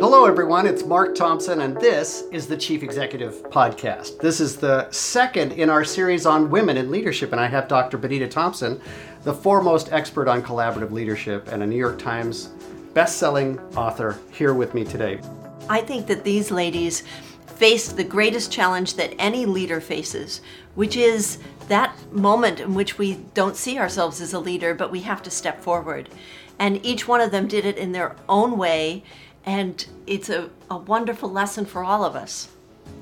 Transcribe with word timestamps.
Hello, 0.00 0.26
everyone. 0.26 0.66
It's 0.66 0.84
Mark 0.84 1.14
Thompson, 1.14 1.60
and 1.60 1.76
this 1.80 2.24
is 2.32 2.48
the 2.48 2.56
Chief 2.56 2.82
Executive 2.82 3.42
Podcast. 3.44 4.18
This 4.18 4.40
is 4.40 4.56
the 4.56 4.90
second 4.90 5.52
in 5.52 5.70
our 5.70 5.84
series 5.84 6.26
on 6.26 6.50
women 6.50 6.76
in 6.76 6.90
leadership, 6.90 7.30
and 7.30 7.40
I 7.40 7.46
have 7.46 7.68
Dr. 7.68 7.96
Bonita 7.96 8.26
Thompson, 8.26 8.80
the 9.22 9.32
foremost 9.32 9.92
expert 9.92 10.26
on 10.26 10.42
collaborative 10.42 10.90
leadership 10.90 11.46
and 11.52 11.62
a 11.62 11.66
New 11.66 11.76
York 11.76 11.98
Times 11.98 12.50
best-selling 12.92 13.58
author, 13.76 14.18
here 14.32 14.52
with 14.52 14.74
me 14.74 14.84
today. 14.84 15.20
I 15.68 15.80
think 15.80 16.08
that 16.08 16.24
these 16.24 16.50
ladies 16.50 17.04
faced 17.46 17.96
the 17.96 18.04
greatest 18.04 18.50
challenge 18.50 18.94
that 18.94 19.14
any 19.18 19.46
leader 19.46 19.80
faces, 19.80 20.40
which 20.74 20.96
is 20.96 21.38
that 21.68 21.96
moment 22.12 22.60
in 22.60 22.74
which 22.74 22.98
we 22.98 23.14
don't 23.32 23.56
see 23.56 23.78
ourselves 23.78 24.20
as 24.20 24.32
a 24.32 24.40
leader, 24.40 24.74
but 24.74 24.90
we 24.90 25.00
have 25.00 25.22
to 25.22 25.30
step 25.30 25.60
forward. 25.60 26.08
And 26.58 26.84
each 26.84 27.08
one 27.08 27.20
of 27.20 27.30
them 27.30 27.48
did 27.48 27.64
it 27.64 27.78
in 27.78 27.92
their 27.92 28.16
own 28.28 28.58
way 28.58 29.02
and 29.46 29.86
it's 30.06 30.28
a, 30.28 30.50
a 30.70 30.76
wonderful 30.76 31.30
lesson 31.30 31.64
for 31.64 31.84
all 31.84 32.04
of 32.04 32.16
us. 32.16 32.48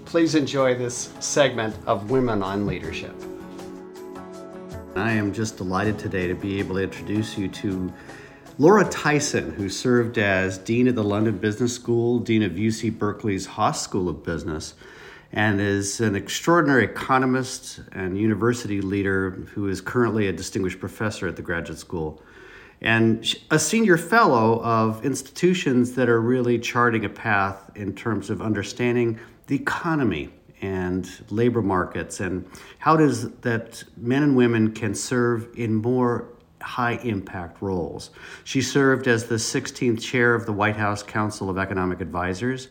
Please 0.05 0.35
enjoy 0.35 0.75
this 0.75 1.13
segment 1.21 1.77
of 1.87 2.11
Women 2.11 2.43
on 2.43 2.67
Leadership. 2.67 3.15
I 4.95 5.13
am 5.13 5.33
just 5.33 5.57
delighted 5.57 5.99
today 5.99 6.27
to 6.29 6.35
be 6.35 6.59
able 6.59 6.77
to 6.77 6.83
introduce 6.83 7.39
you 7.39 7.49
to 7.49 7.93
Laura 8.59 8.85
Tyson, 8.91 9.53
who 9.53 9.69
served 9.69 10.19
as 10.19 10.59
Dean 10.59 10.87
of 10.89 10.95
the 10.95 11.05
London 11.05 11.39
Business 11.39 11.75
School, 11.75 12.19
Dean 12.19 12.43
of 12.43 12.53
UC 12.53 12.99
Berkeley's 12.99 13.47
Haas 13.47 13.81
School 13.81 14.09
of 14.09 14.23
Business, 14.23 14.75
and 15.33 15.61
is 15.61 16.01
an 16.01 16.15
extraordinary 16.15 16.85
economist 16.85 17.81
and 17.93 18.19
university 18.19 18.83
leader 18.83 19.31
who 19.55 19.69
is 19.69 19.81
currently 19.81 20.29
a 20.29 20.33
distinguished 20.33 20.79
professor 20.79 21.27
at 21.27 21.37
the 21.37 21.43
graduate 21.43 21.79
school 21.79 22.23
and 22.83 23.35
a 23.51 23.59
senior 23.59 23.97
fellow 23.97 24.61
of 24.63 25.05
institutions 25.05 25.93
that 25.95 26.09
are 26.09 26.21
really 26.21 26.59
charting 26.59 27.05
a 27.05 27.09
path 27.09 27.71
in 27.77 27.95
terms 27.95 28.29
of 28.29 28.43
understanding 28.43 29.19
the 29.47 29.55
economy 29.57 30.31
and 30.61 31.09
labor 31.31 31.63
markets 31.63 32.21
and 32.21 32.45
how 32.79 32.97
does 32.97 33.31
that 33.41 33.83
men 33.97 34.23
and 34.23 34.37
women 34.37 34.73
can 34.73 34.95
serve 34.95 35.49
in 35.57 35.75
more 35.75 36.29
high 36.61 36.95
impact 37.03 37.61
roles. 37.61 38.11
She 38.45 38.63
served 38.63 39.09
as 39.09 39.27
the 39.27 39.37
16th 39.37 40.01
chair 40.01 40.35
of 40.35 40.47
the 40.47 40.53
White 40.53 40.77
House 40.77 41.03
Council 41.03 41.51
of 41.51 41.59
Economic 41.59 42.01
Advisors 42.01 42.69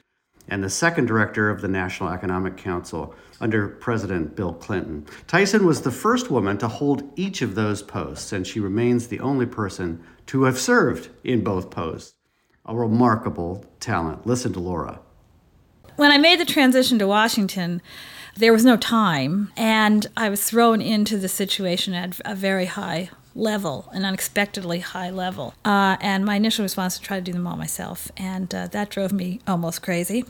and 0.47 0.63
the 0.63 0.69
second 0.69 1.05
director 1.05 1.49
of 1.49 1.61
the 1.61 1.67
National 1.67 2.09
Economic 2.09 2.57
Council 2.57 3.15
under 3.41 3.67
President 3.67 4.35
Bill 4.35 4.53
Clinton. 4.53 5.05
Tyson 5.27 5.65
was 5.65 5.81
the 5.81 5.91
first 5.91 6.31
woman 6.31 6.57
to 6.59 6.67
hold 6.67 7.11
each 7.15 7.41
of 7.41 7.55
those 7.55 7.81
posts, 7.81 8.31
and 8.31 8.45
she 8.45 8.59
remains 8.59 9.07
the 9.07 9.19
only 9.19 9.45
person 9.45 10.03
to 10.27 10.43
have 10.43 10.59
served 10.59 11.09
in 11.23 11.43
both 11.43 11.69
posts. 11.69 12.13
A 12.65 12.75
remarkable 12.75 13.65
talent. 13.79 14.25
Listen 14.25 14.53
to 14.53 14.59
Laura. 14.59 15.01
When 15.95 16.11
I 16.11 16.17
made 16.17 16.39
the 16.39 16.45
transition 16.45 16.99
to 16.99 17.07
Washington, 17.07 17.81
there 18.37 18.53
was 18.53 18.63
no 18.63 18.77
time, 18.77 19.51
and 19.57 20.07
I 20.15 20.29
was 20.29 20.43
thrown 20.43 20.81
into 20.81 21.17
the 21.17 21.27
situation 21.27 21.93
at 21.93 22.21
a 22.23 22.35
very 22.35 22.65
high 22.65 23.09
level, 23.35 23.89
an 23.93 24.03
unexpectedly 24.05 24.79
high 24.79 25.09
level. 25.09 25.53
Uh, 25.63 25.97
and 26.01 26.25
my 26.25 26.35
initial 26.35 26.63
response 26.63 26.95
was 26.95 26.99
to 26.99 27.05
try 27.05 27.17
to 27.17 27.23
do 27.23 27.33
them 27.33 27.47
all 27.47 27.55
myself, 27.55 28.11
and 28.17 28.53
uh, 28.53 28.67
that 28.67 28.89
drove 28.89 29.11
me 29.11 29.39
almost 29.47 29.81
crazy. 29.81 30.25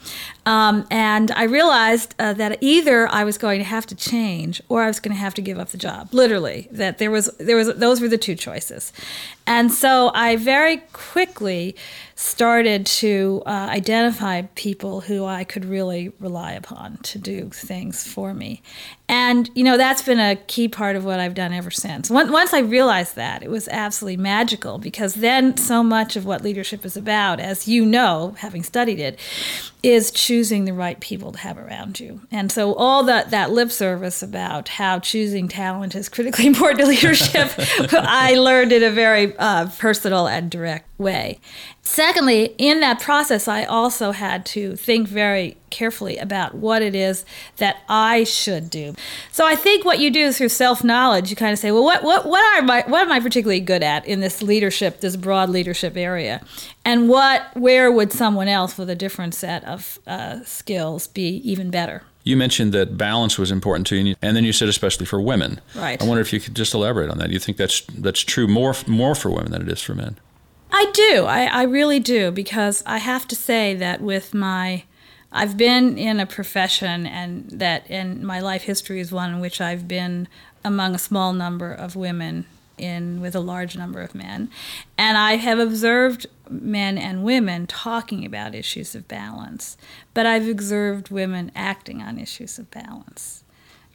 Um, 0.46 0.88
and 0.92 1.32
I 1.32 1.44
realized 1.44 2.16
uh, 2.20 2.34
that 2.34 2.58
either 2.62 3.08
I 3.08 3.24
was 3.24 3.38
going 3.38 3.60
to 3.60 3.66
have 3.66 3.86
to 3.88 3.96
change, 3.96 4.62
or 4.70 4.84
I 4.84 4.88
was 4.88 5.00
going 5.00 5.16
to 5.16 5.22
have 5.22 5.34
to 5.36 5.42
give 5.42 5.60
up 5.60 5.70
the 5.70 5.78
job. 5.78 6.14
Literally, 6.14 6.68
that 6.72 6.98
there 6.98 7.12
was 7.12 7.28
there 7.40 7.56
was 7.56 7.74
those 7.76 8.02
were 8.02 8.08
the 8.08 8.18
two 8.18 8.36
choices. 8.36 8.94
And 9.54 9.70
so 9.70 10.12
I 10.14 10.38
very 10.38 10.78
quickly 10.94 11.76
started 12.16 12.86
to 12.86 13.44
uh, 13.46 13.50
identify 13.50 14.44
people 14.56 15.02
who 15.02 15.26
I 15.26 15.44
could 15.44 15.66
really 15.66 16.14
rely 16.22 16.54
upon 16.54 17.00
to 17.04 17.20
do 17.20 17.50
things 17.50 18.08
for 18.08 18.34
me. 18.34 18.62
And, 19.10 19.50
you 19.54 19.66
know, 19.66 19.76
that's 19.76 20.04
been 20.04 20.22
a 20.22 20.38
key 20.38 20.70
part 20.70 20.96
of 20.96 21.04
what 21.04 21.20
I've 21.20 21.34
done 21.34 21.52
ever 21.52 21.70
since. 21.70 22.10
Once 22.10 22.54
I 22.54 22.60
realized 22.60 23.18
that, 23.18 23.44
it 23.44 23.50
was 23.50 23.68
absolutely 23.68 24.24
magical 24.24 24.78
because 24.78 25.16
then 25.16 25.58
so 25.58 25.84
much 25.84 26.16
of 26.16 26.26
what 26.26 26.44
leadership 26.44 26.86
is 26.86 26.96
about, 26.96 27.42
as 27.42 27.68
you 27.68 27.86
know, 27.86 28.36
having 28.38 28.64
studied 28.64 29.02
it, 29.02 29.20
is 29.84 30.12
choosing 30.12 30.66
the 30.66 30.74
right 30.74 31.00
people 31.00 31.32
to 31.32 31.40
have 31.40 31.58
around 31.58 32.00
you. 32.00 32.22
And 32.32 32.52
so 32.52 32.74
all 32.76 33.04
that, 33.06 33.32
that 33.32 33.52
lip 33.52 33.72
service 33.72 34.22
about 34.22 34.70
how 34.70 35.00
choosing 35.00 35.48
talent 35.48 35.96
is 35.96 36.08
critically 36.08 36.46
important 36.48 36.82
to 36.82 36.86
leadership, 36.86 37.52
I 37.92 38.36
learned 38.36 38.72
in 38.72 38.84
a 38.84 38.92
very 38.92 39.36
uh, 39.38 39.70
personal 39.80 40.28
and 40.28 40.52
direct 40.52 40.88
way. 41.00 41.40
Secondly, 41.82 42.54
in 42.58 42.80
that 42.82 43.00
process, 43.00 43.48
I 43.48 43.64
also 43.64 44.12
had 44.12 44.46
to 44.48 44.76
think 44.76 45.08
very 45.08 45.58
carefully 45.72 46.18
about 46.18 46.54
what 46.56 46.82
it 46.82 46.94
is 46.94 47.26
that 47.58 47.78
I 47.90 48.24
should 48.24 48.70
do. 48.70 48.94
So 49.32 49.46
I 49.46 49.56
think 49.56 49.86
what 49.86 50.00
you 50.00 50.12
do 50.12 50.32
through 50.32 50.50
self 50.50 50.84
knowledge, 50.84 51.30
you 51.30 51.36
kind 51.36 51.54
of 51.54 51.60
say, 51.60 51.72
well, 51.72 51.84
what, 51.84 52.04
what, 52.04 52.26
what, 52.26 52.60
are 52.60 52.62
my, 52.62 52.84
what 52.88 53.02
am 53.02 53.12
I 53.12 53.20
particularly 53.20 53.62
good 53.62 53.84
at 53.84 54.06
in 54.06 54.20
this 54.20 54.42
leadership, 54.42 55.00
this 55.00 55.16
broad 55.16 55.50
leadership 55.50 55.98
area? 55.98 56.42
And 56.86 57.10
what, 57.10 57.56
where 57.56 57.92
would 57.92 58.12
someone 58.12 58.48
else 58.48 58.78
with 58.78 58.90
a 58.90 58.96
different 58.96 59.34
set 59.34 59.64
of 59.64 60.00
uh, 60.06 60.44
skills 60.44 61.08
be 61.08 61.38
even 61.50 61.72
better? 61.72 62.04
You 62.24 62.38
mentioned 62.38 62.72
that 62.74 62.98
balance 62.98 63.40
was 63.40 63.50
important 63.52 63.88
to 63.88 63.96
you, 63.96 64.16
and 64.22 64.38
then 64.38 64.44
you 64.44 64.54
said 64.54 64.70
especially 64.70 65.08
for 65.08 65.20
women. 65.20 65.60
Right. 65.76 66.00
I 66.00 66.06
wonder 66.06 66.22
if 66.22 66.32
you 66.32 66.40
could 66.40 66.56
just 66.56 66.74
elaborate 66.74 67.10
on 67.10 67.18
that. 67.18 67.32
You 67.32 67.40
think 67.40 67.58
that's 67.58 67.82
that's 67.98 68.20
true 68.20 68.48
more 68.48 68.76
more 68.86 69.16
for 69.16 69.32
women 69.32 69.52
than 69.52 69.64
it 69.64 69.70
is 69.70 69.82
for 69.82 69.96
men? 69.96 70.20
I 70.72 70.90
do. 70.94 71.26
I, 71.26 71.46
I 71.46 71.64
really 71.64 72.00
do 72.00 72.32
because 72.32 72.84
I 72.86 73.00
have 73.00 73.28
to 73.30 73.36
say 73.36 73.76
that 73.76 74.02
with 74.02 74.34
my 74.34 74.84
I've 75.32 75.56
been 75.56 75.98
in 75.98 76.20
a 76.20 76.26
profession 76.26 77.06
and 77.06 77.50
that 77.52 77.90
in 77.90 78.26
my 78.26 78.40
life 78.40 78.64
history 78.64 79.00
is 79.00 79.12
one 79.12 79.34
in 79.34 79.40
which 79.40 79.62
I've 79.62 79.88
been 79.88 80.28
among 80.64 80.94
a 80.94 81.00
small 81.00 81.34
number 81.34 81.72
of 81.72 81.96
women 81.96 82.46
in 82.78 83.22
with 83.22 83.36
a 83.36 83.40
large 83.40 83.78
number 83.78 84.02
of 84.02 84.16
men. 84.16 84.50
And 84.98 85.18
I 85.18 85.36
have 85.38 85.60
observed 85.60 86.26
men 86.50 86.98
and 86.98 87.24
women 87.24 87.68
talking 87.68 88.26
about 88.26 88.56
issues 88.56 88.96
of 88.96 89.08
balance, 89.08 89.78
but 90.14 90.26
I've 90.26 90.48
observed 90.48 91.12
women 91.12 91.52
acting 91.56 92.02
on 92.02 92.20
issues 92.20 92.60
of 92.60 92.70
balance. 92.72 93.44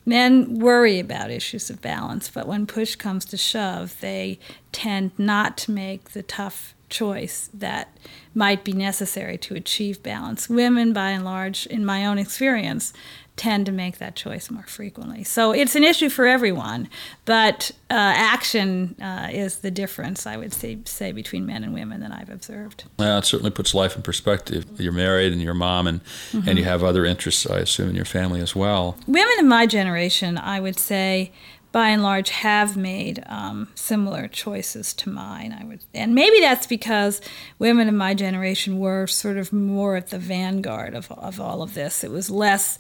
Men 0.07 0.61
worry 0.61 1.01
about 1.01 1.33
issues 1.33 1.69
of 1.69 1.83
balance, 1.83 2.31
but 2.31 2.47
when 2.47 2.67
push 2.67 2.95
comes 2.95 3.25
to 3.27 3.37
shove, 3.37 4.01
they 4.01 4.39
tend 4.71 5.11
not 5.19 5.59
to 5.59 5.73
make 5.73 6.11
the 6.11 6.23
tough 6.23 6.76
choice 6.97 7.51
that 7.55 7.87
might 8.35 8.65
be 8.65 8.73
necessary 8.73 9.39
to 9.39 9.55
achieve 9.55 10.03
balance. 10.03 10.49
Women, 10.49 10.93
by 10.93 11.11
and 11.11 11.25
large, 11.25 11.67
in 11.67 11.85
my 11.85 12.07
own 12.07 12.19
experience, 12.19 12.93
tend 13.37 13.67
to 13.67 13.73
make 13.73 13.99
that 13.99 14.17
choice 14.17 14.51
more 14.51 14.67
frequently. 14.67 15.23
So 15.23 15.53
it's 15.53 15.75
an 15.77 15.85
issue 15.85 16.09
for 16.09 16.27
everyone, 16.27 16.89
but 17.27 17.71
uh, 17.91 17.95
action 17.95 18.97
uh, 19.01 19.29
is 19.31 19.59
the 19.59 19.71
difference, 19.71 20.27
I 20.27 20.37
would 20.39 20.55
say, 20.55 20.79
say, 20.87 21.13
between 21.13 21.45
men 21.45 21.63
and 21.63 21.75
women 21.75 22.01
that 22.01 22.13
I've 22.13 22.31
observed. 22.31 22.85
Well, 22.99 23.19
it 23.19 23.27
certainly 23.27 23.51
puts 23.51 23.75
life 23.75 23.95
in 23.95 24.03
perspective. 24.03 24.65
You're 24.79 24.93
married 24.93 25.33
and 25.33 25.43
you're 25.43 25.55
mom, 25.55 25.87
and, 25.87 26.03
mm-hmm. 26.33 26.49
and 26.49 26.59
you 26.59 26.65
have 26.65 26.83
other 26.83 27.05
interests, 27.05 27.47
I 27.47 27.59
assume, 27.59 27.91
in 27.91 27.97
your 27.97 28.07
family 28.07 28.41
as 28.41 28.57
well. 28.57 28.97
Women 29.07 29.37
of 29.39 29.47
my 29.47 29.67
generation, 29.67 30.39
I 30.39 30.59
would 30.59 30.79
say, 30.79 31.31
by 31.73 31.89
and 31.89 32.03
large 32.03 32.31
have 32.31 32.77
made 32.77 33.23
um, 33.27 33.69
similar 33.75 34.29
choices 34.29 34.95
to 34.95 35.11
mine. 35.11 35.57
I 35.59 35.65
would, 35.65 35.81
and 35.93 36.15
maybe 36.15 36.41
that's 36.41 36.67
because 36.67 37.21
women 37.59 37.89
of 37.89 37.95
my 37.95 38.15
generation 38.15 38.79
were 38.79 39.07
sort 39.07 39.37
of 39.37 39.53
more 39.53 39.97
at 39.97 40.09
the 40.09 40.19
vanguard 40.19 40.95
of, 40.95 41.11
of 41.13 41.41
all 41.41 41.63
of 41.63 41.75
this. 41.75 42.03
It 42.03 42.11
was 42.11 42.31
less 42.31 42.79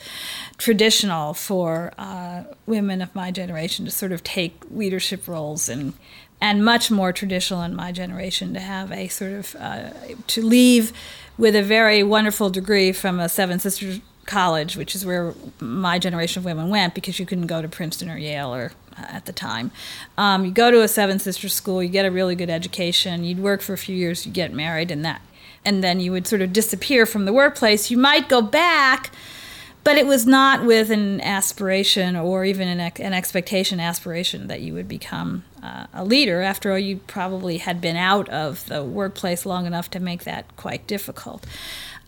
traditional 0.56 1.34
for 1.34 1.92
uh, 1.98 2.44
women 2.66 3.02
of 3.02 3.14
my 3.14 3.30
generation 3.30 3.84
to 3.84 3.90
sort 3.90 4.12
of 4.12 4.24
take 4.24 4.54
leadership 4.70 5.28
roles 5.28 5.68
and 5.68 5.92
and 6.38 6.62
much 6.64 6.90
more 6.90 7.12
traditional 7.12 7.62
in 7.62 7.74
my 7.74 7.90
generation 7.92 8.52
to 8.52 8.60
have 8.60 8.92
a 8.92 9.08
sort 9.08 9.32
of 9.32 9.56
uh, 9.58 9.90
to 10.26 10.42
leave 10.42 10.92
with 11.38 11.56
a 11.56 11.62
very 11.62 12.02
wonderful 12.02 12.50
degree 12.50 12.92
from 12.92 13.18
a 13.20 13.28
Seven 13.28 13.58
Sisters 13.58 14.00
college, 14.26 14.76
which 14.76 14.94
is 14.94 15.06
where 15.06 15.34
my 15.60 15.98
generation 15.98 16.40
of 16.40 16.44
women 16.44 16.68
went 16.68 16.94
because 16.94 17.18
you 17.18 17.26
couldn't 17.26 17.46
go 17.46 17.62
to 17.62 17.68
Princeton 17.68 18.10
or 18.10 18.18
Yale 18.18 18.54
or 18.54 18.72
at 18.96 19.26
the 19.26 19.32
time. 19.32 19.70
Um, 20.16 20.44
you 20.44 20.50
go 20.50 20.70
to 20.70 20.82
a 20.82 20.88
Seven 20.88 21.18
Sisters 21.18 21.54
school, 21.54 21.82
you 21.82 21.88
get 21.88 22.06
a 22.06 22.10
really 22.10 22.34
good 22.34 22.50
education, 22.50 23.24
you'd 23.24 23.38
work 23.38 23.60
for 23.60 23.72
a 23.72 23.78
few 23.78 23.94
years, 23.94 24.26
you 24.26 24.32
get 24.32 24.52
married, 24.52 24.90
and 24.90 25.04
that, 25.04 25.22
and 25.64 25.82
then 25.82 26.00
you 26.00 26.12
would 26.12 26.26
sort 26.26 26.42
of 26.42 26.52
disappear 26.52 27.06
from 27.06 27.24
the 27.24 27.32
workplace. 27.32 27.90
You 27.90 27.98
might 27.98 28.28
go 28.28 28.40
back, 28.40 29.10
but 29.84 29.96
it 29.96 30.06
was 30.06 30.26
not 30.26 30.64
with 30.64 30.90
an 30.90 31.20
aspiration 31.20 32.16
or 32.16 32.44
even 32.44 32.68
an, 32.68 32.80
an 32.80 33.12
expectation, 33.12 33.78
aspiration 33.80 34.48
that 34.48 34.60
you 34.60 34.74
would 34.74 34.88
become 34.88 35.44
uh, 35.62 35.86
a 35.92 36.04
leader. 36.04 36.40
After 36.40 36.72
all, 36.72 36.78
you 36.78 36.96
probably 37.06 37.58
had 37.58 37.80
been 37.80 37.96
out 37.96 38.28
of 38.28 38.66
the 38.66 38.82
workplace 38.82 39.46
long 39.46 39.66
enough 39.66 39.90
to 39.90 40.00
make 40.00 40.24
that 40.24 40.56
quite 40.56 40.86
difficult. 40.86 41.46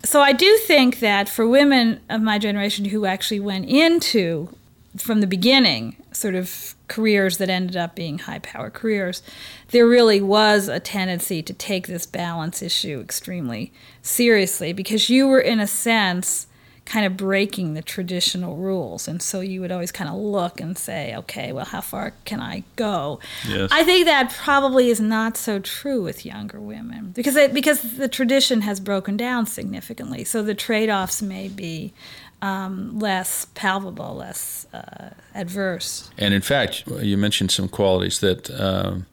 So 0.04 0.20
I 0.20 0.32
do 0.32 0.56
think 0.58 1.00
that 1.00 1.28
for 1.28 1.46
women 1.46 2.00
of 2.08 2.22
my 2.22 2.38
generation 2.38 2.86
who 2.86 3.04
actually 3.04 3.40
went 3.40 3.68
into 3.68 4.48
from 4.96 5.20
the 5.20 5.26
beginning 5.26 5.96
sort 6.12 6.34
of 6.34 6.74
careers 6.88 7.38
that 7.38 7.48
ended 7.48 7.76
up 7.76 7.94
being 7.94 8.18
high 8.18 8.38
power 8.38 8.70
careers, 8.70 9.22
there 9.68 9.86
really 9.86 10.20
was 10.20 10.68
a 10.68 10.80
tendency 10.80 11.42
to 11.42 11.52
take 11.52 11.86
this 11.86 12.06
balance 12.06 12.62
issue 12.62 13.00
extremely 13.00 13.72
seriously 14.02 14.72
because 14.72 15.10
you 15.10 15.28
were, 15.28 15.40
in 15.40 15.60
a 15.60 15.66
sense, 15.66 16.47
kind 16.88 17.04
of 17.04 17.16
breaking 17.16 17.74
the 17.74 17.82
traditional 17.82 18.56
rules. 18.56 19.06
And 19.06 19.20
so 19.20 19.40
you 19.40 19.60
would 19.60 19.70
always 19.70 19.92
kind 19.92 20.08
of 20.08 20.16
look 20.16 20.58
and 20.58 20.76
say, 20.76 21.14
okay, 21.14 21.52
well, 21.52 21.66
how 21.66 21.82
far 21.82 22.14
can 22.24 22.40
I 22.40 22.64
go? 22.76 23.20
Yes. 23.46 23.70
I 23.70 23.84
think 23.84 24.06
that 24.06 24.32
probably 24.32 24.88
is 24.88 24.98
not 24.98 25.36
so 25.36 25.58
true 25.58 26.02
with 26.02 26.24
younger 26.24 26.58
women 26.58 27.12
because 27.14 27.36
it, 27.36 27.52
because 27.52 27.96
the 27.98 28.08
tradition 28.08 28.62
has 28.62 28.80
broken 28.80 29.18
down 29.18 29.44
significantly. 29.44 30.24
So 30.24 30.42
the 30.42 30.54
trade 30.54 30.88
offs 30.88 31.20
may 31.20 31.48
be 31.48 31.92
um, 32.40 32.98
less 32.98 33.46
palpable, 33.54 34.14
less 34.16 34.66
uh, 34.72 35.10
adverse. 35.34 36.10
And 36.16 36.32
in 36.32 36.42
fact, 36.42 36.84
you 36.86 37.18
mentioned 37.18 37.50
some 37.50 37.68
qualities 37.68 38.20
that 38.20 38.50
um, 38.58 39.04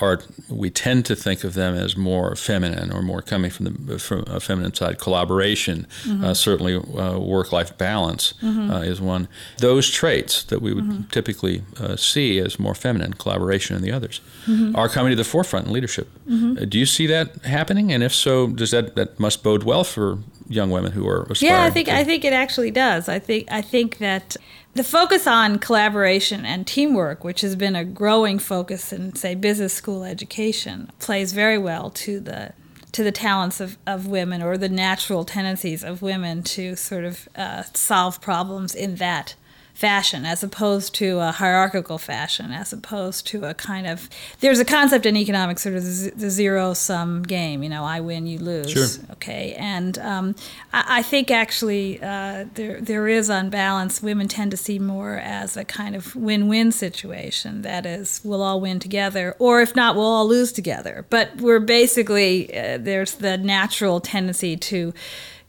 are 0.00 0.20
we 0.48 0.70
tend 0.70 1.04
to 1.06 1.14
think 1.14 1.44
of 1.44 1.54
them 1.54 1.74
as 1.74 1.96
more 1.96 2.34
feminine 2.36 2.92
or 2.92 3.02
more 3.02 3.22
coming 3.22 3.50
from 3.50 3.64
the 3.66 3.98
from 3.98 4.24
a 4.26 4.40
feminine 4.40 4.74
side. 4.74 4.98
Collaboration, 4.98 5.86
uh, 6.22 6.34
certainly, 6.34 6.74
uh, 6.76 7.18
work-life 7.18 7.76
balance 7.78 8.34
uh, 8.42 8.82
is 8.92 9.00
one. 9.00 9.28
Those 9.58 9.88
traits 9.90 10.42
that 10.44 10.60
we 10.62 10.72
would 10.72 11.10
typically 11.12 11.62
uh, 11.78 11.96
see 11.96 12.38
as 12.38 12.58
more 12.58 12.74
feminine, 12.74 13.12
collaboration 13.14 13.76
and 13.76 13.84
the 13.84 13.92
others, 13.92 14.20
are 14.74 14.88
coming 14.88 15.10
to 15.10 15.16
the 15.16 15.24
forefront 15.24 15.66
in 15.66 15.72
leadership. 15.72 16.08
Uh, 16.28 16.64
do 16.64 16.78
you 16.78 16.86
see 16.86 17.06
that 17.06 17.44
happening? 17.44 17.92
And 17.92 18.02
if 18.02 18.14
so, 18.14 18.46
does 18.48 18.70
that 18.70 18.94
that 18.96 19.18
must 19.20 19.42
bode 19.42 19.62
well 19.64 19.84
for 19.84 20.18
young 20.50 20.70
women 20.70 20.92
who 20.92 21.06
are 21.08 21.22
aspiring? 21.30 21.54
Yeah, 21.54 21.64
I 21.64 21.70
think 21.70 21.86
to- 21.88 21.96
I 21.96 22.04
think 22.04 22.24
it 22.24 22.32
actually 22.34 22.70
does. 22.70 23.08
I 23.08 23.18
think 23.18 23.50
I 23.50 23.62
think 23.62 23.98
that 23.98 24.36
the 24.74 24.84
focus 24.84 25.26
on 25.26 25.58
collaboration 25.58 26.44
and 26.44 26.66
teamwork, 26.66 27.24
which 27.24 27.40
has 27.40 27.56
been 27.56 27.74
a 27.74 27.84
growing 27.84 28.38
focus 28.38 28.92
in 28.92 29.14
say 29.14 29.34
business 29.34 29.72
school 29.72 30.04
education, 30.04 30.90
plays 30.98 31.32
very 31.32 31.56
well 31.56 31.90
to 31.90 32.20
the 32.20 32.52
to 32.92 33.04
the 33.04 33.12
talents 33.12 33.60
of, 33.60 33.78
of 33.86 34.08
women 34.08 34.42
or 34.42 34.58
the 34.58 34.68
natural 34.68 35.24
tendencies 35.24 35.84
of 35.84 36.02
women 36.02 36.42
to 36.42 36.74
sort 36.74 37.04
of 37.04 37.28
uh, 37.36 37.62
solve 37.72 38.20
problems 38.20 38.74
in 38.74 38.96
that 38.96 39.36
fashion 39.80 40.26
as 40.26 40.42
opposed 40.42 40.94
to 40.94 41.18
a 41.20 41.32
hierarchical 41.32 41.96
fashion 41.96 42.52
as 42.52 42.70
opposed 42.70 43.26
to 43.26 43.46
a 43.46 43.54
kind 43.54 43.86
of 43.86 44.10
there's 44.40 44.58
a 44.58 44.64
concept 44.64 45.06
in 45.06 45.16
economics 45.16 45.62
sort 45.62 45.74
of 45.74 45.82
the, 45.82 46.30
zero 46.30 46.74
sum 46.74 47.22
game 47.22 47.62
you 47.62 47.68
know 47.68 47.82
i 47.82 47.98
win 47.98 48.26
you 48.26 48.38
lose. 48.38 48.70
Sure. 48.70 49.04
okay 49.12 49.54
and 49.54 49.98
um, 49.98 50.34
I, 50.72 50.98
I 50.98 51.02
think 51.02 51.30
actually 51.30 51.98
uh, 52.02 52.44
there 52.54 52.80
there 52.80 53.08
is 53.08 53.30
on 53.30 53.48
balance 53.48 54.02
women 54.02 54.28
tend 54.28 54.50
to 54.50 54.56
see 54.56 54.78
more 54.78 55.16
as 55.16 55.56
a 55.56 55.64
kind 55.64 55.96
of 55.96 56.14
win-win 56.14 56.72
situation. 56.72 57.62
That 57.62 57.86
is 57.86 58.20
we'll 58.24 58.42
all 58.42 58.60
win 58.60 58.80
together 58.80 59.34
or 59.38 59.60
if 59.60 59.74
not 59.74 59.96
we'll 59.96 60.04
all 60.04 60.26
lose 60.26 60.52
together. 60.52 61.06
But 61.10 61.36
we're 61.36 61.60
basically 61.60 62.54
uh, 62.56 62.78
there's 62.78 63.14
the 63.14 63.38
natural 63.38 64.00
tendency 64.00 64.56
to 64.56 64.92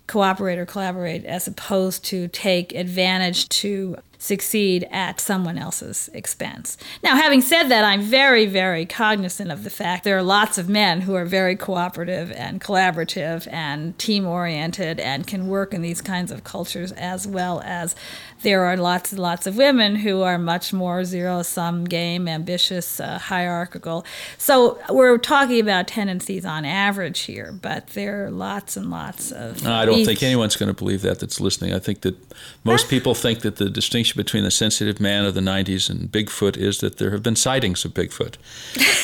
cooperate 0.08 0.58
or 0.58 0.66
collaborate 0.66 1.26
as 1.26 1.48
opposed 1.48 2.04
to 2.06 2.28
take 2.28 2.74
advantage 2.74 3.48
to 3.50 3.98
succeed 4.22 4.88
at 4.92 5.20
someone 5.20 5.58
else's 5.58 6.08
expense. 6.14 6.78
Now, 7.04 7.16
having 7.16 7.42
said 7.42 7.70
that, 7.70 7.84
I'm 7.84 8.02
very, 8.02 8.46
very 8.46 8.86
cognizant 8.86 9.52
of 9.52 9.64
the 9.64 9.72
fact 9.72 10.04
there 10.04 10.16
are 10.16 10.22
lots 10.22 10.60
of 10.60 10.70
men 10.70 11.02
who 11.02 11.16
are 11.16 11.26
very 11.26 11.56
cooperative 11.56 12.32
and 12.34 12.62
collaborative 12.62 13.52
and 13.52 13.98
team 13.98 14.28
oriented 14.28 15.00
and 15.00 15.26
can 15.26 15.48
work 15.48 15.74
in 15.74 15.82
these 15.82 16.02
kinds 16.02 16.32
of 16.32 16.44
cultures 16.44 16.92
as 16.92 17.26
well 17.26 17.64
as 17.66 17.96
there 18.44 18.64
are 18.66 18.78
lots 18.78 19.12
and 19.12 19.20
lots 19.20 19.48
of 19.48 19.58
women 19.58 19.96
who 19.96 20.22
are 20.22 20.38
much 20.38 20.72
more 20.72 21.04
zero 21.04 21.42
sum 21.42 21.86
game, 21.86 22.28
ambitious, 22.28 23.00
uh, 23.00 23.18
hierarchical. 23.18 24.06
So 24.38 24.80
we're 24.90 25.18
talking 25.18 25.60
about 25.60 25.88
tendencies 25.88 26.46
on 26.46 26.64
average 26.64 27.22
here, 27.22 27.52
but 27.52 27.88
there 27.88 28.26
are 28.26 28.32
lots 28.32 28.78
and 28.78 28.92
lots 28.92 29.32
of. 29.32 29.64
No, 29.64 29.74
I 29.74 29.86
don't 29.86 30.06
think 30.06 30.22
anyone's 30.22 30.56
going 30.56 30.74
to 30.74 30.78
believe 30.78 31.02
that 31.02 31.20
that's 31.20 31.40
listening. 31.40 31.74
I 31.74 31.80
think 31.80 32.02
that 32.02 32.16
most 32.64 32.88
people 32.88 33.16
think 33.16 33.42
that 33.42 33.56
the 33.56 33.70
distinction 33.70 34.11
between 34.16 34.44
the 34.44 34.52
sensitive 34.52 35.00
man 35.00 35.26
of 35.26 35.34
the 35.34 35.42
90s 35.42 35.90
and 35.90 36.12
Bigfoot 36.12 36.58
is 36.58 36.80
that 36.80 36.98
there 36.98 37.12
have 37.12 37.24
been 37.24 37.36
sightings 37.36 37.86
of 37.86 37.94
Bigfoot. 37.94 38.36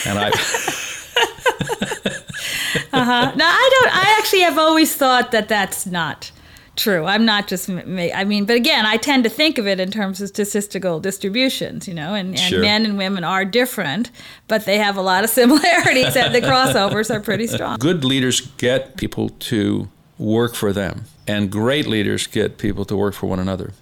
And 0.06 0.20
I, 0.20 0.32
Uh-huh. 2.94 3.32
No, 3.36 3.46
I 3.46 3.70
don't. 3.82 3.96
I 3.96 4.16
actually 4.20 4.42
have 4.42 4.58
always 4.58 4.96
thought 4.96 5.32
that 5.32 5.48
that's 5.48 5.86
not 5.86 6.32
true. 6.76 7.06
I'm 7.06 7.26
not 7.26 7.48
just. 7.48 7.70
I 7.70 8.24
mean, 8.24 8.46
but 8.46 8.56
again, 8.56 8.86
I 8.86 8.98
tend 8.98 9.24
to 9.24 9.30
think 9.30 9.58
of 9.58 9.68
it 9.68 9.80
in 9.80 9.92
terms 9.92 10.22
of 10.22 10.30
statistical 10.30 11.00
distributions. 11.00 11.88
You 11.88 11.94
know, 11.94 12.14
and, 12.14 12.30
and 12.30 12.40
Sure. 12.40 12.62
men 12.62 12.86
and 12.86 12.98
women 12.98 13.24
are 13.24 13.46
different, 13.46 14.10
but 14.48 14.66
they 14.66 14.78
have 14.78 14.98
a 14.98 15.02
lot 15.02 15.24
of 15.24 15.30
similarities, 15.42 16.16
and 16.16 16.34
the 16.34 16.42
crossovers 16.42 17.14
are 17.14 17.20
pretty 17.20 17.48
strong. 17.48 17.78
good 17.80 18.04
leaders 18.04 18.42
get 18.58 18.98
people 18.98 19.30
to 19.30 19.88
work 20.18 20.56
for 20.56 20.72
them, 20.74 21.04
and 21.28 21.52
great 21.52 21.88
leaders 21.88 22.26
get 22.28 22.58
people 22.58 22.86
to 22.86 22.96
work 22.96 23.14
for 23.14 23.28
one 23.28 23.40
another. 23.40 23.74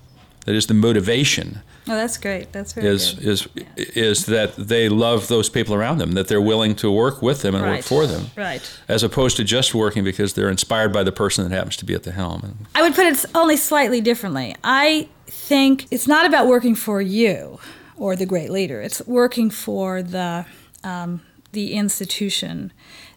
That 0.45 0.55
is 0.55 0.67
the 0.67 0.73
motivation 0.75 1.61
Oh, 1.87 1.95
that's 1.95 2.17
great. 2.17 2.51
That's 2.51 2.73
very 2.73 2.87
is 2.87 3.11
good. 3.11 3.27
is 3.27 3.47
is 3.95 4.25
that 4.25 4.55
they 4.55 4.89
love 4.89 5.27
those 5.27 5.49
people 5.49 5.75
around 5.75 5.99
them, 5.99 6.13
that 6.13 6.27
they're 6.27 6.41
willing 6.41 6.75
to 6.77 6.91
work 6.91 7.21
with 7.21 7.41
them 7.43 7.53
and 7.53 7.63
work 7.63 7.83
for 7.83 8.07
them, 8.07 8.31
Right. 8.35 8.61
as 8.87 9.03
opposed 9.03 9.37
to 9.37 9.43
just 9.43 9.75
working 9.75 10.03
because 10.03 10.33
they're 10.33 10.49
inspired 10.49 10.91
by 10.91 11.03
the 11.03 11.11
person 11.11 11.47
that 11.47 11.55
happens 11.55 11.77
to 11.77 11.85
be 11.85 11.93
at 11.93 12.01
the 12.03 12.11
helm. 12.11 12.65
I 12.73 12.81
would 12.81 12.95
put 12.95 13.05
it 13.05 13.23
only 13.35 13.55
slightly 13.57 14.01
differently. 14.01 14.55
I 14.63 15.07
think 15.27 15.85
it's 15.91 16.07
not 16.07 16.25
about 16.25 16.47
working 16.47 16.73
for 16.75 17.01
you 17.01 17.59
or 17.97 18.15
the 18.15 18.25
great 18.25 18.49
leader. 18.49 18.81
It's 18.81 19.05
working 19.05 19.51
for 19.51 20.01
the 20.01 20.45
um, 20.83 21.21
the 21.51 21.73
institution 21.73 22.73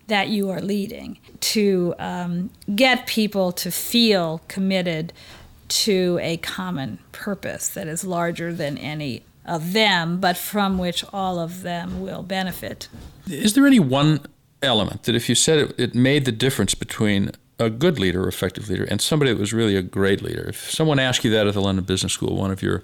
that 0.08 0.28
you 0.28 0.50
are 0.50 0.60
leading 0.60 1.19
to 1.40 1.94
um, 1.98 2.50
get 2.75 3.06
people 3.06 3.52
to 3.52 3.70
feel 3.70 4.40
committed 4.48 5.12
to 5.69 6.19
a 6.23 6.37
common 6.38 6.99
purpose 7.12 7.69
that 7.69 7.87
is 7.87 8.05
larger 8.05 8.53
than 8.53 8.79
any 8.79 9.23
of 9.44 9.73
them, 9.73 10.20
but 10.20 10.37
from 10.37 10.79
which 10.79 11.05
all 11.12 11.38
of 11.38 11.62
them 11.62 12.00
will 12.03 12.23
benefit. 12.23 12.88
Is 13.29 13.55
there 13.55 13.67
any 13.67 13.81
one 13.81 14.20
element 14.62 15.05
that, 15.05 15.15
if 15.15 15.29
you 15.29 15.35
said 15.35 15.59
it, 15.59 15.75
it 15.79 15.94
made 15.94 16.25
the 16.25 16.32
difference 16.32 16.75
between 16.75 17.31
a 17.59 17.70
good 17.70 17.99
leader, 17.99 18.29
effective 18.29 18.69
leader, 18.69 18.85
and 18.85 19.00
somebody 19.00 19.32
that 19.32 19.41
was 19.41 19.53
really 19.53 19.76
a 19.76 19.82
great 19.82 20.23
leader? 20.23 20.47
If 20.49 20.70
someone 20.70 20.99
asked 20.99 21.25
you 21.25 21.31
that 21.32 21.47
at 21.47 21.55
the 21.55 21.61
London 21.62 21.85
Business 21.85 22.12
School, 22.12 22.37
one 22.37 22.50
of 22.50 22.62
your 22.62 22.82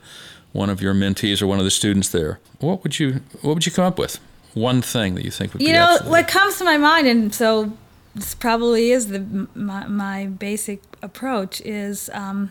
one 0.53 0.71
of 0.71 0.81
your 0.81 0.95
mentees 0.95 1.43
or 1.43 1.49
one 1.49 1.59
of 1.59 1.65
the 1.65 1.71
students 1.71 2.09
there, 2.11 2.39
what 2.61 2.83
would 2.83 2.99
you 2.99 3.21
what 3.43 3.55
would 3.55 3.67
you 3.67 3.73
come 3.73 3.85
up 3.85 3.99
with? 3.99 4.19
One 4.55 4.83
thing 4.83 5.17
that 5.17 5.25
you 5.25 5.31
think 5.33 5.53
would 5.53 5.61
You 5.63 5.69
be 5.69 5.73
know 5.73 5.81
absolutely- 5.95 6.11
what 6.11 6.29
comes 6.29 6.59
to 6.59 6.65
my 6.65 6.77
mind, 6.79 7.07
and 7.09 7.35
so 7.35 7.73
this 8.15 8.35
probably 8.35 8.91
is 8.93 9.09
the 9.09 9.49
my, 9.55 9.87
my 9.87 10.27
basic 10.27 10.81
approach 11.03 11.61
is 11.63 12.09
um, 12.15 12.51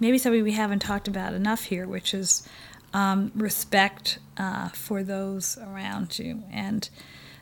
maybe 0.00 0.18
something 0.18 0.42
we 0.42 0.52
haven't 0.52 0.80
talked 0.80 1.06
about 1.06 1.34
enough 1.34 1.64
here, 1.64 1.86
which 1.86 2.14
is 2.14 2.48
um, 2.92 3.30
respect 3.34 4.18
uh, 4.36 4.70
for 4.70 5.02
those 5.02 5.58
around 5.58 6.18
you. 6.18 6.42
And 6.50 6.88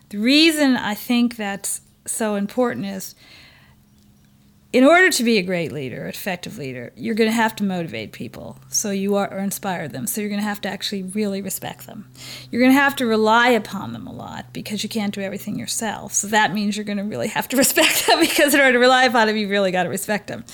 the 0.09 0.17
reason 0.17 0.75
I 0.75 0.93
think 0.93 1.37
that's 1.37 1.81
so 2.05 2.35
important 2.35 2.85
is 2.85 3.15
in 4.71 4.83
order 4.83 5.09
to 5.09 5.23
be 5.23 5.39
a 5.39 5.41
great 5.41 5.71
leader, 5.71 6.05
effective 6.05 6.59
leader, 6.59 6.93
you're 6.95 7.15
going 7.15 7.29
to 7.29 7.35
have 7.35 7.55
to 7.55 7.63
motivate 7.63 8.11
people. 8.11 8.59
So 8.69 8.91
you 8.91 9.15
are 9.15 9.31
or 9.33 9.39
inspire 9.39 9.87
them. 9.87 10.05
So 10.05 10.21
you're 10.21 10.29
going 10.29 10.41
to 10.41 10.47
have 10.47 10.61
to 10.61 10.69
actually 10.69 11.03
really 11.03 11.41
respect 11.41 11.87
them. 11.87 12.07
You're 12.51 12.61
going 12.61 12.73
to 12.73 12.79
have 12.79 12.95
to 12.97 13.07
rely 13.07 13.49
upon 13.49 13.93
them 13.93 14.05
a 14.05 14.13
lot 14.13 14.53
because 14.53 14.83
you 14.83 14.89
can't 14.89 15.13
do 15.13 15.21
everything 15.21 15.57
yourself. 15.57 16.13
So 16.13 16.27
that 16.27 16.53
means 16.53 16.77
you're 16.77 16.83
going 16.83 16.99
to 16.99 17.03
really 17.03 17.29
have 17.29 17.47
to 17.49 17.57
respect 17.63 18.05
them 18.05 18.19
because 18.19 18.53
in 18.53 18.59
order 18.59 18.73
to 18.73 18.79
rely 18.79 19.05
upon 19.05 19.25
them, 19.25 19.37
you've 19.37 19.49
really 19.49 19.71
got 19.71 19.83
to 19.83 19.89
respect 19.89 20.27
them. 20.27 20.45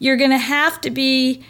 You're 0.00 0.16
going 0.16 0.30
to 0.30 0.38
have 0.38 0.80
to 0.80 0.90
be 0.90 1.44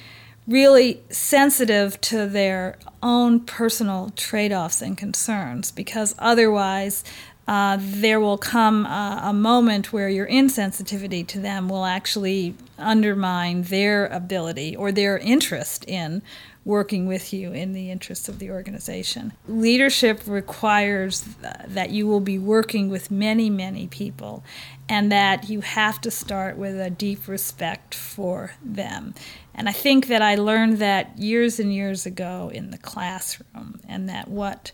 really 0.46 1.00
sensitive 1.08 2.00
to 2.00 2.26
their 2.26 2.76
own 3.02 3.40
personal 3.40 4.10
trade 4.16 4.52
offs 4.52 4.82
and 4.82 4.98
concerns 4.98 5.70
because 5.70 6.14
otherwise, 6.18 7.04
uh, 7.52 7.76
there 7.78 8.18
will 8.18 8.38
come 8.38 8.86
uh, 8.86 9.28
a 9.28 9.32
moment 9.34 9.92
where 9.92 10.08
your 10.08 10.26
insensitivity 10.26 11.26
to 11.26 11.38
them 11.38 11.68
will 11.68 11.84
actually 11.84 12.54
undermine 12.78 13.60
their 13.64 14.06
ability 14.06 14.74
or 14.74 14.90
their 14.90 15.18
interest 15.18 15.84
in 15.86 16.22
working 16.64 17.06
with 17.06 17.30
you 17.30 17.52
in 17.52 17.74
the 17.74 17.90
interests 17.90 18.26
of 18.26 18.38
the 18.38 18.50
organization. 18.50 19.34
Leadership 19.46 20.22
requires 20.26 21.20
th- 21.42 21.54
that 21.68 21.90
you 21.90 22.06
will 22.06 22.20
be 22.20 22.38
working 22.38 22.88
with 22.88 23.10
many, 23.10 23.50
many 23.50 23.86
people 23.86 24.42
and 24.88 25.12
that 25.12 25.50
you 25.50 25.60
have 25.60 26.00
to 26.00 26.10
start 26.10 26.56
with 26.56 26.80
a 26.80 26.88
deep 26.88 27.28
respect 27.28 27.94
for 27.94 28.54
them. 28.64 29.12
And 29.54 29.68
I 29.68 29.72
think 29.72 30.06
that 30.06 30.22
I 30.22 30.36
learned 30.36 30.78
that 30.78 31.18
years 31.18 31.60
and 31.60 31.70
years 31.70 32.06
ago 32.06 32.50
in 32.54 32.70
the 32.70 32.78
classroom, 32.78 33.78
and 33.86 34.08
that 34.08 34.28
what 34.28 34.72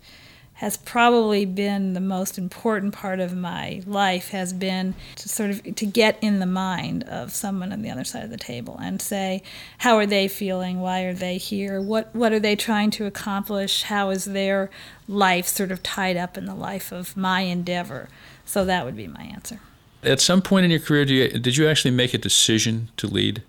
has 0.58 0.76
probably 0.76 1.44
been 1.44 1.92
the 1.92 2.00
most 2.00 2.36
important 2.36 2.92
part 2.92 3.20
of 3.20 3.32
my 3.32 3.80
life 3.86 4.30
has 4.30 4.52
been 4.52 4.92
to 5.14 5.28
sort 5.28 5.50
of 5.50 5.62
to 5.76 5.86
get 5.86 6.18
in 6.20 6.40
the 6.40 6.46
mind 6.46 7.04
of 7.04 7.32
someone 7.32 7.72
on 7.72 7.80
the 7.82 7.88
other 7.88 8.02
side 8.02 8.24
of 8.24 8.30
the 8.30 8.36
table 8.36 8.76
and 8.82 9.00
say 9.00 9.40
how 9.78 9.96
are 9.96 10.06
they 10.06 10.26
feeling? 10.26 10.80
Why 10.80 11.02
are 11.02 11.14
they 11.14 11.38
here? 11.38 11.80
What 11.80 12.12
what 12.12 12.32
are 12.32 12.40
they 12.40 12.56
trying 12.56 12.90
to 12.92 13.06
accomplish? 13.06 13.84
How 13.84 14.10
is 14.10 14.24
their 14.24 14.68
life 15.06 15.46
sort 15.46 15.70
of 15.70 15.80
tied 15.84 16.16
up 16.16 16.36
in 16.36 16.46
the 16.46 16.56
life 16.56 16.90
of 16.90 17.16
my 17.16 17.42
endeavor? 17.42 18.08
So 18.44 18.64
that 18.64 18.84
would 18.84 18.96
be 18.96 19.06
my 19.06 19.22
answer. 19.22 19.60
At 20.02 20.20
some 20.20 20.42
point 20.42 20.64
in 20.64 20.72
your 20.72 20.80
career 20.80 21.04
you, 21.04 21.38
did 21.38 21.56
you 21.56 21.68
actually 21.68 21.92
make 21.92 22.14
a 22.14 22.18
decision 22.18 22.88
to 22.96 23.06
lead? 23.06 23.44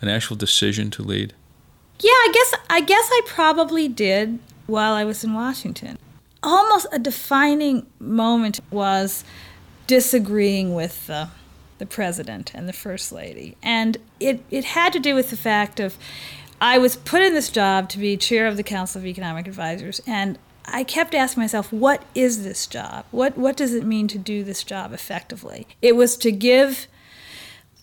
An 0.00 0.08
actual 0.08 0.34
decision 0.34 0.90
to 0.90 1.02
lead? 1.04 1.34
Yeah 2.00 2.10
i 2.10 2.30
guess 2.34 2.54
i 2.68 2.80
guess 2.80 3.08
i 3.12 3.20
probably 3.26 3.86
did 3.86 4.40
while 4.70 4.94
I 4.94 5.04
was 5.04 5.24
in 5.24 5.34
Washington. 5.34 5.98
Almost 6.42 6.86
a 6.92 6.98
defining 6.98 7.86
moment 7.98 8.60
was 8.70 9.24
disagreeing 9.86 10.74
with 10.74 11.06
the, 11.06 11.28
the 11.78 11.86
president 11.86 12.52
and 12.54 12.68
the 12.68 12.72
first 12.72 13.12
lady. 13.12 13.56
And 13.62 13.98
it, 14.18 14.42
it 14.50 14.64
had 14.64 14.92
to 14.94 15.00
do 15.00 15.14
with 15.14 15.30
the 15.30 15.36
fact 15.36 15.80
of 15.80 15.98
I 16.60 16.78
was 16.78 16.96
put 16.96 17.22
in 17.22 17.34
this 17.34 17.48
job 17.48 17.88
to 17.90 17.98
be 17.98 18.16
chair 18.16 18.46
of 18.46 18.56
the 18.56 18.62
Council 18.62 19.00
of 19.00 19.06
Economic 19.06 19.48
Advisors, 19.48 20.00
and 20.06 20.38
I 20.66 20.84
kept 20.84 21.14
asking 21.14 21.42
myself, 21.42 21.72
what 21.72 22.04
is 22.14 22.44
this 22.44 22.66
job? 22.66 23.04
What, 23.10 23.36
what 23.36 23.56
does 23.56 23.74
it 23.74 23.84
mean 23.84 24.08
to 24.08 24.18
do 24.18 24.44
this 24.44 24.62
job 24.62 24.92
effectively? 24.92 25.66
It 25.82 25.96
was 25.96 26.16
to 26.18 26.30
give 26.30 26.86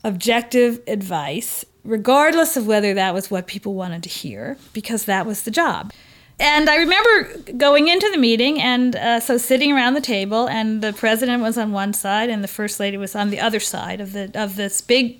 objective 0.04 0.82
advice, 0.88 1.66
regardless 1.84 2.56
of 2.56 2.68
whether 2.68 2.94
that 2.94 3.14
was 3.14 3.30
what 3.32 3.48
people 3.48 3.74
wanted 3.74 4.04
to 4.04 4.10
hear, 4.10 4.58
because 4.74 5.06
that 5.06 5.26
was 5.26 5.42
the 5.42 5.52
job. 5.52 5.92
And 6.40 6.70
I 6.70 6.76
remember 6.76 7.52
going 7.54 7.88
into 7.88 8.10
the 8.12 8.18
meeting, 8.18 8.62
and 8.62 8.96
uh, 8.96 9.20
so 9.20 9.38
sitting 9.38 9.72
around 9.72 9.96
the 9.96 10.02
table, 10.02 10.48
and 10.48 10.84
the 10.84 10.94
president 10.94 11.42
was 11.42 11.58
on 11.58 11.72
one 11.72 11.94
side, 11.94 12.30
and 12.30 12.44
the 12.44 12.48
first 12.48 12.80
lady 12.80 12.96
was 12.96 13.16
on 13.16 13.32
the 13.32 13.40
other 13.40 13.60
side 13.60 14.00
of 14.00 14.14
the 14.14 14.32
of 14.36 14.56
this 14.56 14.80
big 14.82 15.20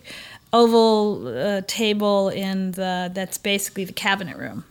oval 0.54 1.28
uh, 1.28 1.62
table 1.68 2.30
in 2.30 2.72
the 2.72 3.12
that's 3.14 3.38
basically 3.38 3.84
the 3.84 3.94
cabinet 3.94 4.38
room. 4.38 4.64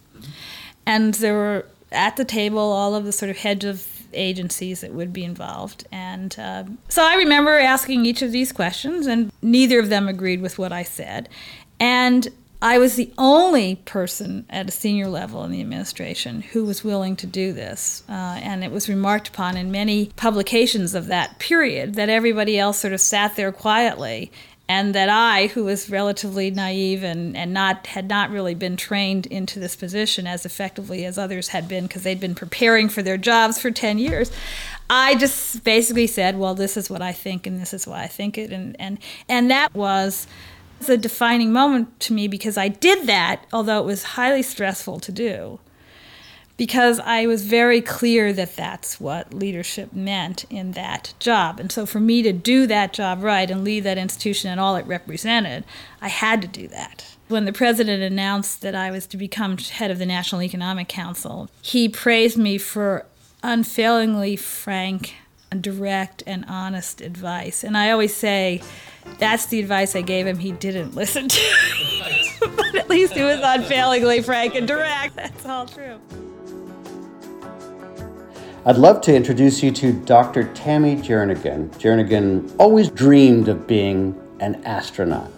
And 0.87 1.15
there 1.15 1.35
were 1.35 1.67
at 1.91 2.17
the 2.17 2.25
table 2.25 2.61
all 2.61 2.95
of 2.95 3.05
the 3.05 3.13
sort 3.13 3.31
of 3.31 3.39
heads 3.39 3.65
of 3.65 3.87
agencies 4.13 4.81
that 4.81 4.93
would 4.93 5.13
be 5.13 5.25
involved. 5.25 5.87
And 5.91 6.39
uh, 6.39 6.65
so 6.89 7.05
I 7.05 7.17
remember 7.17 7.59
asking 7.59 8.07
each 8.07 8.23
of 8.23 8.31
these 8.31 8.53
questions, 8.53 9.07
and 9.07 9.33
neither 9.43 9.81
of 9.81 9.89
them 9.89 10.09
agreed 10.09 10.41
with 10.41 10.59
what 10.59 10.73
I 10.73 10.85
said. 10.85 11.29
And 11.81 12.29
I 12.63 12.79
was 12.79 12.97
the 12.97 13.13
only 13.19 13.77
person 13.77 14.47
at 14.49 14.69
a 14.69 14.73
senior 14.73 15.09
level 15.09 15.45
in 15.45 15.51
the 15.51 15.61
administration 15.61 16.41
who 16.41 16.65
was 16.65 16.83
willing 16.83 17.17
to 17.17 17.27
do 17.27 17.53
this. 17.53 18.03
Uh, 18.09 18.13
and 18.43 18.65
it 18.65 18.71
was 18.71 18.89
remarked 18.89 19.29
upon 19.29 19.57
in 19.57 19.71
many 19.71 20.07
publications 20.17 20.95
of 20.95 21.07
that 21.09 21.39
period 21.39 21.95
that 21.95 22.09
everybody 22.09 22.59
else 22.59 22.79
sort 22.79 22.95
of 22.95 23.01
sat 23.01 23.37
there 23.37 23.53
quietly. 23.53 24.33
And 24.69 24.97
that 24.97 25.09
I, 25.09 25.47
who 25.47 25.63
was 25.63 25.89
relatively 25.91 26.51
naive 26.51 27.05
and, 27.05 27.37
and 27.37 27.53
not 27.53 27.87
had 27.87 28.09
not 28.09 28.31
really 28.31 28.55
been 28.57 28.77
trained 28.77 29.27
into 29.27 29.61
this 29.61 29.77
position 29.77 30.27
as 30.27 30.45
effectively 30.45 31.05
as 31.05 31.19
others 31.19 31.49
had 31.49 31.69
been 31.69 31.87
because 31.87 32.03
they'd 32.03 32.19
been 32.19 32.35
preparing 32.35 32.89
for 32.89 33.01
their 33.01 33.17
jobs 33.17 33.61
for 33.61 33.71
10 33.71 33.99
years, 33.99 34.33
I 34.91 35.15
just 35.15 35.63
basically 35.63 36.09
said, 36.09 36.37
well, 36.37 36.57
this 36.57 36.77
is 36.77 36.91
what 36.91 37.01
I 37.01 37.13
think 37.13 37.47
and 37.47 37.61
this 37.61 37.73
is 37.73 37.87
why 37.87 38.03
I 38.03 38.07
think 38.09 38.39
it. 38.39 38.51
And, 38.51 38.75
and, 38.81 38.99
and 39.29 39.53
that 39.53 39.73
was 39.73 40.27
it's 40.81 40.89
a 40.89 40.97
defining 40.97 41.53
moment 41.53 41.99
to 42.01 42.13
me 42.13 42.29
because 42.29 42.57
I 42.57 42.69
did 42.69 43.07
that, 43.07 43.45
although 43.53 43.81
it 43.81 43.87
was 43.87 44.03
highly 44.03 44.43
stressful 44.43 45.01
to 45.01 45.13
do, 45.13 45.59
because 46.57 47.01
I 47.01 47.27
was 47.27 47.45
very 47.45 47.81
clear 47.81 48.33
that 48.33 48.57
that's 48.57 49.01
what 49.01 49.35
leadership 49.35 49.93
meant 49.93 50.45
in 50.51 50.73
that 50.73 51.15
job. 51.19 51.61
And 51.61 51.71
so 51.71 51.87
for 51.87 52.01
me 52.01 52.23
to 52.23 52.33
do 52.33 52.67
that 52.67 52.93
job 52.93 53.23
right 53.23 53.51
and 53.51 53.65
lead 53.65 53.85
that 53.85 53.99
institution 53.99 54.51
and 54.51 54.61
all 54.61 54.77
it 54.77 54.87
represented, 54.87 55.65
I 56.01 56.09
had 56.09 56.43
to 56.43 56.49
do 56.49 56.69
that. 56.69 57.17
When 57.29 57.45
the 57.45 57.53
president 57.53 58.03
announced 58.03 58.63
that 58.63 58.75
I 58.75 58.91
was 58.91 59.07
to 59.09 59.17
become 59.17 59.59
head 59.59 59.91
of 59.91 59.99
the 59.99 60.07
National 60.07 60.43
Economic 60.43 60.89
Council, 60.89 61.51
he 61.61 61.89
praised 61.89 62.39
me 62.39 62.57
for 62.59 63.05
unfailingly 63.43 64.37
frank 64.37 65.15
direct 65.61 66.23
and 66.27 66.45
honest 66.49 67.01
advice. 67.01 67.65
And 67.65 67.77
I 67.77 67.91
always 67.91 68.15
say 68.15 68.63
that's 69.19 69.47
the 69.47 69.61
advice 69.61 69.95
I 69.95 70.03
gave 70.03 70.27
him 70.27 70.39
he 70.39 70.53
didn't 70.53 70.95
listen 70.95 71.29
to. 71.29 72.41
but 72.57 72.75
at 72.75 72.89
least 72.89 73.17
it 73.17 73.25
was 73.25 73.41
unfailingly 73.43 74.23
frank 74.23 74.55
and 74.55 74.67
direct. 74.67 75.17
That's 75.17 75.47
all 75.47 75.67
true. 75.67 76.01
I'd 78.65 78.79
love 78.79 79.01
to 79.03 79.15
introduce 79.15 79.63
you 79.63 79.71
to 79.71 79.93
Dr. 79.93 80.53
Tammy 80.53 80.97
Jernigan. 80.97 81.71
Jernigan 81.79 82.53
always 82.59 82.91
dreamed 82.91 83.49
of 83.49 83.67
being 83.67 84.21
an 84.41 84.57
astronaut. 84.65 85.31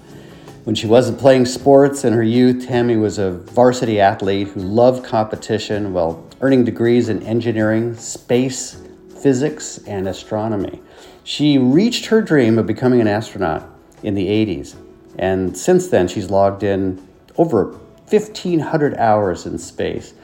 When 0.65 0.75
she 0.75 0.87
wasn't 0.87 1.19
playing 1.19 1.47
sports 1.47 2.05
in 2.05 2.13
her 2.15 2.23
youth, 2.23 2.67
Tammy 2.67 2.97
was 2.97 3.19
a 3.19 3.33
varsity 3.33 4.01
athlete 4.01 4.49
who 4.49 4.61
loved 4.61 5.05
competition 5.05 5.93
while 5.93 6.27
earning 6.41 6.65
degrees 6.65 7.09
in 7.09 7.23
engineering, 7.23 7.95
space, 7.97 8.81
physics, 9.21 9.79
and 9.87 10.09
astronomy. 10.09 10.81
She 11.25 11.59
reached 11.59 12.07
her 12.07 12.23
dream 12.23 12.59
of 12.59 12.67
becoming 12.67 13.01
an 13.01 13.09
astronaut 13.09 13.69
in 14.03 14.15
the 14.15 14.27
80s, 14.27 14.75
and 15.19 15.57
since 15.57 15.89
then 15.89 16.09
she's 16.09 16.31
logged 16.31 16.63
in 16.63 17.07
over 17.37 17.73
1,500 18.11 18.95
hours 18.97 19.47
in 19.47 19.59
space. 19.59 20.15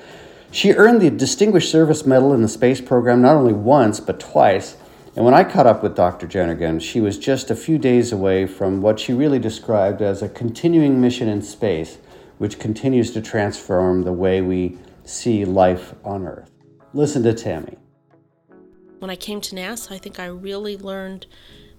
She 0.50 0.72
earned 0.72 1.00
the 1.00 1.10
Distinguished 1.10 1.70
Service 1.70 2.06
Medal 2.06 2.32
in 2.32 2.42
the 2.42 2.48
space 2.48 2.80
program 2.80 3.20
not 3.20 3.36
only 3.36 3.52
once, 3.52 4.00
but 4.00 4.20
twice. 4.20 4.76
And 5.16 5.24
when 5.24 5.34
I 5.34 5.44
caught 5.44 5.66
up 5.66 5.82
with 5.82 5.96
Dr. 5.96 6.26
Jernigan, 6.26 6.80
she 6.80 7.00
was 7.00 7.18
just 7.18 7.50
a 7.50 7.56
few 7.56 7.76
days 7.76 8.12
away 8.12 8.46
from 8.46 8.80
what 8.80 8.98
she 9.00 9.12
really 9.12 9.38
described 9.38 10.00
as 10.00 10.22
a 10.22 10.28
continuing 10.28 11.00
mission 11.00 11.28
in 11.28 11.42
space, 11.42 11.98
which 12.38 12.58
continues 12.58 13.10
to 13.12 13.20
transform 13.20 14.02
the 14.02 14.12
way 14.12 14.40
we 14.40 14.78
see 15.04 15.44
life 15.44 15.94
on 16.04 16.26
Earth. 16.26 16.50
Listen 16.92 17.22
to 17.24 17.34
Tammy. 17.34 17.76
When 18.98 19.10
I 19.10 19.16
came 19.16 19.40
to 19.42 19.54
NASA, 19.54 19.92
I 19.92 19.98
think 19.98 20.18
I 20.18 20.26
really 20.26 20.76
learned 20.76 21.26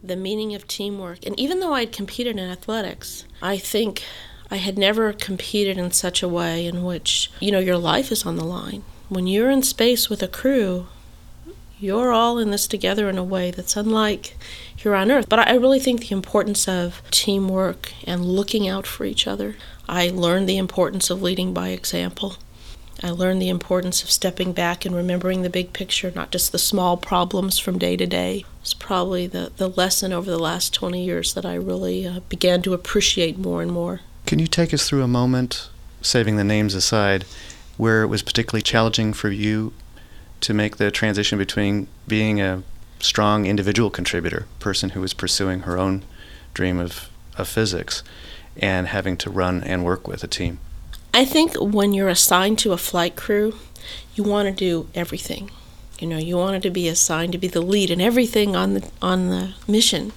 the 0.03 0.15
meaning 0.15 0.53
of 0.53 0.67
teamwork. 0.67 1.25
And 1.25 1.39
even 1.39 1.59
though 1.59 1.73
I'd 1.73 1.91
competed 1.91 2.37
in 2.37 2.49
athletics, 2.49 3.25
I 3.41 3.57
think 3.57 4.03
I 4.51 4.57
had 4.57 4.77
never 4.77 5.11
competed 5.13 5.77
in 5.77 5.91
such 5.91 6.21
a 6.21 6.27
way 6.27 6.67
in 6.67 6.83
which, 6.83 7.31
you 7.39 7.51
know, 7.51 7.59
your 7.59 7.77
life 7.77 8.11
is 8.11 8.25
on 8.25 8.35
the 8.35 8.45
line. 8.45 8.83
When 9.09 9.27
you're 9.27 9.49
in 9.49 9.63
space 9.63 10.09
with 10.09 10.21
a 10.21 10.27
crew, 10.27 10.87
you're 11.79 12.11
all 12.11 12.37
in 12.37 12.51
this 12.51 12.67
together 12.67 13.09
in 13.09 13.17
a 13.17 13.23
way 13.23 13.51
that's 13.51 13.75
unlike 13.75 14.37
here 14.75 14.95
on 14.95 15.11
Earth. 15.11 15.27
But 15.27 15.39
I 15.39 15.55
really 15.55 15.79
think 15.79 16.01
the 16.01 16.15
importance 16.15 16.67
of 16.67 17.01
teamwork 17.11 17.91
and 18.05 18.23
looking 18.23 18.67
out 18.67 18.85
for 18.85 19.05
each 19.05 19.27
other. 19.27 19.55
I 19.87 20.09
learned 20.09 20.47
the 20.47 20.57
importance 20.57 21.09
of 21.09 21.21
leading 21.21 21.53
by 21.53 21.69
example. 21.69 22.37
I 23.03 23.09
learned 23.09 23.41
the 23.41 23.49
importance 23.49 24.03
of 24.03 24.11
stepping 24.11 24.53
back 24.53 24.85
and 24.85 24.95
remembering 24.95 25.41
the 25.41 25.49
big 25.49 25.73
picture, 25.73 26.11
not 26.15 26.31
just 26.31 26.51
the 26.51 26.57
small 26.57 26.95
problems 26.97 27.59
from 27.59 27.77
day 27.77 27.97
to 27.97 28.05
day. 28.05 28.45
It's 28.61 28.73
probably 28.73 29.27
the, 29.27 29.51
the 29.57 29.67
lesson 29.67 30.13
over 30.13 30.31
the 30.31 30.39
last 30.39 30.73
20 30.73 31.03
years 31.03 31.33
that 31.33 31.45
I 31.45 31.55
really 31.55 32.07
uh, 32.07 32.21
began 32.29 32.61
to 32.63 32.73
appreciate 32.73 33.37
more 33.37 33.61
and 33.61 33.71
more. 33.71 34.01
Can 34.25 34.39
you 34.39 34.47
take 34.47 34.73
us 34.73 34.87
through 34.87 35.03
a 35.03 35.07
moment, 35.07 35.69
saving 36.01 36.37
the 36.37 36.43
names 36.43 36.73
aside, 36.73 37.25
where 37.77 38.01
it 38.01 38.07
was 38.07 38.23
particularly 38.23 38.63
challenging 38.63 39.13
for 39.13 39.29
you 39.29 39.73
to 40.41 40.53
make 40.53 40.77
the 40.77 40.89
transition 40.89 41.37
between 41.37 41.87
being 42.07 42.39
a 42.39 42.63
strong 42.99 43.45
individual 43.45 43.89
contributor, 43.89 44.47
person 44.59 44.91
who 44.91 45.01
was 45.01 45.13
pursuing 45.13 45.61
her 45.61 45.77
own 45.77 46.03
dream 46.53 46.79
of, 46.79 47.09
of 47.37 47.47
physics, 47.47 48.03
and 48.55 48.87
having 48.87 49.17
to 49.17 49.29
run 49.29 49.61
and 49.63 49.83
work 49.83 50.07
with 50.07 50.23
a 50.23 50.27
team? 50.27 50.59
I 51.15 51.23
think 51.23 51.55
when 51.55 51.93
you're 51.93 52.09
assigned 52.09 52.59
to 52.59 52.73
a 52.73 52.77
flight 52.77 53.15
crew, 53.15 53.55
you 54.15 54.23
want 54.25 54.49
to 54.49 54.53
do 54.53 54.89
everything. 54.93 55.49
You 55.97 56.07
know, 56.07 56.17
you 56.17 56.35
wanted 56.35 56.61
to 56.63 56.69
be 56.69 56.89
assigned 56.89 57.31
to 57.31 57.37
be 57.37 57.47
the 57.47 57.61
lead 57.61 57.89
in 57.89 58.01
everything 58.01 58.53
on 58.53 58.73
the 58.73 58.89
on 59.01 59.29
the 59.29 59.53
mission. 59.65 60.11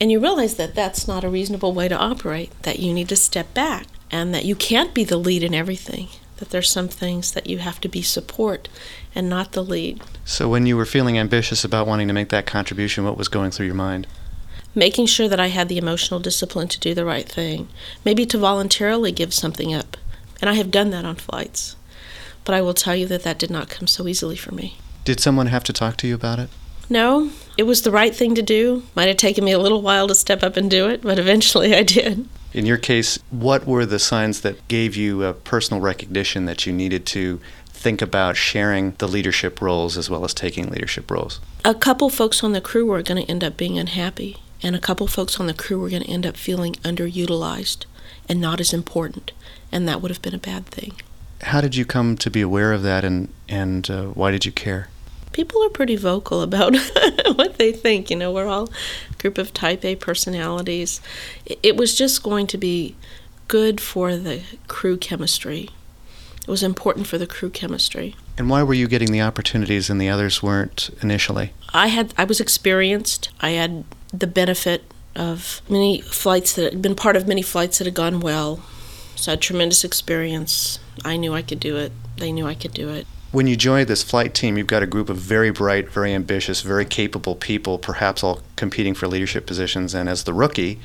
And 0.00 0.10
you 0.10 0.18
realize 0.18 0.54
that 0.54 0.74
that's 0.74 1.06
not 1.06 1.22
a 1.22 1.28
reasonable 1.28 1.74
way 1.74 1.86
to 1.86 1.98
operate, 1.98 2.50
that 2.62 2.78
you 2.78 2.94
need 2.94 3.10
to 3.10 3.16
step 3.16 3.52
back 3.52 3.86
and 4.10 4.32
that 4.34 4.46
you 4.46 4.56
can't 4.56 4.94
be 4.94 5.04
the 5.04 5.18
lead 5.18 5.42
in 5.42 5.52
everything, 5.52 6.08
that 6.38 6.48
there's 6.48 6.70
some 6.70 6.88
things 6.88 7.32
that 7.32 7.46
you 7.46 7.58
have 7.58 7.78
to 7.82 7.88
be 7.88 8.00
support 8.00 8.70
and 9.14 9.28
not 9.28 9.52
the 9.52 9.62
lead. 9.62 10.00
So 10.24 10.48
when 10.48 10.64
you 10.64 10.78
were 10.78 10.86
feeling 10.86 11.18
ambitious 11.18 11.62
about 11.62 11.86
wanting 11.86 12.08
to 12.08 12.14
make 12.14 12.30
that 12.30 12.46
contribution, 12.46 13.04
what 13.04 13.18
was 13.18 13.28
going 13.28 13.50
through 13.50 13.66
your 13.66 13.74
mind? 13.74 14.06
Making 14.74 15.04
sure 15.04 15.28
that 15.28 15.38
I 15.38 15.48
had 15.48 15.68
the 15.68 15.76
emotional 15.76 16.20
discipline 16.20 16.68
to 16.68 16.80
do 16.80 16.94
the 16.94 17.04
right 17.04 17.28
thing, 17.28 17.68
maybe 18.02 18.24
to 18.24 18.38
voluntarily 18.38 19.12
give 19.12 19.34
something 19.34 19.74
up 19.74 19.98
and 20.42 20.50
I 20.50 20.54
have 20.54 20.70
done 20.70 20.90
that 20.90 21.06
on 21.06 21.14
flights. 21.14 21.76
But 22.44 22.54
I 22.54 22.60
will 22.60 22.74
tell 22.74 22.96
you 22.96 23.06
that 23.06 23.22
that 23.22 23.38
did 23.38 23.50
not 23.50 23.70
come 23.70 23.86
so 23.86 24.08
easily 24.08 24.36
for 24.36 24.52
me. 24.52 24.76
Did 25.04 25.20
someone 25.20 25.46
have 25.46 25.64
to 25.64 25.72
talk 25.72 25.96
to 25.98 26.08
you 26.08 26.14
about 26.16 26.40
it? 26.40 26.50
No, 26.90 27.30
it 27.56 27.62
was 27.62 27.82
the 27.82 27.92
right 27.92 28.14
thing 28.14 28.34
to 28.34 28.42
do. 28.42 28.82
Might 28.96 29.08
have 29.08 29.16
taken 29.16 29.44
me 29.44 29.52
a 29.52 29.58
little 29.58 29.80
while 29.80 30.08
to 30.08 30.14
step 30.14 30.42
up 30.42 30.56
and 30.56 30.68
do 30.70 30.88
it, 30.88 31.02
but 31.02 31.18
eventually 31.18 31.74
I 31.74 31.84
did. 31.84 32.28
In 32.52 32.66
your 32.66 32.76
case, 32.76 33.18
what 33.30 33.66
were 33.66 33.86
the 33.86 34.00
signs 34.00 34.42
that 34.42 34.66
gave 34.68 34.96
you 34.96 35.22
a 35.22 35.32
personal 35.32 35.80
recognition 35.80 36.44
that 36.46 36.66
you 36.66 36.72
needed 36.72 37.06
to 37.06 37.40
think 37.66 38.02
about 38.02 38.36
sharing 38.36 38.92
the 38.98 39.08
leadership 39.08 39.62
roles 39.62 39.96
as 39.96 40.10
well 40.10 40.24
as 40.24 40.34
taking 40.34 40.68
leadership 40.68 41.10
roles? 41.10 41.40
A 41.64 41.74
couple 41.74 42.10
folks 42.10 42.42
on 42.44 42.52
the 42.52 42.60
crew 42.60 42.84
were 42.86 43.02
going 43.02 43.24
to 43.24 43.30
end 43.30 43.44
up 43.44 43.56
being 43.56 43.78
unhappy, 43.78 44.38
and 44.62 44.76
a 44.76 44.80
couple 44.80 45.06
folks 45.06 45.40
on 45.40 45.46
the 45.46 45.54
crew 45.54 45.80
were 45.80 45.88
going 45.88 46.02
to 46.02 46.10
end 46.10 46.26
up 46.26 46.36
feeling 46.36 46.74
underutilized 46.82 47.86
and 48.28 48.40
not 48.40 48.60
as 48.60 48.72
important, 48.72 49.32
and 49.72 49.88
that 49.88 50.00
would 50.00 50.10
have 50.10 50.22
been 50.22 50.34
a 50.34 50.38
bad 50.38 50.66
thing. 50.66 50.92
How 51.42 51.60
did 51.60 51.74
you 51.74 51.84
come 51.84 52.16
to 52.18 52.30
be 52.30 52.40
aware 52.40 52.72
of 52.72 52.82
that, 52.82 53.04
and 53.04 53.28
and 53.48 53.90
uh, 53.90 54.06
why 54.06 54.30
did 54.30 54.44
you 54.44 54.52
care? 54.52 54.88
People 55.32 55.64
are 55.64 55.70
pretty 55.70 55.96
vocal 55.96 56.42
about 56.42 56.76
what 57.34 57.56
they 57.58 57.72
think. 57.72 58.10
You 58.10 58.16
know, 58.16 58.30
we're 58.30 58.46
all 58.46 58.70
a 59.10 59.14
group 59.14 59.38
of 59.38 59.52
Type 59.54 59.84
A 59.84 59.96
personalities. 59.96 61.00
It 61.46 61.76
was 61.76 61.96
just 61.96 62.22
going 62.22 62.46
to 62.48 62.58
be 62.58 62.94
good 63.48 63.80
for 63.80 64.16
the 64.16 64.42
crew 64.68 64.96
chemistry. 64.96 65.70
It 66.42 66.48
was 66.48 66.62
important 66.62 67.06
for 67.06 67.18
the 67.18 67.26
crew 67.26 67.50
chemistry. 67.50 68.14
And 68.36 68.50
why 68.50 68.62
were 68.62 68.74
you 68.74 68.88
getting 68.88 69.12
the 69.12 69.20
opportunities 69.20 69.90
and 69.90 70.00
the 70.00 70.08
others 70.08 70.42
weren't 70.42 70.90
initially? 71.02 71.52
I 71.72 71.88
had 71.88 72.14
I 72.18 72.24
was 72.24 72.40
experienced. 72.40 73.30
I 73.40 73.50
had 73.50 73.84
the 74.12 74.26
benefit 74.26 74.84
of 75.14 75.60
many 75.68 76.00
flights 76.00 76.54
that 76.54 76.72
had 76.72 76.82
been 76.82 76.94
part 76.94 77.16
of 77.16 77.28
many 77.28 77.42
flights 77.42 77.78
that 77.78 77.86
had 77.86 77.94
gone 77.94 78.20
well. 78.20 78.60
So 79.22 79.34
a 79.34 79.36
tremendous 79.36 79.84
experience. 79.84 80.80
I 81.04 81.16
knew 81.16 81.32
I 81.32 81.42
could 81.42 81.60
do 81.60 81.76
it. 81.76 81.92
They 82.16 82.32
knew 82.32 82.48
I 82.48 82.54
could 82.54 82.74
do 82.74 82.88
it. 82.88 83.06
When 83.30 83.46
you 83.46 83.54
join 83.54 83.86
this 83.86 84.02
flight 84.02 84.34
team, 84.34 84.58
you've 84.58 84.66
got 84.66 84.82
a 84.82 84.86
group 84.86 85.08
of 85.08 85.16
very 85.16 85.52
bright, 85.52 85.88
very 85.88 86.12
ambitious, 86.12 86.62
very 86.62 86.84
capable 86.84 87.36
people, 87.36 87.78
perhaps 87.78 88.24
all 88.24 88.40
competing 88.56 88.94
for 88.94 89.06
leadership 89.06 89.46
positions. 89.46 89.94
And 89.94 90.08
as 90.08 90.24
the 90.24 90.34
rookie, 90.34 90.80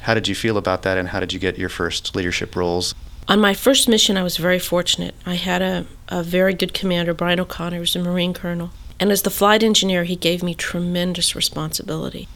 how 0.00 0.14
did 0.14 0.26
you 0.26 0.34
feel 0.34 0.56
about 0.56 0.84
that 0.84 0.96
and 0.96 1.10
how 1.10 1.20
did 1.20 1.34
you 1.34 1.38
get 1.38 1.58
your 1.58 1.68
first 1.68 2.16
leadership 2.16 2.56
roles? 2.56 2.94
On 3.28 3.38
my 3.38 3.52
first 3.52 3.90
mission, 3.90 4.16
I 4.16 4.22
was 4.22 4.38
very 4.38 4.58
fortunate. 4.58 5.14
I 5.26 5.34
had 5.34 5.60
a, 5.60 5.84
a 6.08 6.22
very 6.22 6.54
good 6.54 6.72
commander, 6.72 7.12
Bryan 7.12 7.40
O'Connor, 7.40 7.76
who 7.76 7.80
was 7.80 7.94
a 7.94 8.02
Marine 8.02 8.32
colonel. 8.32 8.70
And 8.98 9.12
as 9.12 9.20
the 9.20 9.28
flight 9.28 9.62
engineer, 9.62 10.04
he 10.04 10.16
gave 10.16 10.42
me 10.42 10.54
tremendous 10.54 11.36
responsibility. 11.36 12.26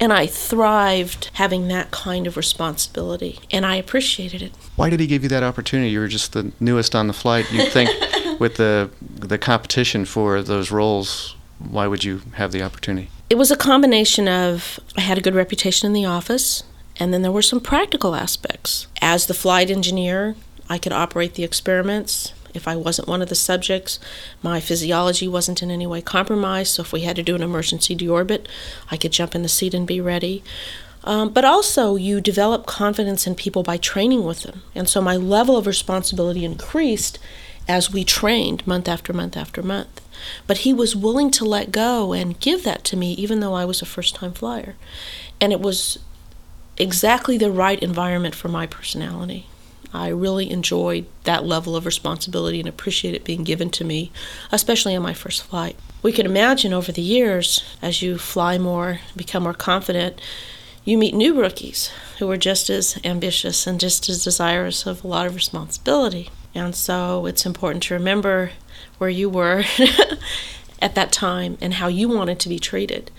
And 0.00 0.12
I 0.12 0.26
thrived 0.26 1.30
having 1.34 1.68
that 1.68 1.90
kind 1.90 2.26
of 2.26 2.36
responsibility, 2.36 3.38
and 3.50 3.64
I 3.64 3.76
appreciated 3.76 4.42
it. 4.42 4.52
Why 4.76 4.90
did 4.90 5.00
he 5.00 5.06
give 5.06 5.22
you 5.22 5.28
that 5.30 5.42
opportunity? 5.42 5.90
You 5.90 6.00
were 6.00 6.08
just 6.08 6.32
the 6.32 6.52
newest 6.60 6.94
on 6.94 7.06
the 7.06 7.12
flight. 7.12 7.50
You'd 7.52 7.72
think 7.72 7.90
with 8.40 8.56
the 8.56 8.90
the 9.00 9.38
competition 9.38 10.04
for 10.04 10.42
those 10.42 10.70
roles, 10.70 11.36
why 11.58 11.86
would 11.86 12.04
you 12.04 12.22
have 12.34 12.52
the 12.52 12.62
opportunity? 12.62 13.08
It 13.30 13.36
was 13.36 13.50
a 13.50 13.56
combination 13.56 14.28
of 14.28 14.78
I 14.96 15.00
had 15.00 15.18
a 15.18 15.22
good 15.22 15.34
reputation 15.34 15.86
in 15.86 15.92
the 15.92 16.04
office, 16.04 16.64
and 16.98 17.12
then 17.14 17.22
there 17.22 17.32
were 17.32 17.42
some 17.42 17.60
practical 17.60 18.14
aspects. 18.14 18.86
As 19.00 19.26
the 19.26 19.34
flight 19.34 19.70
engineer, 19.70 20.36
I 20.68 20.78
could 20.78 20.92
operate 20.92 21.34
the 21.34 21.44
experiments. 21.44 22.33
If 22.54 22.68
I 22.68 22.76
wasn't 22.76 23.08
one 23.08 23.20
of 23.20 23.28
the 23.28 23.34
subjects, 23.34 23.98
my 24.42 24.60
physiology 24.60 25.28
wasn't 25.28 25.62
in 25.62 25.70
any 25.70 25.86
way 25.86 26.00
compromised. 26.00 26.74
So 26.74 26.82
if 26.82 26.92
we 26.92 27.02
had 27.02 27.16
to 27.16 27.22
do 27.22 27.34
an 27.34 27.42
emergency 27.42 27.96
deorbit, 27.96 28.46
I 28.90 28.96
could 28.96 29.12
jump 29.12 29.34
in 29.34 29.42
the 29.42 29.48
seat 29.48 29.74
and 29.74 29.86
be 29.86 30.00
ready. 30.00 30.42
Um, 31.04 31.28
but 31.30 31.44
also, 31.44 31.96
you 31.96 32.20
develop 32.20 32.64
confidence 32.64 33.26
in 33.26 33.34
people 33.34 33.62
by 33.62 33.76
training 33.76 34.24
with 34.24 34.44
them. 34.44 34.62
And 34.74 34.88
so 34.88 35.02
my 35.02 35.16
level 35.16 35.56
of 35.56 35.66
responsibility 35.66 36.44
increased 36.44 37.18
as 37.68 37.92
we 37.92 38.04
trained 38.04 38.66
month 38.66 38.88
after 38.88 39.12
month 39.12 39.36
after 39.36 39.62
month. 39.62 40.00
But 40.46 40.58
he 40.58 40.72
was 40.72 40.96
willing 40.96 41.30
to 41.32 41.44
let 41.44 41.72
go 41.72 42.12
and 42.12 42.40
give 42.40 42.64
that 42.64 42.84
to 42.84 42.96
me, 42.96 43.12
even 43.14 43.40
though 43.40 43.54
I 43.54 43.64
was 43.64 43.82
a 43.82 43.86
first 43.86 44.14
time 44.14 44.32
flyer. 44.32 44.76
And 45.40 45.52
it 45.52 45.60
was 45.60 45.98
exactly 46.78 47.36
the 47.36 47.50
right 47.50 47.82
environment 47.82 48.34
for 48.34 48.48
my 48.48 48.66
personality. 48.66 49.46
I 49.94 50.08
really 50.08 50.50
enjoyed 50.50 51.06
that 51.22 51.46
level 51.46 51.76
of 51.76 51.86
responsibility 51.86 52.58
and 52.58 52.68
appreciate 52.68 53.14
it 53.14 53.24
being 53.24 53.44
given 53.44 53.70
to 53.70 53.84
me, 53.84 54.10
especially 54.50 54.96
on 54.96 55.02
my 55.02 55.14
first 55.14 55.44
flight. 55.44 55.76
We 56.02 56.12
can 56.12 56.26
imagine 56.26 56.72
over 56.72 56.90
the 56.90 57.00
years, 57.00 57.64
as 57.80 58.02
you 58.02 58.18
fly 58.18 58.58
more, 58.58 58.98
become 59.14 59.44
more 59.44 59.54
confident, 59.54 60.20
you 60.84 60.98
meet 60.98 61.14
new 61.14 61.40
rookies 61.40 61.90
who 62.18 62.28
are 62.30 62.36
just 62.36 62.68
as 62.68 62.98
ambitious 63.04 63.66
and 63.66 63.78
just 63.78 64.08
as 64.08 64.24
desirous 64.24 64.84
of 64.84 65.04
a 65.04 65.08
lot 65.08 65.26
of 65.26 65.34
responsibility. 65.34 66.30
And 66.54 66.74
so 66.74 67.26
it's 67.26 67.46
important 67.46 67.84
to 67.84 67.94
remember 67.94 68.50
where 68.98 69.10
you 69.10 69.30
were 69.30 69.64
at 70.82 70.94
that 70.94 71.12
time 71.12 71.56
and 71.60 71.74
how 71.74 71.86
you 71.86 72.08
wanted 72.08 72.40
to 72.40 72.48
be 72.48 72.58
treated. 72.58 73.10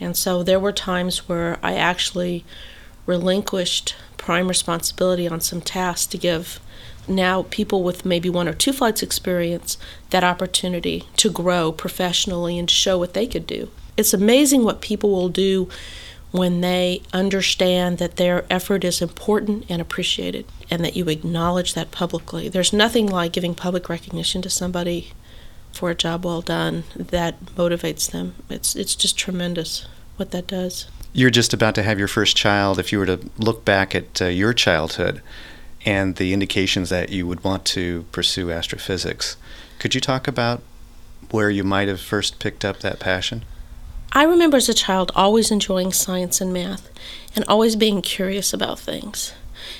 And 0.00 0.16
so 0.16 0.42
there 0.42 0.60
were 0.60 0.72
times 0.72 1.28
where 1.28 1.58
I 1.62 1.74
actually 1.74 2.44
relinquished 3.06 3.94
prime 4.22 4.46
responsibility 4.46 5.26
on 5.26 5.40
some 5.40 5.60
tasks 5.60 6.06
to 6.06 6.16
give 6.16 6.60
now 7.08 7.44
people 7.50 7.82
with 7.82 8.04
maybe 8.04 8.30
one 8.30 8.46
or 8.46 8.52
two 8.52 8.72
flights 8.72 9.02
experience 9.02 9.76
that 10.10 10.22
opportunity 10.22 11.02
to 11.16 11.28
grow 11.28 11.72
professionally 11.72 12.56
and 12.56 12.68
to 12.68 12.74
show 12.74 12.96
what 12.96 13.14
they 13.14 13.26
could 13.26 13.48
do. 13.48 13.68
It's 13.96 14.14
amazing 14.14 14.62
what 14.62 14.80
people 14.80 15.10
will 15.10 15.28
do 15.28 15.68
when 16.30 16.60
they 16.60 17.02
understand 17.12 17.98
that 17.98 18.14
their 18.14 18.46
effort 18.48 18.84
is 18.84 19.02
important 19.02 19.66
and 19.68 19.82
appreciated 19.82 20.46
and 20.70 20.84
that 20.84 20.94
you 20.94 21.08
acknowledge 21.08 21.74
that 21.74 21.90
publicly. 21.90 22.48
There's 22.48 22.72
nothing 22.72 23.08
like 23.08 23.32
giving 23.32 23.56
public 23.56 23.88
recognition 23.88 24.40
to 24.42 24.48
somebody 24.48 25.12
for 25.72 25.90
a 25.90 25.96
job 25.96 26.24
well 26.24 26.42
done 26.42 26.84
that 26.94 27.44
motivates 27.56 28.08
them. 28.08 28.36
It's 28.48 28.76
it's 28.76 28.94
just 28.94 29.18
tremendous 29.18 29.84
what 30.16 30.30
that 30.30 30.46
does 30.46 30.86
you're 31.12 31.30
just 31.30 31.52
about 31.52 31.74
to 31.74 31.82
have 31.82 31.98
your 31.98 32.08
first 32.08 32.36
child. 32.36 32.78
If 32.78 32.92
you 32.92 32.98
were 32.98 33.06
to 33.06 33.20
look 33.38 33.64
back 33.64 33.94
at 33.94 34.22
uh, 34.22 34.26
your 34.26 34.52
childhood 34.52 35.20
and 35.84 36.16
the 36.16 36.32
indications 36.32 36.88
that 36.90 37.10
you 37.10 37.26
would 37.26 37.44
want 37.44 37.64
to 37.66 38.04
pursue 38.12 38.50
astrophysics, 38.50 39.36
could 39.78 39.94
you 39.94 40.00
talk 40.00 40.26
about 40.26 40.62
where 41.30 41.50
you 41.50 41.64
might 41.64 41.88
have 41.88 42.00
first 42.00 42.38
picked 42.38 42.64
up 42.64 42.80
that 42.80 43.00
passion? 43.00 43.44
I 44.12 44.24
remember 44.24 44.58
as 44.58 44.68
a 44.68 44.74
child 44.74 45.10
always 45.14 45.50
enjoying 45.50 45.92
science 45.92 46.40
and 46.40 46.52
math 46.52 46.90
and 47.34 47.44
always 47.48 47.76
being 47.76 48.02
curious 48.02 48.52
about 48.52 48.78
things. 48.78 49.32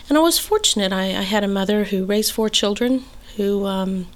And 0.08 0.16
I 0.16 0.22
was 0.22 0.38
fortunate. 0.38 0.92
I, 0.92 1.04
I 1.04 1.22
had 1.22 1.44
a 1.44 1.48
mother 1.48 1.84
who 1.84 2.04
raised 2.04 2.32
four 2.32 2.48
children 2.48 3.04
who 3.36 3.66
um, 3.66 4.06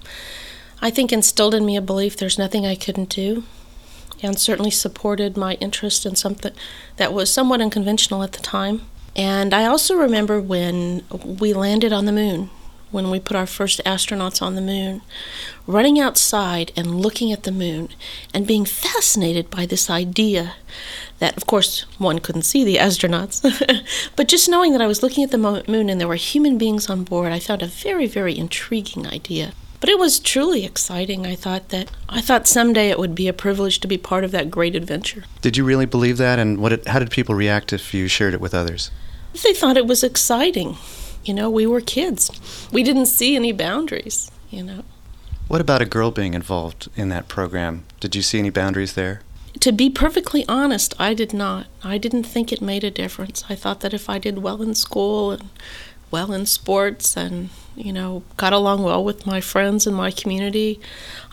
I 0.81 0.89
think 0.89 1.11
instilled 1.11 1.53
in 1.53 1.65
me 1.65 1.75
a 1.75 1.81
belief 1.81 2.17
there's 2.17 2.37
nothing 2.37 2.65
I 2.65 2.75
couldn't 2.75 3.09
do 3.09 3.43
and 4.21 4.39
certainly 4.39 4.71
supported 4.71 5.37
my 5.37 5.53
interest 5.55 6.05
in 6.05 6.15
something 6.15 6.53
that 6.97 7.13
was 7.13 7.31
somewhat 7.31 7.61
unconventional 7.61 8.23
at 8.23 8.33
the 8.33 8.41
time. 8.41 8.81
And 9.15 9.53
I 9.53 9.65
also 9.65 9.95
remember 9.95 10.39
when 10.39 11.03
we 11.39 11.53
landed 11.53 11.91
on 11.91 12.05
the 12.05 12.11
moon, 12.11 12.49
when 12.91 13.09
we 13.09 13.19
put 13.19 13.35
our 13.35 13.47
first 13.47 13.81
astronauts 13.85 14.41
on 14.41 14.55
the 14.55 14.61
moon, 14.61 15.01
running 15.65 15.99
outside 15.99 16.71
and 16.75 17.01
looking 17.01 17.31
at 17.31 17.43
the 17.43 17.51
moon 17.51 17.89
and 18.33 18.47
being 18.47 18.63
fascinated 18.63 19.49
by 19.49 19.65
this 19.65 19.89
idea 19.89 20.55
that, 21.19 21.35
of 21.35 21.47
course, 21.47 21.81
one 21.97 22.19
couldn't 22.19 22.43
see 22.43 22.63
the 22.63 22.77
astronauts, 22.77 23.41
but 24.15 24.27
just 24.27 24.47
knowing 24.47 24.71
that 24.71 24.81
I 24.81 24.87
was 24.87 25.01
looking 25.01 25.23
at 25.23 25.31
the 25.31 25.63
moon 25.67 25.89
and 25.89 25.99
there 25.99 26.07
were 26.07 26.15
human 26.15 26.57
beings 26.57 26.89
on 26.89 27.03
board, 27.03 27.31
I 27.31 27.39
found 27.39 27.63
a 27.63 27.67
very, 27.67 28.05
very 28.05 28.37
intriguing 28.37 29.07
idea. 29.07 29.53
But 29.79 29.89
it 29.89 29.99
was 29.99 30.19
truly 30.19 30.65
exciting. 30.65 31.25
I 31.25 31.35
thought 31.35 31.69
that 31.69 31.91
I 32.09 32.21
thought 32.21 32.47
someday 32.47 32.89
it 32.89 32.97
would 32.97 33.13
be 33.13 33.27
a 33.27 33.33
privilege 33.33 33.79
to 33.81 33.87
be 33.87 33.97
part 33.97 34.23
of 34.23 34.31
that 34.31 34.49
great 34.49 34.75
adventure. 34.75 35.25
Did 35.41 35.55
you 35.55 35.63
really 35.63 35.85
believe 35.85 36.17
that 36.17 36.39
and 36.39 36.59
what 36.59 36.73
it, 36.73 36.87
how 36.87 36.99
did 36.99 37.11
people 37.11 37.35
react 37.35 37.73
if 37.73 37.93
you 37.93 38.07
shared 38.07 38.33
it 38.33 38.41
with 38.41 38.53
others? 38.55 38.89
They 39.43 39.53
thought 39.53 39.77
it 39.77 39.85
was 39.85 40.03
exciting. 40.03 40.77
You 41.23 41.33
know, 41.33 41.49
we 41.49 41.67
were 41.67 41.81
kids. 41.81 42.31
We 42.71 42.83
didn't 42.83 43.07
see 43.07 43.35
any 43.35 43.51
boundaries, 43.51 44.31
you 44.49 44.63
know. 44.63 44.83
What 45.47 45.61
about 45.61 45.81
a 45.81 45.85
girl 45.85 46.11
being 46.11 46.33
involved 46.33 46.89
in 46.95 47.09
that 47.09 47.27
program? 47.27 47.85
Did 47.99 48.15
you 48.15 48.21
see 48.21 48.39
any 48.39 48.49
boundaries 48.49 48.93
there? 48.93 49.21
To 49.61 49.71
be 49.71 49.89
perfectly 49.89 50.45
honest, 50.47 50.93
I 50.99 51.13
did 51.13 51.33
not. 51.33 51.67
I 51.83 51.97
didn't 51.97 52.23
think 52.23 52.51
it 52.51 52.61
made 52.61 52.83
a 52.83 52.91
difference. 52.91 53.43
I 53.49 53.55
thought 53.55 53.79
that 53.81 53.93
if 53.93 54.09
I 54.09 54.19
did 54.19 54.39
well 54.39 54.61
in 54.61 54.75
school 54.75 55.31
and 55.31 55.49
well 56.11 56.31
in 56.31 56.45
sports 56.45 57.17
and 57.17 57.49
you 57.75 57.93
know 57.93 58.23
got 58.37 58.53
along 58.53 58.83
well 58.83 59.03
with 59.03 59.25
my 59.25 59.39
friends 59.39 59.85
and 59.85 59.95
my 59.95 60.09
community 60.09 60.79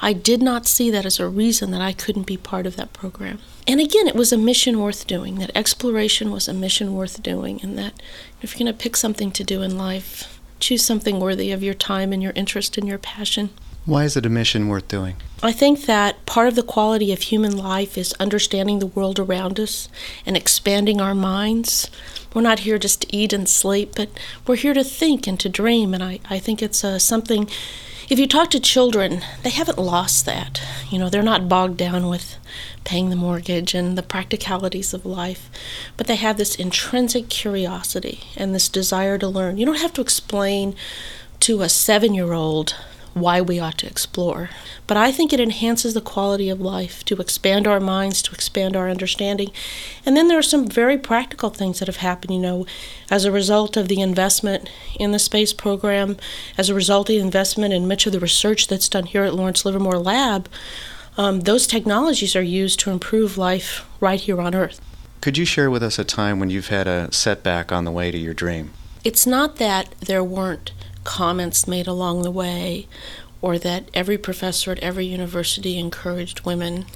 i 0.02 0.12
did 0.12 0.42
not 0.42 0.66
see 0.66 0.90
that 0.90 1.06
as 1.06 1.18
a 1.18 1.28
reason 1.28 1.70
that 1.70 1.80
i 1.80 1.92
couldn't 1.92 2.26
be 2.26 2.36
part 2.36 2.66
of 2.66 2.76
that 2.76 2.92
program. 2.92 3.38
And 3.66 3.80
again 3.80 4.06
it 4.06 4.14
was 4.14 4.32
a 4.32 4.36
mission 4.36 4.78
worth 4.80 5.06
doing 5.06 5.36
that 5.36 5.50
exploration 5.54 6.30
was 6.30 6.48
a 6.48 6.52
mission 6.52 6.94
worth 6.94 7.22
doing 7.22 7.60
and 7.62 7.78
that 7.78 7.94
if 8.42 8.52
you're 8.52 8.64
going 8.66 8.76
to 8.76 8.82
pick 8.82 8.94
something 8.96 9.30
to 9.32 9.44
do 9.44 9.62
in 9.62 9.78
life 9.78 10.38
choose 10.60 10.84
something 10.84 11.18
worthy 11.18 11.50
of 11.50 11.62
your 11.62 11.74
time 11.74 12.12
and 12.12 12.22
your 12.22 12.32
interest 12.34 12.76
and 12.76 12.86
your 12.86 12.98
passion 12.98 13.50
why 13.86 14.04
is 14.04 14.16
it 14.16 14.24
a 14.24 14.30
mission 14.30 14.68
worth 14.68 14.88
doing? 14.88 15.16
I 15.42 15.52
think 15.52 15.84
that 15.84 16.24
part 16.24 16.48
of 16.48 16.54
the 16.54 16.62
quality 16.62 17.12
of 17.12 17.20
human 17.20 17.54
life 17.54 17.98
is 17.98 18.14
understanding 18.14 18.78
the 18.78 18.86
world 18.86 19.18
around 19.18 19.60
us 19.60 19.90
and 20.24 20.36
expanding 20.36 21.00
our 21.02 21.14
minds. 21.14 21.90
We're 22.32 22.40
not 22.40 22.60
here 22.60 22.78
just 22.78 23.02
to 23.02 23.16
eat 23.16 23.34
and 23.34 23.46
sleep, 23.48 23.92
but 23.94 24.08
we're 24.46 24.56
here 24.56 24.72
to 24.72 24.84
think 24.84 25.26
and 25.26 25.38
to 25.40 25.50
dream. 25.50 25.92
And 25.92 26.02
I, 26.02 26.20
I 26.30 26.38
think 26.38 26.62
it's 26.62 26.82
uh, 26.82 26.98
something, 26.98 27.48
if 28.08 28.18
you 28.18 28.26
talk 28.26 28.50
to 28.50 28.60
children, 28.60 29.22
they 29.42 29.50
haven't 29.50 29.78
lost 29.78 30.24
that. 30.24 30.62
You 30.88 30.98
know, 30.98 31.10
they're 31.10 31.22
not 31.22 31.48
bogged 31.48 31.76
down 31.76 32.08
with 32.08 32.38
paying 32.84 33.10
the 33.10 33.16
mortgage 33.16 33.74
and 33.74 33.98
the 33.98 34.02
practicalities 34.02 34.94
of 34.94 35.04
life, 35.04 35.50
but 35.98 36.06
they 36.06 36.16
have 36.16 36.38
this 36.38 36.54
intrinsic 36.54 37.28
curiosity 37.28 38.20
and 38.34 38.54
this 38.54 38.70
desire 38.70 39.18
to 39.18 39.28
learn. 39.28 39.58
You 39.58 39.66
don't 39.66 39.80
have 39.80 39.92
to 39.94 40.00
explain 40.00 40.74
to 41.40 41.60
a 41.60 41.68
seven 41.68 42.14
year 42.14 42.32
old 42.32 42.74
why 43.14 43.40
we 43.40 43.58
ought 43.58 43.78
to 43.78 43.86
explore. 43.86 44.50
But 44.86 44.96
I 44.96 45.12
think 45.12 45.32
it 45.32 45.40
enhances 45.40 45.94
the 45.94 46.00
quality 46.00 46.50
of 46.50 46.60
life 46.60 47.04
to 47.06 47.20
expand 47.20 47.66
our 47.66 47.80
minds, 47.80 48.20
to 48.22 48.32
expand 48.34 48.76
our 48.76 48.90
understanding. 48.90 49.50
And 50.04 50.16
then 50.16 50.28
there 50.28 50.38
are 50.38 50.42
some 50.42 50.66
very 50.66 50.98
practical 50.98 51.50
things 51.50 51.78
that 51.78 51.88
have 51.88 51.98
happened, 51.98 52.34
you 52.34 52.40
know, 52.40 52.66
as 53.10 53.24
a 53.24 53.32
result 53.32 53.76
of 53.76 53.88
the 53.88 54.00
investment 54.00 54.68
in 54.98 55.12
the 55.12 55.18
space 55.18 55.52
program, 55.52 56.16
as 56.58 56.68
a 56.68 56.74
result 56.74 57.08
of 57.08 57.14
the 57.14 57.20
investment 57.20 57.72
in 57.72 57.88
much 57.88 58.06
of 58.06 58.12
the 58.12 58.20
research 58.20 58.66
that's 58.66 58.88
done 58.88 59.06
here 59.06 59.24
at 59.24 59.34
Lawrence 59.34 59.64
Livermore 59.64 59.98
Lab. 59.98 60.48
Um, 61.16 61.40
those 61.40 61.66
technologies 61.66 62.34
are 62.34 62.42
used 62.42 62.80
to 62.80 62.90
improve 62.90 63.38
life 63.38 63.86
right 64.00 64.20
here 64.20 64.40
on 64.40 64.54
Earth. 64.54 64.80
Could 65.20 65.38
you 65.38 65.44
share 65.44 65.70
with 65.70 65.82
us 65.82 65.98
a 65.98 66.04
time 66.04 66.40
when 66.40 66.50
you've 66.50 66.68
had 66.68 66.86
a 66.86 67.10
setback 67.12 67.72
on 67.72 67.84
the 67.84 67.90
way 67.90 68.10
to 68.10 68.18
your 68.18 68.34
dream? 68.34 68.72
It's 69.04 69.26
not 69.26 69.56
that 69.56 69.94
there 70.00 70.24
weren't 70.24 70.72
comments 71.04 71.68
made 71.68 71.86
along 71.86 72.22
the 72.22 72.30
way 72.30 72.86
or 73.44 73.58
that 73.58 73.90
every 73.92 74.16
professor 74.16 74.72
at 74.72 74.78
every 74.78 75.04
university 75.04 75.78
encouraged 75.78 76.46
women. 76.46 76.86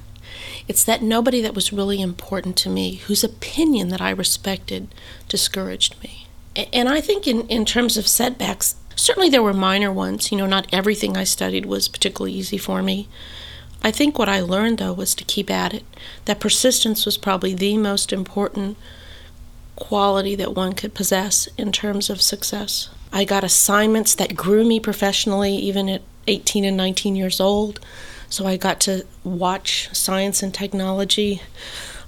It's 0.67 0.83
that 0.83 1.03
nobody 1.03 1.41
that 1.41 1.53
was 1.53 1.71
really 1.71 2.01
important 2.01 2.57
to 2.57 2.69
me, 2.69 2.95
whose 2.95 3.23
opinion 3.23 3.89
that 3.89 4.01
I 4.01 4.09
respected, 4.09 4.87
discouraged 5.27 6.01
me. 6.01 6.27
And 6.73 6.89
I 6.89 7.01
think, 7.01 7.27
in, 7.27 7.47
in 7.47 7.65
terms 7.65 7.97
of 7.97 8.07
setbacks, 8.07 8.75
certainly 8.95 9.29
there 9.29 9.43
were 9.43 9.53
minor 9.53 9.93
ones. 9.93 10.31
You 10.31 10.39
know, 10.39 10.47
not 10.47 10.67
everything 10.73 11.15
I 11.15 11.23
studied 11.23 11.67
was 11.67 11.87
particularly 11.87 12.33
easy 12.33 12.57
for 12.57 12.81
me. 12.81 13.07
I 13.83 13.91
think 13.91 14.17
what 14.17 14.27
I 14.27 14.41
learned, 14.41 14.79
though, 14.79 14.93
was 14.93 15.15
to 15.15 15.23
keep 15.23 15.49
at 15.49 15.73
it. 15.73 15.83
That 16.25 16.39
persistence 16.39 17.05
was 17.05 17.17
probably 17.17 17.53
the 17.53 17.77
most 17.77 18.11
important 18.11 18.75
quality 19.75 20.35
that 20.35 20.55
one 20.55 20.73
could 20.73 20.93
possess 20.93 21.47
in 21.57 21.71
terms 21.71 22.09
of 22.09 22.21
success. 22.21 22.89
I 23.11 23.25
got 23.25 23.43
assignments 23.43 24.15
that 24.15 24.35
grew 24.35 24.65
me 24.65 24.79
professionally, 24.79 25.55
even 25.55 25.89
at 25.89 26.01
18 26.27 26.63
and 26.63 26.77
19 26.77 27.15
years 27.15 27.39
old. 27.39 27.79
So 28.29 28.45
I 28.45 28.57
got 28.57 28.79
to 28.81 29.05
watch 29.23 29.89
science 29.93 30.43
and 30.43 30.53
technology 30.53 31.41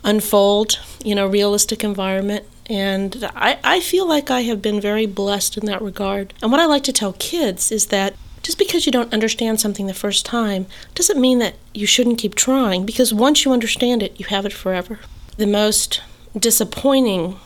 unfold 0.03 0.79
in 1.03 1.17
a 1.17 1.27
realistic 1.27 1.83
environment. 1.83 2.45
And 2.67 3.29
I, 3.35 3.57
I 3.63 3.79
feel 3.79 4.07
like 4.07 4.29
I 4.31 4.41
have 4.41 4.61
been 4.61 4.79
very 4.79 5.05
blessed 5.05 5.57
in 5.57 5.65
that 5.65 5.81
regard. 5.81 6.33
And 6.41 6.51
what 6.51 6.61
I 6.61 6.65
like 6.65 6.83
to 6.83 6.93
tell 6.93 7.13
kids 7.13 7.71
is 7.71 7.87
that 7.87 8.13
just 8.43 8.57
because 8.57 8.85
you 8.85 8.91
don't 8.91 9.13
understand 9.13 9.59
something 9.59 9.87
the 9.87 9.93
first 9.93 10.25
time 10.25 10.65
doesn't 10.95 11.19
mean 11.19 11.39
that 11.39 11.55
you 11.73 11.85
shouldn't 11.85 12.17
keep 12.17 12.33
trying, 12.33 12.85
because 12.85 13.13
once 13.13 13.45
you 13.45 13.51
understand 13.51 14.01
it, 14.01 14.19
you 14.19 14.25
have 14.27 14.45
it 14.45 14.53
forever. 14.53 14.99
The 15.37 15.47
most 15.47 16.01
disappointing 16.37 17.39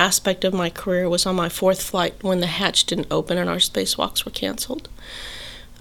aspect 0.00 0.44
of 0.44 0.54
my 0.54 0.70
career 0.70 1.08
was 1.08 1.26
on 1.26 1.36
my 1.36 1.48
fourth 1.48 1.82
flight 1.82 2.14
when 2.22 2.40
the 2.40 2.46
hatch 2.46 2.84
didn't 2.84 3.08
open 3.10 3.38
and 3.38 3.50
our 3.50 3.56
spacewalks 3.56 4.24
were 4.24 4.30
canceled. 4.30 4.88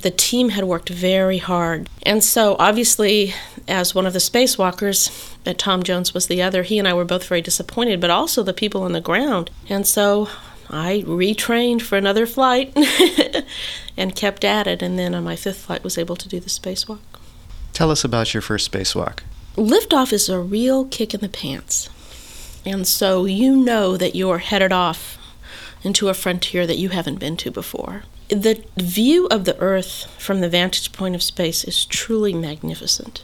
The 0.01 0.11
team 0.11 0.49
had 0.49 0.63
worked 0.63 0.89
very 0.89 1.39
hard. 1.39 1.89
And 2.03 2.23
so, 2.23 2.55
obviously, 2.57 3.33
as 3.67 3.93
one 3.95 4.05
of 4.05 4.13
the 4.13 4.19
spacewalkers, 4.19 5.35
and 5.45 5.57
Tom 5.59 5.83
Jones 5.83 6.13
was 6.13 6.27
the 6.27 6.41
other, 6.41 6.63
he 6.63 6.79
and 6.79 6.87
I 6.87 6.93
were 6.93 7.03
both 7.03 7.27
very 7.27 7.41
disappointed, 7.41 7.99
but 7.99 8.09
also 8.09 8.43
the 8.43 8.53
people 8.53 8.83
on 8.83 8.93
the 8.93 9.01
ground. 9.01 9.49
And 9.67 9.85
so, 9.85 10.29
I 10.69 11.03
retrained 11.05 11.81
for 11.81 11.97
another 11.97 12.25
flight 12.25 12.71
and 13.97 14.15
kept 14.15 14.45
at 14.45 14.67
it. 14.67 14.81
And 14.81 14.97
then 14.97 15.15
on 15.15 15.23
my 15.23 15.35
fifth 15.35 15.65
flight, 15.65 15.83
was 15.83 15.97
able 15.97 16.15
to 16.15 16.29
do 16.29 16.39
the 16.39 16.49
spacewalk. 16.49 16.99
Tell 17.73 17.91
us 17.91 18.03
about 18.03 18.33
your 18.33 18.41
first 18.41 18.71
spacewalk. 18.71 19.19
Liftoff 19.55 20.13
is 20.13 20.29
a 20.29 20.39
real 20.39 20.85
kick 20.85 21.13
in 21.13 21.19
the 21.19 21.29
pants. 21.29 21.89
And 22.65 22.87
so 22.87 23.25
you 23.25 23.55
know 23.55 23.97
that 23.97 24.15
you're 24.15 24.39
headed 24.39 24.71
off 24.71 25.17
into 25.83 26.09
a 26.09 26.13
frontier 26.13 26.67
that 26.67 26.77
you 26.77 26.89
haven't 26.89 27.19
been 27.19 27.37
to 27.37 27.51
before. 27.51 28.03
The 28.27 28.63
view 28.77 29.27
of 29.27 29.45
the 29.45 29.57
Earth 29.59 30.05
from 30.17 30.41
the 30.41 30.49
vantage 30.49 30.91
point 30.91 31.15
of 31.15 31.23
space 31.23 31.63
is 31.63 31.85
truly 31.85 32.33
magnificent. 32.33 33.23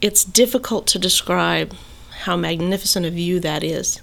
It's 0.00 0.24
difficult 0.24 0.86
to 0.88 0.98
describe 0.98 1.74
how 2.24 2.36
magnificent 2.36 3.06
a 3.06 3.10
view 3.10 3.40
that 3.40 3.62
is. 3.62 4.02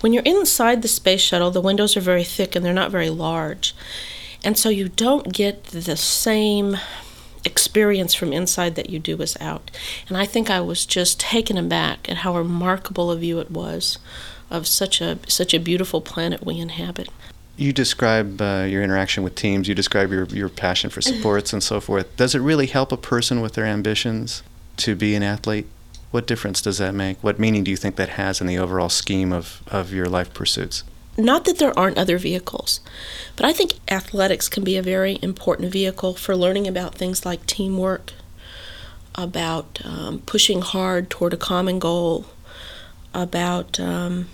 When 0.00 0.12
you're 0.12 0.22
inside 0.24 0.82
the 0.82 0.88
space 0.88 1.20
shuttle, 1.20 1.50
the 1.50 1.60
windows 1.60 1.96
are 1.96 2.00
very 2.00 2.24
thick 2.24 2.54
and 2.54 2.64
they're 2.64 2.72
not 2.72 2.90
very 2.90 3.10
large. 3.10 3.74
And 4.44 4.58
so 4.58 4.68
you 4.68 4.88
don't 4.88 5.32
get 5.32 5.64
the 5.64 5.96
same 5.96 6.76
experience 7.44 8.14
from 8.14 8.32
inside 8.32 8.74
that 8.76 8.90
you 8.90 8.98
do 8.98 9.20
as 9.20 9.36
out. 9.40 9.70
And 10.08 10.16
I 10.16 10.26
think 10.26 10.50
I 10.50 10.60
was 10.60 10.86
just 10.86 11.20
taken 11.20 11.56
aback 11.56 12.08
at 12.08 12.18
how 12.18 12.36
remarkable 12.36 13.10
a 13.10 13.16
view 13.16 13.38
it 13.40 13.50
was 13.50 13.98
of 14.50 14.66
such 14.66 15.00
a 15.00 15.18
such 15.28 15.54
a 15.54 15.58
beautiful 15.58 16.00
planet 16.00 16.44
we 16.44 16.58
inhabit. 16.58 17.08
You 17.56 17.72
describe 17.72 18.40
uh, 18.40 18.66
your 18.68 18.82
interaction 18.82 19.22
with 19.22 19.34
teams. 19.34 19.68
You 19.68 19.74
describe 19.74 20.10
your 20.10 20.24
your 20.26 20.48
passion 20.48 20.90
for 20.90 21.00
sports 21.00 21.52
and 21.52 21.62
so 21.62 21.80
forth. 21.80 22.16
Does 22.16 22.34
it 22.34 22.40
really 22.40 22.66
help 22.66 22.92
a 22.92 22.96
person 22.96 23.40
with 23.40 23.54
their 23.54 23.66
ambitions 23.66 24.42
to 24.78 24.94
be 24.94 25.14
an 25.14 25.22
athlete? 25.22 25.66
What 26.10 26.26
difference 26.26 26.60
does 26.60 26.78
that 26.78 26.94
make? 26.94 27.22
What 27.22 27.38
meaning 27.38 27.64
do 27.64 27.70
you 27.70 27.76
think 27.76 27.96
that 27.96 28.10
has 28.10 28.40
in 28.40 28.46
the 28.46 28.58
overall 28.58 28.90
scheme 28.90 29.32
of, 29.32 29.62
of 29.66 29.94
your 29.94 30.06
life 30.06 30.34
pursuits? 30.34 30.84
Not 31.16 31.44
that 31.44 31.58
there 31.58 31.78
aren't 31.78 31.98
other 31.98 32.16
vehicles, 32.16 32.80
but 33.36 33.44
I 33.44 33.52
think 33.52 33.74
athletics 33.88 34.48
can 34.48 34.64
be 34.64 34.76
a 34.76 34.82
very 34.82 35.18
important 35.20 35.70
vehicle 35.70 36.14
for 36.14 36.34
learning 36.34 36.66
about 36.66 36.94
things 36.94 37.26
like 37.26 37.46
teamwork, 37.46 38.14
about 39.14 39.80
um, 39.84 40.20
pushing 40.20 40.62
hard 40.62 41.10
toward 41.10 41.34
a 41.34 41.36
common 41.36 41.78
goal, 41.78 42.26
about 43.12 43.78
um, 43.78 44.28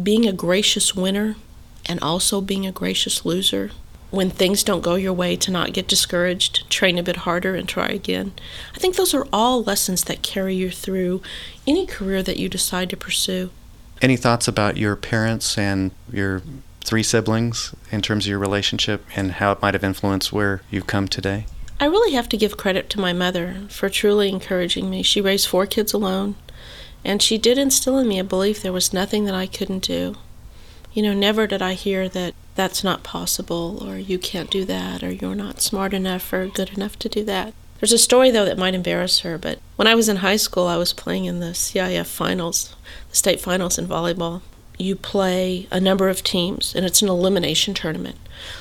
being 0.00 0.26
a 0.26 0.32
gracious 0.32 0.94
winner 0.94 1.36
and 1.86 2.00
also 2.00 2.40
being 2.40 2.66
a 2.66 2.72
gracious 2.72 3.26
loser. 3.26 3.70
When 4.10 4.30
things 4.30 4.62
don't 4.62 4.82
go 4.82 4.94
your 4.94 5.12
way, 5.12 5.36
to 5.36 5.50
not 5.50 5.72
get 5.72 5.88
discouraged, 5.88 6.68
train 6.70 6.98
a 6.98 7.02
bit 7.02 7.16
harder, 7.16 7.54
and 7.54 7.66
try 7.66 7.88
again. 7.88 8.32
I 8.74 8.78
think 8.78 8.96
those 8.96 9.14
are 9.14 9.26
all 9.32 9.62
lessons 9.62 10.04
that 10.04 10.22
carry 10.22 10.54
you 10.54 10.70
through 10.70 11.22
any 11.66 11.86
career 11.86 12.22
that 12.22 12.36
you 12.38 12.48
decide 12.48 12.90
to 12.90 12.96
pursue. 12.96 13.50
Any 14.02 14.16
thoughts 14.16 14.48
about 14.48 14.76
your 14.76 14.96
parents 14.96 15.56
and 15.56 15.92
your 16.10 16.42
three 16.80 17.04
siblings 17.04 17.72
in 17.92 18.02
terms 18.02 18.26
of 18.26 18.30
your 18.30 18.40
relationship 18.40 19.06
and 19.14 19.30
how 19.30 19.52
it 19.52 19.62
might 19.62 19.74
have 19.74 19.84
influenced 19.84 20.32
where 20.32 20.62
you've 20.72 20.88
come 20.88 21.06
today? 21.06 21.46
I 21.78 21.84
really 21.84 22.12
have 22.14 22.28
to 22.30 22.36
give 22.36 22.56
credit 22.56 22.90
to 22.90 23.00
my 23.00 23.12
mother 23.12 23.62
for 23.68 23.88
truly 23.88 24.28
encouraging 24.28 24.90
me. 24.90 25.04
She 25.04 25.20
raised 25.20 25.46
four 25.46 25.66
kids 25.66 25.92
alone, 25.92 26.34
and 27.04 27.22
she 27.22 27.38
did 27.38 27.58
instill 27.58 27.96
in 27.96 28.08
me 28.08 28.18
a 28.18 28.24
belief 28.24 28.60
there 28.60 28.72
was 28.72 28.92
nothing 28.92 29.24
that 29.26 29.36
I 29.36 29.46
couldn't 29.46 29.84
do. 29.84 30.16
You 30.92 31.04
know, 31.04 31.14
never 31.14 31.46
did 31.46 31.62
I 31.62 31.74
hear 31.74 32.08
that 32.08 32.34
that's 32.56 32.82
not 32.82 33.04
possible, 33.04 33.86
or 33.88 33.98
you 33.98 34.18
can't 34.18 34.50
do 34.50 34.64
that, 34.64 35.04
or 35.04 35.12
you're 35.12 35.36
not 35.36 35.62
smart 35.62 35.94
enough 35.94 36.32
or 36.32 36.48
good 36.48 36.70
enough 36.70 36.98
to 36.98 37.08
do 37.08 37.22
that. 37.26 37.54
There's 37.78 37.92
a 37.92 37.98
story, 37.98 38.30
though, 38.30 38.44
that 38.44 38.58
might 38.58 38.74
embarrass 38.74 39.20
her, 39.20 39.38
but 39.38 39.58
when 39.74 39.88
I 39.88 39.96
was 39.96 40.08
in 40.08 40.18
high 40.18 40.36
school, 40.36 40.68
I 40.68 40.76
was 40.76 40.92
playing 40.92 41.24
in 41.24 41.40
the 41.40 41.52
CIF 41.52 42.06
finals, 42.06 42.76
state 43.12 43.40
finals 43.40 43.78
in 43.78 43.86
volleyball. 43.86 44.42
You 44.78 44.96
play 44.96 45.68
a 45.70 45.78
number 45.78 46.08
of 46.08 46.24
teams, 46.24 46.74
and 46.74 46.84
it's 46.84 47.02
an 47.02 47.08
elimination 47.08 47.74
tournament. 47.74 48.16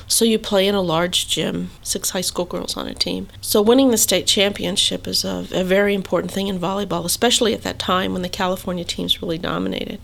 So 0.08 0.26
you 0.26 0.38
play 0.38 0.68
in 0.68 0.76
a 0.76 0.82
large 0.82 1.28
gym, 1.28 1.72
six 1.82 2.12
high 2.12 2.22
school 2.22 2.46
girls 2.46 2.78
on 2.78 2.88
a 2.88 2.94
team. 2.94 3.28
So 3.40 3.62
winning 3.62 3.90
the 3.90 3.98
state 3.98 4.28
championship 4.28 5.08
is 5.08 5.24
a, 5.24 5.48
a 5.52 5.64
very 5.64 5.96
important 5.96 6.32
thing 6.32 6.48
in 6.48 6.60
volleyball, 6.60 7.06
especially 7.06 7.54
at 7.54 7.64
that 7.64 7.80
time 7.80 8.14
when 8.14 8.22
the 8.22 8.30
California 8.30 8.84
teams 8.84 9.22
really 9.22 9.38
dominated. 9.38 10.00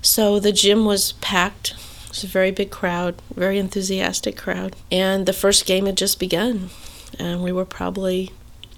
So 0.00 0.38
the 0.38 0.52
gym 0.52 0.84
was 0.84 1.12
packed. 1.20 1.72
It 2.04 2.08
was 2.08 2.24
a 2.24 2.28
very 2.28 2.50
big 2.50 2.70
crowd, 2.70 3.20
very 3.34 3.58
enthusiastic 3.58 4.36
crowd. 4.36 4.76
And 4.90 5.26
the 5.26 5.32
first 5.32 5.66
game 5.66 5.86
had 5.86 5.96
just 5.96 6.18
begun. 6.18 6.70
And 7.18 7.42
we 7.42 7.52
were 7.52 7.64
probably 7.66 8.32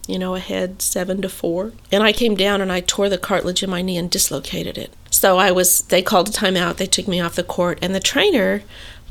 you 0.06 0.18
know, 0.18 0.34
ahead 0.34 0.82
seven 0.82 1.22
to 1.22 1.28
four. 1.28 1.72
And 1.90 2.02
I 2.02 2.12
came 2.12 2.34
down 2.34 2.60
and 2.60 2.70
I 2.70 2.80
tore 2.80 3.08
the 3.08 3.18
cartilage 3.18 3.62
in 3.62 3.70
my 3.70 3.82
knee 3.82 3.96
and 3.96 4.10
dislocated 4.10 4.76
it. 4.78 4.92
So 5.10 5.38
I 5.38 5.50
was, 5.50 5.82
they 5.82 6.02
called 6.02 6.28
a 6.28 6.32
timeout, 6.32 6.76
they 6.76 6.86
took 6.86 7.08
me 7.08 7.20
off 7.20 7.36
the 7.36 7.42
court, 7.44 7.78
and 7.80 7.94
the 7.94 8.00
trainer 8.00 8.62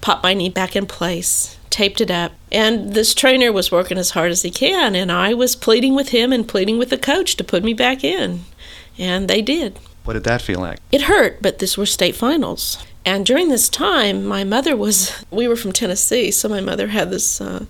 popped 0.01 0.23
my 0.23 0.33
knee 0.33 0.49
back 0.49 0.75
in 0.75 0.85
place, 0.85 1.57
taped 1.69 2.01
it 2.01 2.11
up. 2.11 2.33
And 2.51 2.93
this 2.93 3.13
trainer 3.13 3.51
was 3.51 3.71
working 3.71 3.97
as 3.97 4.11
hard 4.11 4.31
as 4.31 4.41
he 4.41 4.51
can, 4.51 4.95
and 4.95 5.11
I 5.11 5.33
was 5.33 5.55
pleading 5.55 5.95
with 5.95 6.09
him 6.09 6.33
and 6.33 6.47
pleading 6.47 6.77
with 6.77 6.89
the 6.89 6.97
coach 6.97 7.35
to 7.37 7.43
put 7.43 7.63
me 7.63 7.73
back 7.73 8.03
in. 8.03 8.41
And 8.97 9.27
they 9.27 9.41
did. 9.41 9.79
What 10.03 10.13
did 10.13 10.25
that 10.25 10.41
feel 10.41 10.59
like? 10.59 10.79
It 10.91 11.03
hurt, 11.03 11.41
but 11.41 11.59
this 11.59 11.77
were 11.77 11.85
state 11.85 12.15
finals. 12.15 12.77
And 13.05 13.25
during 13.25 13.49
this 13.49 13.67
time, 13.67 14.25
my 14.25 14.43
mother 14.43 14.77
was, 14.77 15.25
we 15.29 15.47
were 15.47 15.57
from 15.57 15.73
Tennessee, 15.73 16.31
so 16.31 16.47
my 16.47 16.61
mother 16.61 16.87
had 16.87 17.09
this 17.09 17.41
uh, 17.41 17.65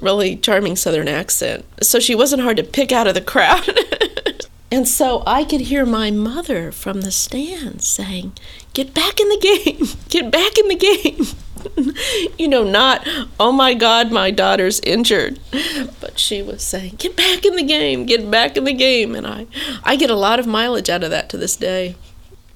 really 0.00 0.36
charming 0.36 0.76
southern 0.76 1.08
accent. 1.08 1.66
So 1.82 2.00
she 2.00 2.14
wasn't 2.14 2.42
hard 2.42 2.56
to 2.56 2.64
pick 2.64 2.90
out 2.90 3.06
of 3.06 3.14
the 3.14 3.20
crowd. 3.20 3.68
and 4.70 4.88
so 4.88 5.22
I 5.26 5.44
could 5.44 5.62
hear 5.62 5.84
my 5.84 6.10
mother 6.10 6.72
from 6.72 7.02
the 7.02 7.10
stands 7.10 7.86
saying, 7.86 8.32
Get 8.72 8.94
back 8.94 9.20
in 9.20 9.28
the 9.28 9.38
game, 9.38 9.88
get 10.08 10.30
back 10.30 10.56
in 10.56 10.68
the 10.68 10.74
game. 10.74 11.94
you 12.38 12.48
know, 12.48 12.64
not, 12.64 13.06
oh 13.38 13.52
my 13.52 13.74
God, 13.74 14.10
my 14.10 14.30
daughter's 14.30 14.80
injured. 14.80 15.38
But 16.00 16.18
she 16.18 16.40
was 16.40 16.62
saying, 16.62 16.94
Get 16.96 17.14
back 17.14 17.44
in 17.44 17.56
the 17.56 17.62
game, 17.62 18.06
get 18.06 18.30
back 18.30 18.56
in 18.56 18.64
the 18.64 18.72
game. 18.72 19.14
And 19.14 19.26
I, 19.26 19.46
I 19.84 19.96
get 19.96 20.08
a 20.08 20.16
lot 20.16 20.40
of 20.40 20.46
mileage 20.46 20.88
out 20.88 21.04
of 21.04 21.10
that 21.10 21.28
to 21.30 21.36
this 21.36 21.56
day 21.56 21.96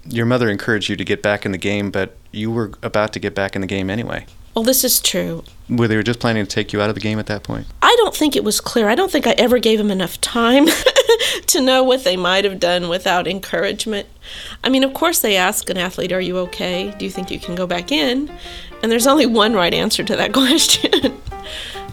your 0.05 0.27
mother 0.27 0.49
encouraged 0.49 0.89
you 0.89 0.97
to 0.97 1.05
get 1.05 1.23
back 1.23 1.47
in 1.47 1.53
the 1.53 1.59
game, 1.59 1.91
but 1.91 2.17
you 2.33 2.51
were 2.51 2.73
about 2.83 3.13
to 3.13 3.19
get 3.19 3.35
back 3.35 3.55
in 3.55 3.61
the 3.61 3.67
game 3.67 3.91
anyway. 3.91 4.27
Well, 4.55 4.65
this 4.65 4.85
is 4.85 5.01
true. 5.01 5.45
Were 5.71 5.89
they 5.89 5.97
were 5.97 6.03
just 6.03 6.21
planning 6.21 6.45
to 6.45 6.51
take 6.51 6.75
you 6.75 6.83
out 6.83 6.91
of 6.91 6.95
the 6.95 7.01
game 7.01 7.19
at 7.19 7.27
that 7.27 7.43
point? 7.43 7.67
I 7.81 7.95
don't 7.99 8.15
think 8.15 8.37
it 8.37 8.45
was 8.45 8.61
clear. 8.61 8.89
I 8.89 8.95
don't 8.95 9.11
think 9.11 9.27
I 9.27 9.33
ever 9.33 9.59
gave 9.59 9.79
them 9.79 9.91
enough 9.91 10.21
time 10.21 10.67
to 11.47 11.61
know 11.61 11.83
what 11.83 12.05
they 12.05 12.19
might 12.19 12.45
have 12.45 12.61
done 12.61 12.91
without 12.91 13.27
encouragement. 13.27 14.09
I 14.63 14.69
mean, 14.69 14.85
of 14.85 14.93
course, 14.93 15.21
they 15.21 15.37
ask 15.37 15.71
an 15.71 15.79
athlete, 15.79 16.13
Are 16.13 16.21
you 16.21 16.37
okay? 16.39 16.95
Do 16.99 17.07
you 17.07 17.11
think 17.11 17.31
you 17.31 17.39
can 17.39 17.55
go 17.55 17.67
back 17.67 17.91
in? 17.91 18.31
And 18.83 18.93
there's 18.93 19.07
only 19.07 19.25
one 19.25 19.55
right 19.55 19.73
answer 19.73 20.05
to 20.05 20.17
that 20.17 20.33
question. 20.35 21.19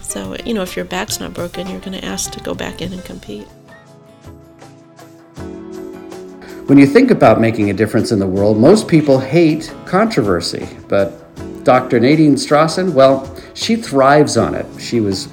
so, 0.02 0.36
you 0.44 0.52
know, 0.52 0.62
if 0.62 0.76
your 0.76 0.84
back's 0.84 1.18
not 1.18 1.32
broken, 1.32 1.66
you're 1.66 1.80
going 1.80 1.98
to 1.98 2.04
ask 2.04 2.30
to 2.32 2.40
go 2.40 2.54
back 2.54 2.82
in 2.82 2.92
and 2.92 3.02
compete. 3.04 3.48
When 6.70 6.78
you 6.78 6.86
think 6.86 7.10
about 7.10 7.40
making 7.40 7.70
a 7.70 7.72
difference 7.72 8.12
in 8.12 8.20
the 8.20 8.28
world, 8.28 8.56
most 8.56 8.86
people 8.86 9.18
hate 9.18 9.74
controversy, 9.86 10.68
but 10.86 11.64
Dr. 11.64 11.98
Nadine 11.98 12.36
Strossen, 12.36 12.92
well, 12.92 13.36
she 13.54 13.74
thrives 13.74 14.36
on 14.36 14.54
it. 14.54 14.64
She 14.78 15.00
was 15.00 15.28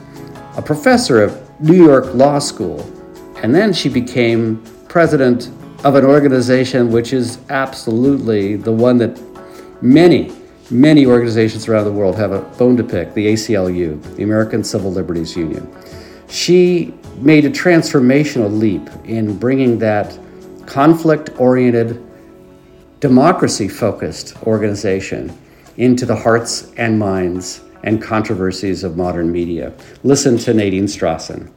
a 0.56 0.64
professor 0.64 1.22
of 1.22 1.40
New 1.62 1.76
York 1.76 2.12
Law 2.16 2.40
School, 2.40 2.82
and 3.44 3.54
then 3.54 3.72
she 3.72 3.88
became 3.88 4.64
president 4.88 5.52
of 5.84 5.94
an 5.94 6.06
organization 6.06 6.92
which 6.92 7.14
is 7.14 7.38
absolutely 7.52 8.56
the 8.56 8.72
one 8.72 8.98
that 8.98 9.22
many, 9.84 10.34
many 10.72 11.06
organizations 11.06 11.68
around 11.68 11.86
the 11.86 11.94
world 11.94 12.16
have 12.16 12.32
a 12.32 12.42
bone 12.58 12.76
to 12.78 12.84
pick 12.84 13.14
the 13.14 13.28
ACLU, 13.34 14.02
the 14.16 14.24
American 14.24 14.64
Civil 14.64 14.92
Liberties 14.92 15.38
Union. 15.38 15.72
She 16.30 16.96
made 17.18 17.46
a 17.46 17.52
transformational 17.52 18.52
leap 18.58 18.90
in 19.06 19.38
bringing 19.38 19.78
that 19.78 20.18
conflict 20.68 21.32
oriented, 21.40 22.06
democracy 23.00 23.68
focused 23.68 24.36
organization 24.44 25.36
into 25.78 26.06
the 26.06 26.16
hearts 26.16 26.72
and 26.78 27.00
minds 27.00 27.62
and 27.84 28.02
controversies 28.02 28.84
of 28.84 28.98
modern 28.98 29.32
media. 29.32 29.74
Listen 30.04 30.38
to 30.38 30.54
Nadine 30.54 30.86
Strossen. 30.86 31.52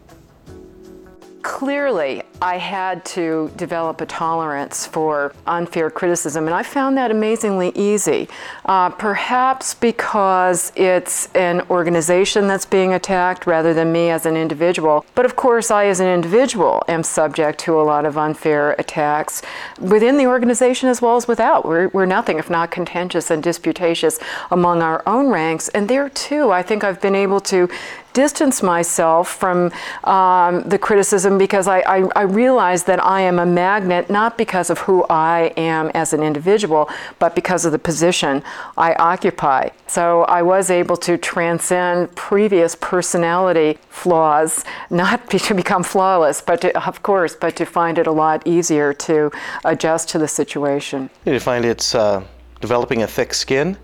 Clearly, 1.43 2.23
I 2.43 2.57
had 2.57 3.05
to 3.07 3.51
develop 3.57 4.01
a 4.01 4.07
tolerance 4.07 4.87
for 4.87 5.35
unfair 5.47 5.91
criticism, 5.91 6.47
and 6.47 6.55
I 6.55 6.63
found 6.63 6.97
that 6.97 7.11
amazingly 7.11 7.71
easy. 7.75 8.29
Uh, 8.65 8.89
perhaps 8.89 9.75
because 9.75 10.73
it's 10.75 11.29
an 11.35 11.61
organization 11.69 12.47
that's 12.47 12.65
being 12.65 12.95
attacked 12.95 13.47
rather 13.47 13.75
than 13.75 13.93
me 13.93 14.09
as 14.09 14.25
an 14.25 14.37
individual. 14.37 15.05
But 15.15 15.27
of 15.27 15.37
course, 15.37 15.71
I 15.71 15.87
as 15.87 16.01
an 16.01 16.07
individual 16.07 16.83
am 16.89 17.03
subject 17.03 17.61
to 17.61 17.79
a 17.79 17.83
lot 17.83 18.07
of 18.07 18.17
unfair 18.17 18.73
attacks 18.79 19.43
within 19.79 20.17
the 20.17 20.27
organization 20.27 20.89
as 20.89 21.03
well 21.03 21.17
as 21.17 21.29
without. 21.29 21.67
We're, 21.67 21.89
we're 21.89 22.07
nothing 22.07 22.39
if 22.39 22.49
not 22.49 22.71
contentious 22.71 23.31
and 23.31 23.43
disputatious 23.43 24.19
among 24.51 24.81
our 24.81 25.03
own 25.07 25.29
ranks. 25.29 25.69
And 25.69 25.89
there 25.89 26.09
too, 26.09 26.51
I 26.51 26.63
think 26.63 26.85
I've 26.85 27.03
been 27.03 27.15
able 27.15 27.41
to 27.41 27.69
distance 28.13 28.63
myself 28.63 29.29
from 29.29 29.73
um, 30.05 30.63
the 30.69 30.79
criticism 30.79 31.39
because 31.39 31.69
I, 31.69 31.81
I, 31.81 32.09
I 32.17 32.25
realize 32.31 32.85
that 32.85 33.05
I 33.05 33.21
am 33.23 33.39
a 33.39 33.47
magnet 33.47 34.11
not 34.11 34.39
because 34.39 34.71
of 34.71 34.79
who 34.79 35.05
I 35.11 35.53
am 35.57 35.91
as 35.95 36.13
an 36.13 36.23
individual, 36.23 36.89
but 37.19 37.35
because 37.35 37.65
of 37.65 37.73
the 37.73 37.79
position 37.79 38.43
I 38.77 38.95
occupy. 38.95 39.71
So 39.87 40.23
I 40.25 40.43
was 40.43 40.71
able 40.71 40.97
to 40.99 41.19
transcend 41.19 42.15
previous 42.15 42.75
personality 42.75 43.79
flaws, 43.89 44.65
not 44.91 45.29
to 45.31 45.55
become 45.55 45.83
flawless, 45.83 46.41
but 46.41 46.61
to, 46.63 46.87
of 46.87 47.03
course, 47.03 47.35
but 47.35 47.57
to 47.57 47.67
find 47.67 47.99
it 47.99 48.07
a 48.07 48.13
lot 48.13 48.47
easier 48.47 48.93
to 48.95 49.31
adjust 49.65 50.09
to 50.11 50.19
the 50.19 50.29
situation. 50.29 51.11
Do 51.25 51.33
you 51.33 51.41
find 51.41 51.65
it's 51.65 51.95
uh, 51.95 52.23
developing 52.61 53.03
a 53.03 53.07
thick 53.07 53.35
skin, 53.35 53.77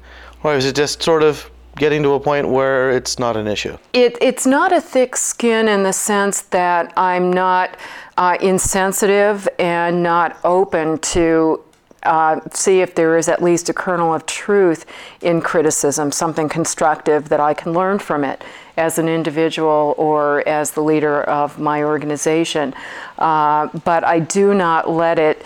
or 0.42 0.54
is 0.54 0.64
it 0.66 0.76
just 0.76 1.02
sort 1.02 1.22
of 1.22 1.50
getting 1.76 2.02
to 2.02 2.12
a 2.12 2.20
point 2.20 2.48
where 2.48 2.90
it's 2.90 3.18
not 3.18 3.37
an 3.37 3.46
issue? 3.46 3.76
It, 3.92 4.16
it's 4.20 4.46
not 4.46 4.72
a 4.72 4.80
thick 4.80 5.16
skin 5.16 5.68
in 5.68 5.82
the 5.82 5.92
sense 5.92 6.42
that 6.42 6.92
I'm 6.96 7.32
not 7.32 7.76
uh, 8.16 8.37
insensitive 8.40 9.48
and 9.59 10.02
not 10.02 10.38
open 10.44 10.98
to 10.98 11.62
uh, 12.07 12.40
see 12.52 12.81
if 12.81 12.94
there 12.94 13.16
is 13.18 13.29
at 13.29 13.42
least 13.42 13.68
a 13.68 13.74
kernel 13.74 14.14
of 14.14 14.24
truth 14.26 14.87
in 15.22 15.40
criticism, 15.40 16.12
something 16.12 16.48
constructive 16.48 17.29
that 17.29 17.40
I 17.40 17.52
can 17.52 17.72
learn 17.72 17.98
from 17.98 18.24
it 18.24 18.42
as 18.76 18.98
an 18.98 19.09
individual 19.09 19.94
or 19.98 20.46
as 20.46 20.70
the 20.70 20.83
leader 20.83 21.22
of 21.22 21.59
my 21.59 21.83
organization. 21.83 22.74
Uh, 23.18 23.68
but 23.85 24.05
I 24.05 24.20
do 24.20 24.55
not 24.55 24.88
let 24.88 25.18
it 25.18 25.44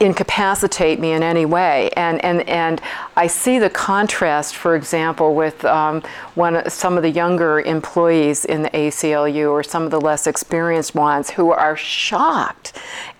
incapacitate 0.00 0.98
me 0.98 1.12
in 1.12 1.22
any 1.22 1.46
way. 1.46 1.90
And, 1.96 2.22
and, 2.24 2.48
and 2.48 2.80
I 3.16 3.26
see 3.26 3.58
the 3.58 3.70
contrast, 3.70 4.56
for 4.56 4.74
example, 4.74 5.34
with 5.34 5.64
um, 5.64 6.02
one, 6.34 6.68
some 6.68 6.96
of 6.96 7.02
the 7.02 7.10
younger 7.10 7.60
employees 7.60 8.44
in 8.44 8.62
the 8.62 8.70
ACLU 8.70 9.50
or 9.50 9.62
some 9.62 9.84
of 9.84 9.90
the 9.90 10.00
less 10.00 10.26
experienced 10.26 10.94
ones 10.94 11.30
who 11.30 11.52
are 11.52 11.76
shocked 11.76 12.72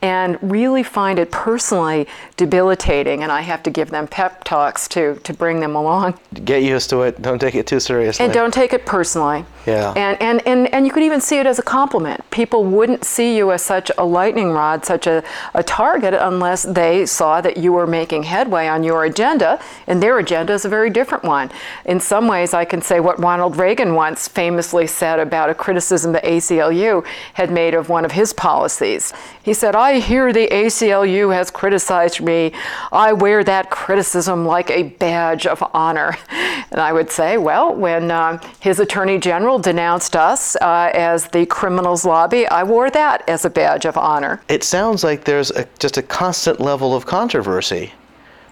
and 0.02 0.38
really 0.42 0.82
find 0.82 1.18
it 1.18 1.30
personally 1.30 2.06
debilitating. 2.36 3.22
And 3.22 3.30
I 3.30 3.40
have 3.42 3.62
to 3.62 3.70
give 3.70 3.90
them 3.90 4.06
pep 4.06 4.44
talks 4.44 4.88
to, 4.88 5.14
to 5.22 5.32
bring 5.32 5.60
them 5.60 5.76
along. 5.76 6.18
Get 6.44 6.62
used 6.62 6.90
to 6.90 7.02
it. 7.02 7.22
Don't 7.22 7.38
take 7.38 7.54
it 7.54 7.66
too 7.66 7.80
seriously. 7.80 8.24
And 8.24 8.34
don't 8.34 8.52
take 8.52 8.72
it 8.72 8.84
personally. 8.84 9.44
Yeah. 9.66 9.92
And, 9.96 10.20
and, 10.20 10.46
and, 10.46 10.74
and 10.74 10.86
you 10.86 10.92
could 10.92 11.04
even 11.04 11.20
see 11.20 11.38
it 11.38 11.46
as 11.46 11.58
a 11.58 11.62
compliment. 11.62 12.28
People 12.30 12.64
wouldn't 12.64 13.04
see 13.04 13.36
you 13.36 13.52
as 13.52 13.62
such 13.62 13.90
a 13.96 14.04
lightning 14.04 14.50
rod, 14.50 14.84
such 14.84 15.06
a, 15.06 15.22
a 15.54 15.62
target, 15.62 16.14
unless 16.14 16.63
they 16.64 17.06
saw 17.06 17.40
that 17.40 17.56
you 17.56 17.72
were 17.72 17.86
making 17.86 18.24
headway 18.24 18.66
on 18.66 18.82
your 18.82 19.04
agenda, 19.04 19.60
and 19.86 20.02
their 20.02 20.18
agenda 20.18 20.52
is 20.52 20.64
a 20.64 20.68
very 20.68 20.90
different 20.90 21.24
one. 21.24 21.50
In 21.84 22.00
some 22.00 22.26
ways, 22.28 22.54
I 22.54 22.64
can 22.64 22.82
say 22.82 23.00
what 23.00 23.18
Ronald 23.18 23.56
Reagan 23.56 23.94
once 23.94 24.28
famously 24.28 24.86
said 24.86 25.18
about 25.18 25.50
a 25.50 25.54
criticism 25.54 26.12
the 26.12 26.20
ACLU 26.20 27.04
had 27.34 27.50
made 27.50 27.74
of 27.74 27.88
one 27.88 28.04
of 28.04 28.12
his 28.12 28.32
policies. 28.32 29.12
He 29.42 29.54
said, 29.54 29.74
I 29.74 30.00
hear 30.00 30.32
the 30.32 30.48
ACLU 30.48 31.34
has 31.34 31.50
criticized 31.50 32.20
me. 32.20 32.52
I 32.92 33.12
wear 33.12 33.44
that 33.44 33.70
criticism 33.70 34.46
like 34.46 34.70
a 34.70 34.84
badge 34.84 35.46
of 35.46 35.62
honor. 35.74 36.16
And 36.70 36.80
I 36.80 36.92
would 36.92 37.08
say, 37.08 37.38
well, 37.38 37.72
when 37.72 38.10
uh, 38.10 38.40
his 38.58 38.80
attorney 38.80 39.18
general 39.18 39.60
denounced 39.60 40.16
us 40.16 40.56
uh, 40.56 40.90
as 40.92 41.28
the 41.28 41.46
criminals 41.46 42.04
lobby, 42.04 42.48
I 42.48 42.64
wore 42.64 42.90
that 42.90 43.22
as 43.28 43.44
a 43.44 43.50
badge 43.50 43.84
of 43.84 43.96
honor. 43.96 44.42
It 44.48 44.64
sounds 44.64 45.04
like 45.04 45.22
there's 45.22 45.52
a, 45.52 45.68
just 45.78 45.98
a 45.98 46.02
constant 46.02 46.53
level 46.60 46.94
of 46.94 47.06
controversy. 47.06 47.92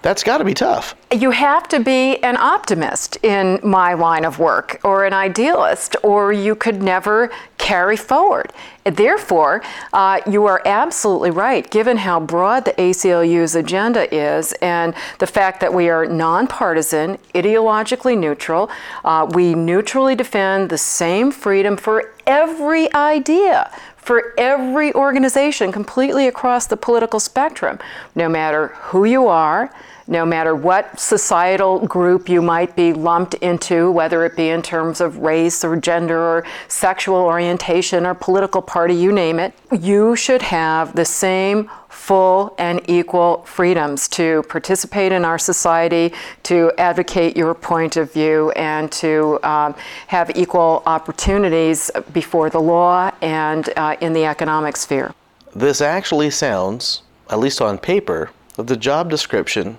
That's 0.02 0.24
got 0.24 0.38
to 0.38 0.44
be 0.44 0.52
tough. 0.52 0.96
You 1.12 1.30
have 1.30 1.68
to 1.68 1.78
be 1.78 2.16
an 2.24 2.36
optimist 2.36 3.18
in 3.22 3.60
my 3.62 3.94
line 3.94 4.24
of 4.24 4.40
work 4.40 4.80
or 4.82 5.04
an 5.04 5.12
idealist, 5.12 5.94
or 6.02 6.32
you 6.32 6.56
could 6.56 6.82
never 6.82 7.30
carry 7.56 7.96
forward. 7.96 8.52
Therefore, 8.82 9.62
uh, 9.92 10.20
you 10.28 10.44
are 10.46 10.60
absolutely 10.64 11.30
right, 11.30 11.70
given 11.70 11.98
how 11.98 12.18
broad 12.18 12.64
the 12.64 12.72
ACLU's 12.72 13.54
agenda 13.54 14.12
is 14.12 14.52
and 14.54 14.92
the 15.20 15.26
fact 15.28 15.60
that 15.60 15.72
we 15.72 15.88
are 15.88 16.04
nonpartisan, 16.04 17.16
ideologically 17.32 18.18
neutral. 18.18 18.68
Uh, 19.04 19.30
we 19.32 19.54
neutrally 19.54 20.16
defend 20.16 20.68
the 20.68 20.78
same 20.78 21.30
freedom 21.30 21.76
for 21.76 22.12
every 22.26 22.92
idea 22.92 23.70
for 24.02 24.34
every 24.36 24.92
organization 24.94 25.72
completely 25.72 26.26
across 26.26 26.66
the 26.66 26.76
political 26.76 27.20
spectrum, 27.20 27.78
no 28.14 28.28
matter 28.28 28.68
who 28.68 29.04
you 29.04 29.28
are, 29.28 29.72
no 30.08 30.26
matter 30.26 30.54
what 30.54 30.98
societal 30.98 31.86
group 31.86 32.28
you 32.28 32.42
might 32.42 32.74
be 32.74 32.92
lumped 32.92 33.34
into, 33.34 33.90
whether 33.92 34.24
it 34.24 34.36
be 34.36 34.48
in 34.48 34.60
terms 34.60 35.00
of 35.00 35.18
race 35.18 35.62
or 35.62 35.76
gender 35.76 36.18
or 36.18 36.44
sexual 36.66 37.16
orientation 37.16 38.04
or 38.04 38.12
political 38.12 38.60
party, 38.60 38.94
you 38.94 39.12
name 39.12 39.38
it, 39.38 39.54
you 39.80 40.16
should 40.16 40.42
have 40.42 40.94
the 40.96 41.04
same 41.04 41.70
full 42.02 42.52
and 42.58 42.80
equal 42.90 43.44
freedoms 43.44 44.08
to 44.08 44.42
participate 44.48 45.12
in 45.12 45.24
our 45.24 45.38
society, 45.38 46.12
to 46.42 46.72
advocate 46.76 47.36
your 47.36 47.54
point 47.54 47.96
of 47.96 48.12
view, 48.12 48.50
and 48.56 48.90
to 48.90 49.38
um, 49.44 49.72
have 50.08 50.28
equal 50.36 50.82
opportunities 50.86 51.92
before 52.12 52.50
the 52.50 52.58
law 52.58 53.08
and 53.22 53.70
uh, 53.76 53.96
in 54.00 54.12
the 54.12 54.24
economic 54.24 54.76
sphere. 54.76 55.14
This 55.54 55.80
actually 55.80 56.30
sounds, 56.30 57.02
at 57.30 57.38
least 57.38 57.60
on 57.60 57.78
paper, 57.78 58.30
of 58.58 58.66
the 58.66 58.76
job 58.76 59.08
description 59.08 59.78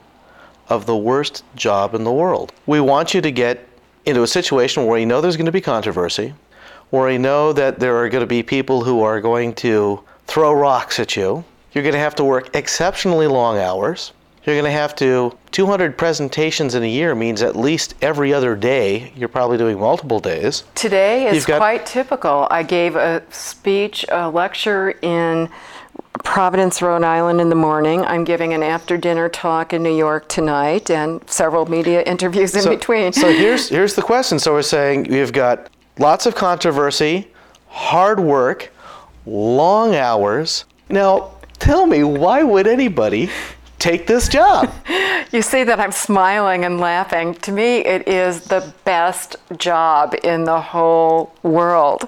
of 0.70 0.86
the 0.86 0.96
worst 0.96 1.44
job 1.56 1.94
in 1.94 2.06
the 2.06 2.12
world. 2.12 2.54
We 2.66 2.80
want 2.80 3.14
you 3.14 3.20
to 3.20 3.32
get 3.32 3.68
into 4.06 4.24
a 4.24 4.28
situation 4.28 4.86
where 4.86 4.98
you 4.98 5.06
know 5.06 5.20
there's 5.20 5.36
going 5.36 5.46
to 5.48 5.52
be 5.52 5.62
controversy, 5.62 6.34
where 6.90 7.12
you 7.12 7.20
know 7.20 7.52
that 7.52 7.82
there 7.82 7.98
are 7.98 8.08
going 8.08 8.22
to 8.22 8.28
be 8.28 8.44
people 8.44 8.82
who 8.86 9.02
are 9.02 9.20
going 9.20 9.54
to 9.56 10.00
throw 10.26 10.54
rocks 10.54 11.02
at 11.02 11.18
you. 11.18 11.44
You're 11.74 11.84
going 11.84 11.94
to 11.94 12.00
have 12.00 12.16
to 12.16 12.24
work 12.24 12.56
exceptionally 12.56 13.28
long 13.28 13.58
hours. 13.58 14.14
You're 14.46 14.56
going 14.56 14.66
to 14.66 14.72
have 14.72 14.94
to, 14.98 15.38
200 15.52 15.98
presentations 15.98 16.76
in 16.76 16.84
a 16.84 16.90
year 16.90 17.16
means 17.16 17.42
at 17.42 17.56
least 17.56 17.96
every 18.02 18.34
other 18.34 18.56
day. 18.56 19.14
You're 19.16 19.30
probably 19.30 19.58
doing 19.58 19.80
multiple 19.80 20.20
days. 20.20 20.66
Today 20.76 21.28
is 21.28 21.46
got- 21.46 21.60
quite 21.60 21.86
typical. 21.86 22.48
I 22.52 22.64
gave 22.64 22.96
a 22.96 23.24
speech, 23.32 24.06
a 24.10 24.30
lecture 24.30 24.92
in 25.02 25.50
Providence, 26.24 26.82
Rhode 26.82 27.04
Island 27.04 27.42
in 27.42 27.50
the 27.50 27.56
morning. 27.56 28.06
I'm 28.06 28.24
giving 28.24 28.54
an 28.54 28.62
after 28.64 28.98
dinner 28.98 29.30
talk 29.30 29.74
in 29.74 29.82
New 29.82 29.96
York 29.96 30.28
tonight 30.30 30.90
and 30.90 31.28
several 31.30 31.66
media 31.66 32.02
interviews 32.06 32.56
in 32.56 32.62
so, 32.62 32.70
between. 32.70 33.14
so 33.14 33.32
here's 33.32 33.70
here's 33.70 33.96
the 33.96 34.02
question. 34.02 34.40
So 34.40 34.54
we're 34.54 34.62
saying 34.62 35.12
you've 35.12 35.34
got 35.34 35.70
lots 35.98 36.26
of 36.26 36.36
controversy, 36.36 37.32
hard 37.68 38.20
work, 38.20 38.72
long 39.26 39.96
hours. 39.96 40.66
Now, 40.90 41.33
tell 41.64 41.86
me, 41.86 42.04
why 42.04 42.44
would 42.44 42.68
anybody 42.68 43.30
take 43.80 44.06
this 44.06 44.28
job? 44.28 44.70
you 45.32 45.42
see 45.42 45.64
that 45.64 45.80
I'm 45.80 45.94
smiling 45.94 46.66
and 46.66 46.78
laughing. 46.78 47.36
To 47.36 47.54
me, 47.54 47.78
it 47.78 48.06
is 48.06 48.44
the 48.44 48.74
best 48.84 49.38
job 49.58 50.14
in 50.26 50.44
the 50.44 50.60
whole 50.60 51.34
world. 51.42 52.06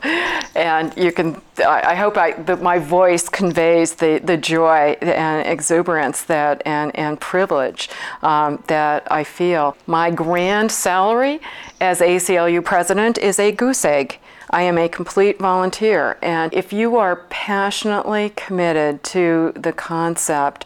And 0.56 0.94
you 0.98 1.14
can, 1.14 1.42
I 1.66 1.96
hope 1.96 2.18
I, 2.18 2.34
that 2.34 2.62
my 2.62 2.80
voice 2.80 3.30
conveys 3.30 3.96
the, 3.96 4.20
the 4.22 4.36
joy 4.36 4.98
and 5.02 5.48
exuberance 5.48 6.24
that, 6.24 6.62
and, 6.66 6.94
and 6.98 7.18
privilege 7.22 7.90
um, 8.24 8.62
that 8.68 9.10
I 9.10 9.24
feel. 9.24 9.78
My 9.88 10.12
grand 10.12 10.70
salary 10.70 11.40
as 11.80 12.02
ACLU 12.02 12.64
president 12.64 13.18
is 13.18 13.40
a 13.40 13.54
goose 13.54 13.86
egg. 13.86 14.20
I 14.50 14.64
am 14.64 14.78
a 14.78 14.88
complete 14.88 15.40
volunteer. 15.40 16.18
And 16.22 16.54
if 16.54 16.72
you 16.72 16.98
are 16.98 17.18
passionately 17.30 18.32
committed 18.36 19.04
to 19.06 19.54
the 19.56 19.74
concept, 19.74 20.66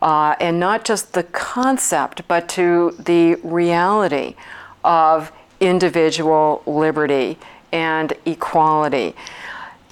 uh, 0.00 0.34
and 0.40 0.60
not 0.60 0.84
just 0.84 1.12
the 1.12 1.24
concept, 1.24 2.26
but 2.28 2.48
to 2.50 2.94
the 2.98 3.34
reality 3.36 4.34
of 4.84 5.32
individual 5.60 6.62
liberty 6.66 7.38
and 7.72 8.12
equality. 8.24 9.14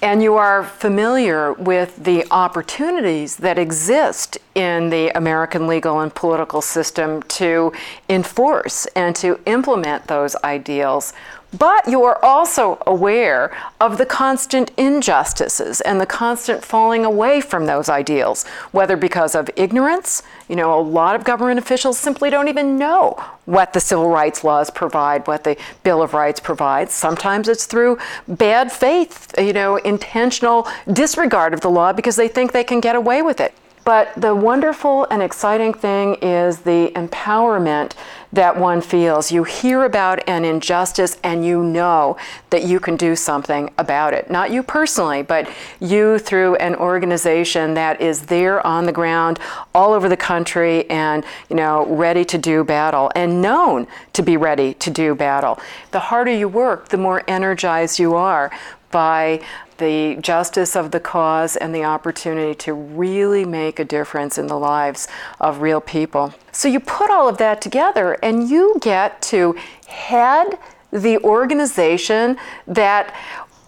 And 0.01 0.21
you 0.21 0.35
are 0.35 0.63
familiar 0.63 1.53
with 1.53 2.03
the 2.03 2.25
opportunities 2.29 3.37
that 3.37 3.57
exist 3.57 4.37
in 4.53 4.91
the 4.91 5.09
American 5.17 5.65
legal 5.65 6.01
and 6.01 6.13
political 6.13 6.61
system 6.61 7.23
to 7.23 7.73
enforce 8.07 8.85
and 8.95 9.15
to 9.15 9.39
implement 9.47 10.05
those 10.05 10.35
ideals 10.43 11.13
but 11.57 11.87
you 11.87 12.03
are 12.03 12.23
also 12.23 12.81
aware 12.85 13.55
of 13.79 13.97
the 13.97 14.05
constant 14.05 14.71
injustices 14.77 15.81
and 15.81 15.99
the 15.99 16.05
constant 16.05 16.63
falling 16.63 17.05
away 17.05 17.39
from 17.39 17.65
those 17.65 17.89
ideals, 17.89 18.45
whether 18.71 18.97
because 18.97 19.33
of 19.33 19.49
ignorance, 19.55 20.23
you 20.49 20.55
know, 20.55 20.77
a 20.77 20.81
lot 20.81 21.15
of 21.15 21.23
government 21.23 21.59
officials 21.59 21.97
simply 21.97 22.29
don't 22.29 22.47
even 22.47 22.77
know 22.77 23.23
what 23.45 23.73
the 23.73 23.79
civil 23.79 24.09
rights 24.09 24.43
laws 24.43 24.69
provide, 24.69 25.25
what 25.25 25.43
the 25.43 25.57
Bill 25.83 26.01
of 26.01 26.13
Rights 26.13 26.39
provides. 26.39 26.93
Sometimes 26.93 27.47
it's 27.47 27.65
through 27.65 27.97
bad 28.27 28.71
faith, 28.71 29.33
you 29.37 29.53
know, 29.53 29.77
intentional 29.77 30.67
disregard 30.91 31.53
of 31.53 31.61
the 31.61 31.69
law 31.69 31.93
because 31.93 32.17
they 32.17 32.27
think 32.27 32.51
they 32.51 32.63
can 32.63 32.81
get 32.81 32.95
away 32.95 33.21
with 33.21 33.39
it. 33.39 33.53
But 33.87 34.11
the 34.17 34.35
wonderful 34.35 35.07
and 35.09 35.23
exciting 35.23 35.73
thing 35.73 36.15
is 36.15 36.57
the 36.57 36.91
empowerment 36.93 37.93
that 38.33 38.57
one 38.57 38.81
feels. 38.81 39.31
You 39.31 39.45
hear 39.45 39.85
about 39.85 40.27
an 40.27 40.43
injustice 40.43 41.17
and 41.23 41.45
you 41.45 41.63
know 41.63 42.17
that 42.49 42.65
you 42.65 42.81
can 42.81 42.97
do 42.97 43.15
something 43.15 43.69
about 43.77 44.13
it. 44.13 44.29
Not 44.29 44.51
you 44.51 44.61
personally, 44.61 45.21
but 45.21 45.49
you 45.79 46.19
through 46.19 46.55
an 46.55 46.75
organization 46.75 47.75
that 47.75 48.01
is 48.01 48.25
there 48.25 48.59
on 48.67 48.85
the 48.85 48.91
ground 48.91 49.39
all 49.73 49.93
over 49.93 50.09
the 50.09 50.17
country 50.17 50.89
and, 50.89 51.23
you 51.49 51.55
know, 51.55 51.85
ready 51.85 52.25
to 52.25 52.37
do 52.37 52.65
battle 52.65 53.09
and 53.15 53.41
known 53.41 53.87
to 54.11 54.21
be 54.21 54.35
ready 54.35 54.73
to 54.73 54.89
do 54.89 55.15
battle. 55.15 55.61
The 55.91 55.99
harder 56.01 56.35
you 56.35 56.49
work, 56.49 56.89
the 56.89 56.97
more 56.97 57.23
energized 57.25 57.99
you 57.99 58.15
are 58.15 58.51
by 58.91 59.41
the 59.77 60.17
justice 60.21 60.75
of 60.75 60.91
the 60.91 60.99
cause 60.99 61.55
and 61.55 61.73
the 61.73 61.83
opportunity 61.83 62.55
to 62.55 62.73
really 62.73 63.45
make 63.45 63.79
a 63.79 63.85
difference 63.85 64.37
in 64.37 64.47
the 64.47 64.57
lives 64.57 65.07
of 65.39 65.61
real 65.61 65.81
people. 65.81 66.33
So 66.51 66.67
you 66.67 66.79
put 66.79 67.09
all 67.09 67.29
of 67.29 67.37
that 67.37 67.61
together 67.61 68.17
and 68.23 68.49
you 68.49 68.77
get 68.81 69.21
to 69.23 69.55
head 69.87 70.57
the 70.91 71.17
organization 71.19 72.37
that 72.65 73.13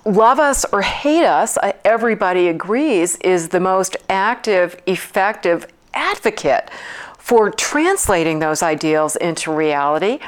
love 0.06 0.40
us 0.40 0.66
or 0.72 0.82
hate 0.82 1.26
us, 1.26 1.58
uh, 1.58 1.74
everybody 1.84 2.48
agrees, 2.48 3.18
is 3.18 3.50
the 3.50 3.60
most 3.60 3.98
active, 4.10 4.82
effective 4.86 5.68
advocate 5.94 6.70
for 7.18 7.52
translating 7.52 8.40
those 8.40 8.64
ideals 8.64 9.16
into 9.18 9.52
reality. 9.52 10.20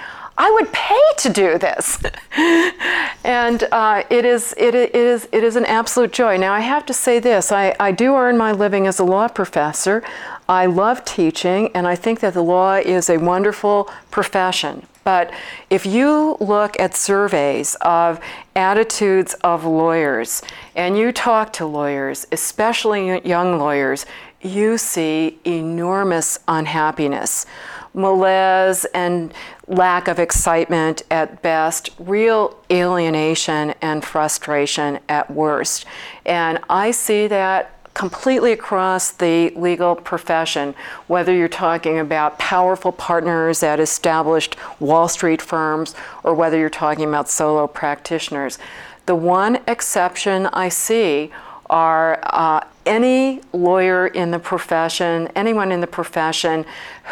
I 0.44 0.50
would 0.50 0.74
pay 0.74 1.00
to 1.18 1.30
do 1.30 1.60
this. 1.60 2.02
and 3.24 3.64
uh, 3.72 4.02
it, 4.10 4.26
is, 4.26 4.56
it, 4.58 4.74
is, 4.74 5.30
it 5.32 5.44
is 5.44 5.56
an 5.56 5.66
absolute 5.66 6.12
joy. 6.12 6.38
Now, 6.38 6.52
I 6.52 6.62
have 6.62 6.84
to 6.88 6.96
say 6.96 7.20
this 7.20 7.52
I, 7.52 7.76
I 7.80 7.92
do 7.92 8.16
earn 8.16 8.40
my 8.40 8.52
living 8.52 8.88
as 8.88 8.98
a 8.98 9.04
law 9.04 9.28
professor. 9.28 10.02
I 10.50 10.66
love 10.66 11.06
teaching, 11.06 11.70
and 11.76 11.86
I 11.86 11.94
think 11.94 12.22
that 12.22 12.34
the 12.34 12.42
law 12.42 12.78
is 12.78 13.08
a 13.08 13.18
wonderful 13.18 13.88
profession. 14.10 14.88
But 15.04 15.32
if 15.70 15.86
you 15.86 16.38
look 16.40 16.80
at 16.80 16.96
surveys 16.96 17.76
of 17.82 18.20
attitudes 18.56 19.36
of 19.44 19.64
lawyers 19.64 20.42
and 20.76 20.98
you 20.98 21.12
talk 21.12 21.54
to 21.54 21.68
lawyers, 21.68 22.26
especially 22.32 23.22
young 23.28 23.60
lawyers, 23.60 24.08
you 24.42 24.80
see 24.80 25.38
enormous 25.46 26.40
unhappiness 26.48 27.46
malaise 27.94 28.86
and 28.94 29.34
lack 29.72 30.10
of 30.10 30.20
excitement 30.20 31.02
at 31.10 31.42
best, 31.42 31.90
real 31.98 32.60
alienation 32.70 33.74
and 33.82 34.04
frustration 34.04 35.00
at 35.08 35.32
worst. 35.32 35.86
And 36.26 36.60
I 36.70 36.92
see 36.92 37.28
that 37.28 37.78
completely 37.94 38.52
across 38.52 39.12
the 39.12 39.50
legal 39.52 39.96
profession, 39.96 40.76
whether 41.08 41.34
you're 41.34 41.48
talking 41.48 42.00
about 42.00 42.38
powerful 42.38 42.92
partners 42.92 43.64
at 43.64 43.80
established 43.80 44.58
Wall 44.80 45.08
Street 45.08 45.42
firms 45.42 45.96
or 46.24 46.34
whether 46.36 46.58
you're 46.58 46.70
talking 46.70 47.08
about 47.08 47.30
solo 47.30 47.66
practitioners. 47.66 48.60
The 49.06 49.16
one 49.16 49.60
exception 49.68 50.48
I 50.48 50.68
see 50.68 51.32
are 51.70 52.20
uh, 52.24 52.62
any 52.86 53.42
lawyer 53.54 54.08
in 54.08 54.32
the 54.32 54.40
profession, 54.40 55.30
anyone 55.36 55.72
in 55.72 55.82
the 55.82 55.88
profession 55.88 56.66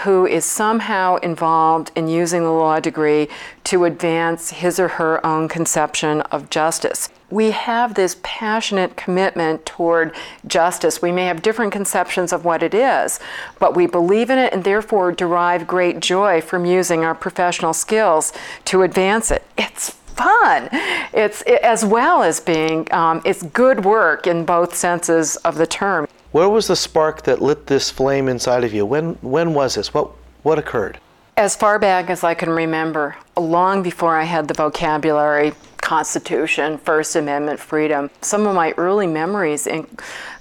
who 0.03 0.25
is 0.25 0.45
somehow 0.45 1.17
involved 1.17 1.91
in 1.95 2.08
using 2.08 2.43
the 2.43 2.51
law 2.51 2.79
degree 2.79 3.27
to 3.65 3.86
advance 3.86 4.49
his 4.51 4.79
or 4.79 4.88
her 4.88 5.25
own 5.25 5.47
conception 5.47 6.21
of 6.21 6.49
justice. 6.49 7.10
We 7.29 7.51
have 7.51 7.93
this 7.93 8.17
passionate 8.23 8.97
commitment 8.97 9.65
toward 9.65 10.15
justice. 10.47 11.01
We 11.01 11.12
may 11.12 11.25
have 11.25 11.43
different 11.43 11.71
conceptions 11.71 12.34
of 12.34 12.43
what 12.43 12.63
it 12.63 12.73
is, 12.73 13.19
but 13.60 13.75
we 13.75 13.86
believe 13.86 14.32
in 14.32 14.39
it 14.39 14.51
and 14.51 14.63
therefore 14.63 15.12
derive 15.12 15.67
great 15.67 15.99
joy 15.99 16.41
from 16.41 16.65
using 16.65 17.03
our 17.03 17.13
professional 17.13 17.73
skills 17.73 18.34
to 18.65 18.82
advance 18.82 19.29
it. 19.29 19.43
It's 19.58 19.95
fun. 20.19 20.69
It's 21.13 21.41
it, 21.43 21.62
as 21.62 21.86
well 21.86 22.23
as 22.23 22.39
being 22.39 22.88
um, 22.91 23.21
it's 23.25 23.43
good 23.43 23.86
work 23.86 24.27
in 24.27 24.45
both 24.45 24.75
senses 24.75 25.38
of 25.38 25.55
the 25.55 25.67
term. 25.67 26.08
Where 26.32 26.49
was 26.49 26.67
the 26.67 26.75
spark 26.75 27.23
that 27.23 27.41
lit 27.41 27.67
this 27.67 27.89
flame 27.89 28.27
inside 28.27 28.63
of 28.63 28.73
you? 28.73 28.86
When 28.86 29.15
when 29.21 29.53
was 29.53 29.75
this? 29.75 29.93
What 29.93 30.12
what 30.43 30.60
occurred? 30.60 30.99
As 31.38 31.55
far 31.55 31.79
back 31.79 32.10
as 32.10 32.23
I 32.23 32.34
can 32.34 32.49
remember, 32.49 33.15
long 33.38 33.82
before 33.82 34.17
I 34.17 34.25
had 34.25 34.49
the 34.49 34.53
vocabulary, 34.53 35.53
Constitution, 35.89 36.77
First 36.77 37.15
Amendment, 37.15 37.60
freedom. 37.60 38.12
Some 38.21 38.45
of 38.45 38.53
my 38.53 38.73
early 38.77 39.08
memories 39.08 39.65
in, 39.65 39.88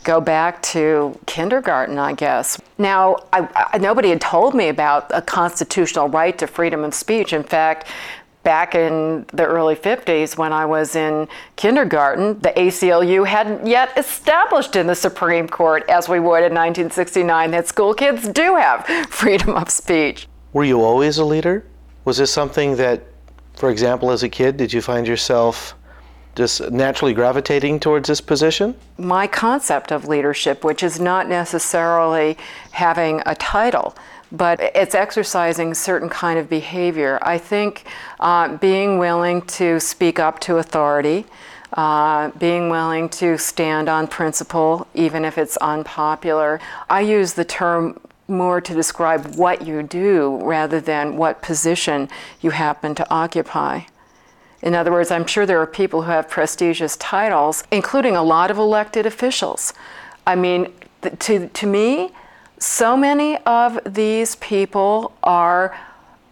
go 0.04 0.20
back 0.20 0.60
to 0.74 1.18
kindergarten, 1.24 1.98
I 1.98 2.12
guess. 2.12 2.60
Now, 2.76 3.16
I, 3.32 3.48
I, 3.72 3.78
nobody 3.78 4.10
had 4.10 4.20
told 4.20 4.54
me 4.54 4.68
about 4.68 5.10
a 5.14 5.22
constitutional 5.22 6.08
right 6.08 6.36
to 6.36 6.46
freedom 6.46 6.84
of 6.84 6.92
speech. 6.92 7.32
In 7.32 7.42
fact, 7.42 7.88
back 8.48 8.74
in 8.74 9.26
the 9.34 9.44
early 9.44 9.76
50s 9.76 10.38
when 10.38 10.54
I 10.54 10.64
was 10.64 10.96
in 10.96 11.28
kindergarten, 11.56 12.38
the 12.38 12.48
ACLU 12.56 13.26
hadn't 13.26 13.66
yet 13.66 13.90
established 13.94 14.74
in 14.74 14.86
the 14.86 14.94
Supreme 14.94 15.46
Court, 15.46 15.84
as 15.86 16.08
we 16.08 16.18
would 16.18 16.42
in 16.48 16.54
1969, 16.54 17.50
that 17.50 17.68
school 17.68 17.92
kids 17.92 18.26
do 18.26 18.56
have 18.56 18.86
freedom 19.10 19.50
of 19.50 19.68
speech. 19.68 20.28
Were 20.54 20.64
you 20.64 20.80
always 20.82 21.18
a 21.18 21.26
leader? 21.26 21.62
Was 22.06 22.16
this 22.16 22.32
something 22.32 22.76
that, 22.76 23.02
for 23.52 23.68
example, 23.68 24.10
as 24.10 24.22
a 24.22 24.30
kid, 24.30 24.56
did 24.56 24.72
you 24.72 24.80
find 24.80 25.06
yourself 25.06 25.74
just 26.34 26.70
naturally 26.70 27.12
gravitating 27.12 27.80
towards 27.80 28.08
this 28.08 28.22
position? 28.22 28.74
My 28.96 29.26
concept 29.26 29.92
of 29.92 30.08
leadership, 30.08 30.64
which 30.64 30.82
is 30.82 30.98
not 30.98 31.28
necessarily 31.28 32.38
having 32.70 33.20
a 33.26 33.34
title, 33.34 33.94
but 34.30 34.60
it's 34.60 34.94
exercising 34.94 35.74
certain 35.74 36.08
kind 36.08 36.38
of 36.38 36.48
behavior. 36.48 37.18
I 37.22 37.38
think 37.38 37.84
uh, 38.20 38.56
being 38.56 38.98
willing 38.98 39.42
to 39.42 39.80
speak 39.80 40.18
up 40.18 40.38
to 40.40 40.56
authority, 40.56 41.24
uh, 41.72 42.30
being 42.38 42.70
willing 42.70 43.08
to 43.10 43.38
stand 43.38 43.88
on 43.88 44.06
principle, 44.06 44.86
even 44.94 45.24
if 45.24 45.38
it's 45.38 45.56
unpopular. 45.58 46.60
I 46.88 47.00
use 47.00 47.34
the 47.34 47.44
term 47.44 47.98
more 48.26 48.60
to 48.60 48.74
describe 48.74 49.36
what 49.36 49.66
you 49.66 49.82
do 49.82 50.38
rather 50.42 50.80
than 50.80 51.16
what 51.16 51.40
position 51.40 52.08
you 52.40 52.50
happen 52.50 52.94
to 52.94 53.10
occupy. 53.10 53.80
In 54.60 54.74
other 54.74 54.90
words, 54.90 55.10
I'm 55.10 55.26
sure 55.26 55.46
there 55.46 55.60
are 55.60 55.66
people 55.66 56.02
who 56.02 56.10
have 56.10 56.28
prestigious 56.28 56.96
titles, 56.96 57.64
including 57.70 58.16
a 58.16 58.22
lot 58.22 58.50
of 58.50 58.58
elected 58.58 59.06
officials. 59.06 59.72
I 60.26 60.34
mean, 60.34 60.72
to, 61.20 61.48
to 61.48 61.66
me, 61.66 62.10
so 62.58 62.96
many 62.96 63.36
of 63.38 63.78
these 63.84 64.36
people 64.36 65.16
are 65.22 65.78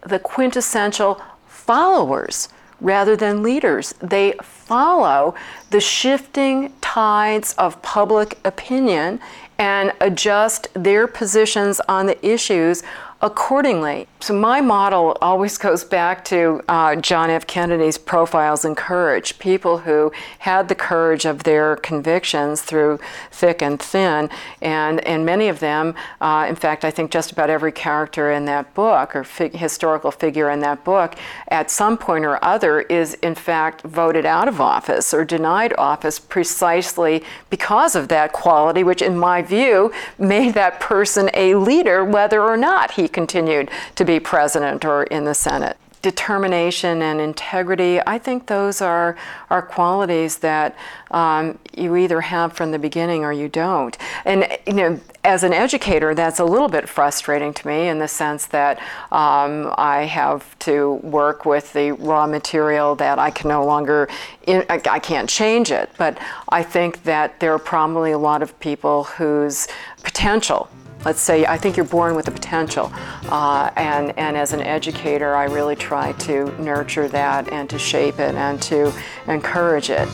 the 0.01 0.19
quintessential 0.19 1.21
followers 1.47 2.49
rather 2.79 3.15
than 3.15 3.41
leaders. 3.41 3.93
They 4.01 4.33
follow 4.41 5.35
the 5.69 5.79
shifting 5.79 6.73
tides 6.81 7.53
of 7.57 7.81
public 7.81 8.37
opinion 8.45 9.19
and 9.57 9.91
adjust 9.99 10.67
their 10.73 11.07
positions 11.07 11.81
on 11.87 12.05
the 12.05 12.25
issues 12.25 12.83
accordingly. 13.21 14.07
So, 14.19 14.33
my 14.33 14.61
model 14.61 15.17
always 15.21 15.57
goes 15.57 15.83
back 15.83 16.23
to 16.25 16.63
uh, 16.67 16.95
John 16.95 17.29
F. 17.29 17.47
Kennedy's 17.47 17.97
Profiles 17.97 18.65
in 18.65 18.75
Courage 18.75 19.39
people 19.39 19.79
who 19.79 20.11
had 20.39 20.69
the 20.69 20.75
courage 20.75 21.25
of 21.25 21.43
their 21.43 21.75
convictions 21.77 22.61
through 22.61 22.99
thick 23.31 23.61
and 23.61 23.79
thin. 23.79 24.29
And, 24.61 25.05
and 25.05 25.25
many 25.25 25.47
of 25.47 25.59
them, 25.59 25.95
uh, 26.19 26.45
in 26.49 26.55
fact, 26.55 26.83
I 26.83 26.91
think 26.91 27.11
just 27.11 27.31
about 27.31 27.49
every 27.49 27.71
character 27.71 28.31
in 28.31 28.45
that 28.45 28.73
book 28.73 29.15
or 29.15 29.23
fig- 29.23 29.55
historical 29.55 30.11
figure 30.11 30.49
in 30.49 30.59
that 30.61 30.83
book, 30.83 31.15
at 31.47 31.71
some 31.71 31.97
point 31.97 32.25
or 32.25 32.43
other, 32.43 32.81
is 32.81 33.15
in 33.15 33.35
fact 33.35 33.81
voted 33.81 34.25
out 34.25 34.47
of 34.47 34.59
office 34.59 35.13
or 35.13 35.23
denied 35.23 35.73
office 35.77 36.19
precisely 36.19 37.23
because 37.49 37.95
of 37.95 38.07
that 38.09 38.31
quality, 38.31 38.83
which, 38.83 39.01
in 39.01 39.17
my 39.17 39.41
view, 39.41 39.91
made 40.17 40.53
that 40.53 40.79
person 40.79 41.29
a 41.33 41.55
leader, 41.55 42.03
whether 42.03 42.41
or 42.41 42.57
not 42.57 42.91
he 42.91 43.06
continued 43.07 43.69
to 43.95 44.05
be 44.05 44.19
president 44.19 44.85
or 44.85 45.03
in 45.03 45.25
the 45.25 45.33
Senate. 45.33 45.77
Determination 46.03 47.01
and 47.01 47.19
integrity, 47.19 47.99
I 48.05 48.19
think 48.19 48.45
those 48.45 48.81
are, 48.81 49.17
are 49.49 49.63
qualities 49.63 50.37
that 50.37 50.77
um, 51.09 51.57
you 51.75 51.95
either 51.95 52.21
have 52.21 52.53
from 52.53 52.71
the 52.71 52.79
beginning 52.79 53.25
or 53.25 53.33
you 53.33 53.49
don't. 53.49 53.97
And, 54.23 54.47
you 54.67 54.73
know, 54.73 54.99
as 55.23 55.43
an 55.43 55.53
educator, 55.53 56.13
that's 56.13 56.39
a 56.39 56.45
little 56.45 56.69
bit 56.69 56.87
frustrating 56.87 57.51
to 57.51 57.67
me 57.67 57.89
in 57.89 57.97
the 57.97 58.07
sense 58.07 58.45
that 58.47 58.77
um, 59.11 59.73
I 59.75 60.03
have 60.03 60.57
to 60.59 60.93
work 61.03 61.45
with 61.45 61.73
the 61.73 61.91
raw 61.93 62.27
material 62.27 62.95
that 62.95 63.17
I 63.17 63.31
can 63.31 63.49
no 63.49 63.65
longer, 63.65 64.07
in, 64.45 64.63
I, 64.69 64.79
I 64.89 64.99
can't 64.99 65.27
change 65.27 65.71
it. 65.71 65.89
But 65.97 66.19
I 66.49 66.61
think 66.61 67.03
that 67.03 67.39
there 67.39 67.53
are 67.53 67.59
probably 67.59 68.11
a 68.11 68.19
lot 68.19 68.43
of 68.43 68.57
people 68.59 69.05
whose 69.05 69.67
potential 70.03 70.69
let's 71.07 71.21
say 71.21 71.45
I 71.45 71.57
think 71.57 71.77
you're 71.77 71.85
born 71.85 72.15
with 72.15 72.25
the 72.25 72.31
potential. 72.31 72.91
Uh, 73.29 73.71
and, 73.77 74.11
and 74.19 74.35
as 74.35 74.51
an 74.51 74.59
educator, 74.59 75.35
I 75.35 75.45
really 75.45 75.77
try 75.77 76.11
to 76.11 76.51
nurture 76.61 77.07
that 77.07 77.49
and 77.49 77.69
to 77.69 77.79
shape 77.79 78.19
it 78.19 78.35
and 78.35 78.61
to 78.63 78.91
encourage 79.25 79.89
it. 79.89 80.05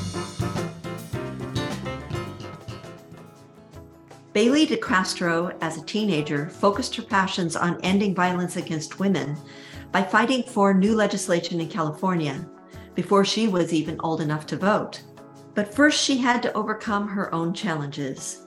Baylee 4.35 4.67
DeCastro, 4.67 5.57
as 5.61 5.79
a 5.79 5.85
teenager, 5.85 6.49
focused 6.49 6.95
her 6.97 7.01
passions 7.01 7.55
on 7.55 7.81
ending 7.81 8.13
violence 8.13 8.57
against 8.57 8.99
women 8.99 9.35
by 9.91 10.03
fighting 10.03 10.43
for 10.43 10.75
new 10.75 10.93
legislation 10.93 11.59
in 11.59 11.69
California 11.69 12.47
before 12.93 13.25
she 13.25 13.47
was 13.47 13.73
even 13.73 13.99
old 14.01 14.21
enough 14.21 14.45
to 14.45 14.57
vote. 14.57 15.01
But 15.55 15.73
first, 15.73 15.99
she 15.99 16.17
had 16.17 16.43
to 16.43 16.53
overcome 16.53 17.07
her 17.07 17.33
own 17.33 17.51
challenges. 17.51 18.42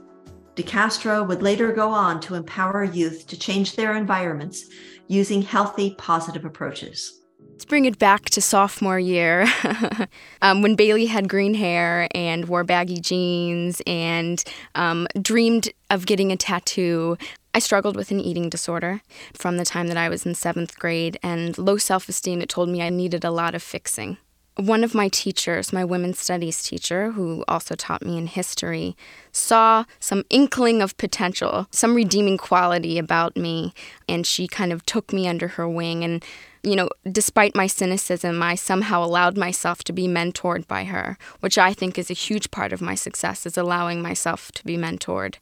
DeCastro 0.57 1.27
would 1.29 1.43
later 1.43 1.71
go 1.71 1.91
on 1.91 2.19
to 2.23 2.35
empower 2.35 2.83
youth 2.83 3.27
to 3.27 3.39
change 3.39 3.77
their 3.77 3.95
environments 3.95 4.65
using 5.07 5.43
healthy, 5.43 5.95
positive 5.99 6.47
approaches. 6.47 7.21
Let's 7.51 7.67
bring 7.67 7.85
it 7.85 7.99
back 7.99 8.25
to 8.31 8.41
sophomore 8.41 8.99
year 8.99 9.47
um, 10.43 10.63
when 10.63 10.77
Baylee 10.77 11.09
had 11.09 11.29
green 11.29 11.55
hair 11.55 12.09
and 12.15 12.49
wore 12.49 12.65
baggy 12.65 13.01
jeans 13.01 13.83
and 13.87 14.43
um, 14.75 15.07
dreamed 15.21 15.69
of 15.91 16.07
getting 16.07 16.33
a 16.33 16.37
tattoo. 16.37 17.19
I 17.55 17.59
struggled 17.59 17.97
with 17.97 18.11
an 18.11 18.21
eating 18.21 18.49
disorder 18.49 19.03
from 19.35 19.59
the 19.59 19.65
time 19.65 19.89
that 19.89 19.97
I 19.97 20.09
was 20.09 20.27
in 20.27 20.35
seventh 20.35 20.79
grade 20.79 21.19
and 21.23 21.57
low 21.57 21.77
self 21.77 22.09
esteem. 22.09 22.41
It 22.41 22.49
told 22.49 22.69
me 22.71 22.83
I 22.83 22.91
needed 22.91 23.25
a 23.25 23.31
lot 23.31 23.55
of 23.55 23.63
fixing. 23.63 24.17
One 24.57 24.85
of 24.85 24.95
my 24.95 25.09
teachers, 25.09 25.71
my 25.71 25.85
women's 25.85 26.19
studies 26.19 26.63
teacher, 26.63 27.13
who 27.13 27.45
also 27.47 27.75
taught 27.75 28.03
me 28.03 28.17
in 28.17 28.27
history, 28.27 28.97
saw 29.31 29.85
some 30.01 30.25
inkling 30.31 30.81
of 30.81 30.97
potential, 30.97 31.67
some 31.71 31.95
redeeming 31.95 32.39
quality 32.39 32.97
about 32.97 33.37
me, 33.37 33.75
and 34.09 34.27
she 34.27 34.49
kind 34.49 34.73
of 34.73 34.87
took 34.87 35.13
me 35.13 35.29
under 35.29 35.49
her 35.49 35.69
wing. 35.69 36.03
And, 36.03 36.25
you 36.63 36.75
know, 36.75 36.89
despite 37.13 37.55
my 37.55 37.67
cynicism, 37.67 38.43
I 38.43 38.55
somehow 38.55 39.05
allowed 39.05 39.37
myself 39.37 39.85
to 39.85 39.93
be 39.93 40.09
mentored 40.09 40.67
by 40.67 40.85
her, 40.85 41.19
which 41.41 41.59
I 41.59 41.75
think 41.75 41.99
is 41.99 42.11
a 42.11 42.15
huge 42.15 42.51
part 42.51 42.73
of 42.73 42.81
my 42.81 42.95
success, 42.95 43.45
is 43.45 43.59
allowing 43.59 44.01
myself 44.01 44.53
to 44.53 44.65
be 44.65 44.79
mentored. 44.79 45.35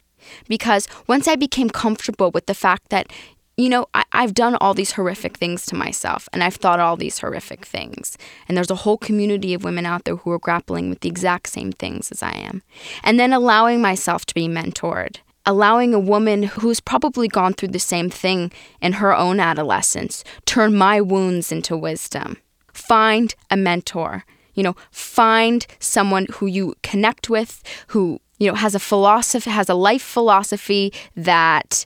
Because 0.49 0.89
once 1.07 1.29
I 1.29 1.37
became 1.37 1.71
comfortable 1.71 2.31
with 2.31 2.47
the 2.47 2.55
fact 2.55 2.89
that, 2.89 3.13
you 3.57 3.69
know, 3.69 3.87
I, 3.95 4.05
have 4.13 4.35
done 4.35 4.57
all 4.57 4.75
these 4.75 4.93
horrific 4.93 5.37
things 5.37 5.65
to 5.67 5.77
myself 5.77 6.29
and 6.33 6.43
I've 6.43 6.57
thought 6.57 6.81
all 6.81 6.97
these 6.97 7.19
horrific 7.19 7.65
things. 7.65 8.19
And 8.49 8.57
there's 8.57 8.71
a 8.71 8.77
whole 8.77 8.99
community 8.99 9.55
of 9.55 9.65
women 9.65 9.87
out 9.87 10.05
there 10.05 10.17
who 10.17 10.31
are 10.33 10.39
grappling 10.39 10.91
with 10.91 11.01
the 11.01 11.09
exact 11.09 11.49
same 11.49 11.71
things 11.73 12.11
as 12.11 12.23
I 12.23 12.33
am. 12.33 12.63
And 13.03 13.19
then 13.19 13.33
allowing 13.33 13.81
myself 13.81 14.25
to 14.27 14.35
be 14.35 14.49
mentored, 14.49 15.19
allowing 15.47 15.95
a 15.95 16.01
woman 16.01 16.45
who's 16.45 16.81
probably 16.81 17.29
gone 17.29 17.53
through 17.53 17.69
the 17.69 17.79
same 17.79 18.11
thing 18.11 18.51
in 18.81 18.95
her 18.95 19.15
own 19.15 19.39
adolescence 19.39 20.25
turn 20.47 20.75
my 20.75 21.01
wounds 21.01 21.53
into 21.53 21.77
wisdom. 21.77 22.39
Find 22.73 23.35
a 23.51 23.57
mentor. 23.57 24.25
You 24.55 24.63
know, 24.63 24.77
find 24.93 25.67
someone 25.81 26.27
who 26.35 26.47
you 26.47 26.75
connect 26.85 27.29
with, 27.29 27.63
who, 27.89 28.21
you 28.39 28.47
know, 28.47 28.55
has 28.55 28.77
a 28.77 28.79
philosophy, 28.79 29.51
has 29.51 29.69
a 29.69 29.75
life 29.75 30.03
philosophy 30.03 30.93
that 31.17 31.85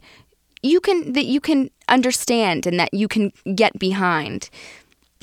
you 0.62 0.80
can 0.80 1.12
that 1.12 1.26
you 1.26 1.40
can 1.40 1.70
understand 1.88 2.66
and 2.66 2.78
that 2.78 2.92
you 2.92 3.09
can 3.09 3.32
get 3.54 3.78
behind. 3.78 4.50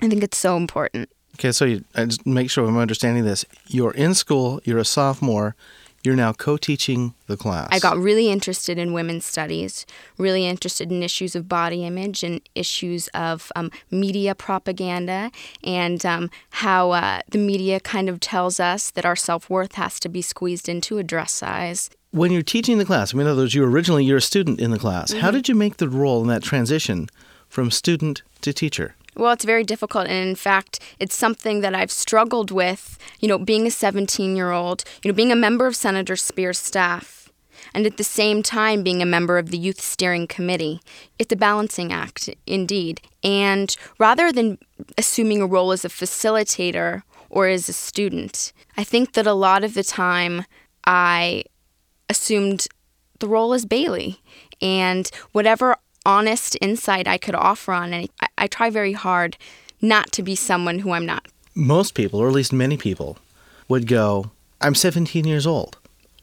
I 0.01 0.09
think 0.09 0.23
it's 0.23 0.38
so 0.38 0.57
important. 0.57 1.09
Okay, 1.36 1.51
so 1.51 1.65
you, 1.65 1.83
I 1.95 2.05
just 2.05 2.25
make 2.25 2.49
sure 2.49 2.65
I'm 2.65 2.77
understanding 2.77 3.25
this. 3.25 3.45
You're 3.67 3.91
in 3.91 4.13
school. 4.13 4.61
You're 4.63 4.77
a 4.77 4.86
sophomore. 4.86 5.55
You're 6.03 6.15
now 6.15 6.33
co-teaching 6.33 7.15
the 7.25 7.36
class. 7.36 7.67
I 7.71 7.79
got 7.79 7.97
really 7.97 8.29
interested 8.29 8.77
in 8.77 8.93
women's 8.93 9.25
studies, 9.25 9.88
really 10.19 10.45
interested 10.45 10.91
in 10.91 11.01
issues 11.01 11.36
of 11.36 11.49
body 11.49 11.83
image 11.83 12.23
and 12.23 12.41
issues 12.53 13.07
of 13.09 13.51
um, 13.55 13.71
media 13.89 14.36
propaganda 14.36 15.31
and 15.63 16.05
um, 16.05 16.29
how 16.51 16.91
uh, 16.91 17.21
the 17.29 17.39
media 17.39 17.79
kind 17.79 18.07
of 18.07 18.19
tells 18.19 18.59
us 18.59 18.91
that 18.91 19.03
our 19.03 19.15
self-worth 19.15 19.73
has 19.75 19.99
to 20.01 20.07
be 20.07 20.21
squeezed 20.21 20.69
into 20.69 20.99
a 20.99 21.03
dress 21.03 21.33
size 21.33 21.89
when 22.16 22.32
you're 22.32 22.41
teaching 22.41 22.78
the 22.78 22.86
class, 22.86 23.13
I 23.13 23.18
mean, 23.18 23.28
in 23.28 23.32
other 23.34 23.41
words, 23.41 23.53
you 23.53 23.66
originally 23.66 24.05
you're 24.05 24.18
a 24.18 24.22
student 24.22 24.61
in 24.61 24.72
the 24.72 24.80
class. 24.80 25.11
Mm-hmm. 25.11 25.20
How 25.20 25.32
did 25.32 25.49
you 25.49 25.55
make 25.55 25.78
the 25.78 25.89
role 25.89 26.22
in 26.22 26.30
that 26.30 26.43
transition 26.43 27.09
from 27.49 27.70
student 27.70 28.24
to 28.41 28.53
teacher? 28.53 28.95
Well, 29.18 29.34
it's 29.34 29.43
very 29.43 29.66
difficult. 29.66 30.07
And 30.07 30.30
in 30.30 30.36
fact, 30.36 30.80
it's 30.97 31.16
something 31.16 31.59
that 31.59 31.76
I've 31.76 31.91
struggled 31.91 32.51
with, 32.51 32.97
you 33.20 33.28
know, 33.28 33.38
being 33.38 33.68
a 33.68 33.72
17 33.72 34.36
year 34.36 34.51
old, 34.51 34.86
you 35.03 35.11
know, 35.11 35.16
being 35.16 35.32
a 35.32 35.36
member 35.36 35.68
of 35.68 35.76
Senator 35.76 36.16
Speier's 36.16 36.57
staff, 36.57 37.30
and 37.74 37.86
at 37.86 37.97
the 37.97 38.03
same 38.03 38.41
time 38.41 38.82
being 38.82 39.01
a 39.01 39.05
member 39.05 39.38
of 39.38 39.51
the 39.51 39.57
Youth 39.57 39.82
Steering 39.82 40.28
Committee. 40.28 40.80
It's 41.20 41.34
a 41.34 41.38
balancing 41.38 41.91
act, 41.91 42.30
indeed. 42.47 43.01
And 43.24 43.76
rather 43.99 44.32
than 44.32 44.57
assuming 44.97 45.41
a 45.41 45.47
role 45.47 45.74
as 45.74 45.84
a 45.84 45.89
facilitator 45.89 47.03
or 47.30 47.47
as 47.47 47.68
a 47.68 47.74
student, 47.74 48.53
I 48.78 48.86
think 48.86 49.13
that 49.13 49.28
a 49.28 49.34
lot 49.34 49.66
of 49.66 49.74
the 49.74 49.84
time 49.84 50.45
I 50.86 51.43
assumed 52.09 52.67
the 53.19 53.27
role 53.27 53.53
as 53.53 53.65
Baylee. 53.65 54.17
And 54.61 55.09
whatever 55.31 55.77
honest 56.05 56.57
insight 56.61 57.07
I 57.07 57.17
could 57.17 57.35
offer 57.35 57.73
on 57.73 57.93
it, 57.93 58.11
I, 58.21 58.27
I 58.37 58.47
try 58.47 58.69
very 58.69 58.93
hard 58.93 59.37
not 59.81 60.11
to 60.13 60.23
be 60.23 60.35
someone 60.35 60.79
who 60.79 60.91
I'm 60.91 61.05
not. 61.05 61.27
Most 61.53 61.93
people, 61.93 62.19
or 62.19 62.27
at 62.27 62.33
least 62.33 62.53
many 62.53 62.77
people, 62.77 63.17
would 63.67 63.87
go, 63.87 64.31
I'm 64.61 64.75
17 64.75 65.25
years 65.25 65.47
old. 65.47 65.77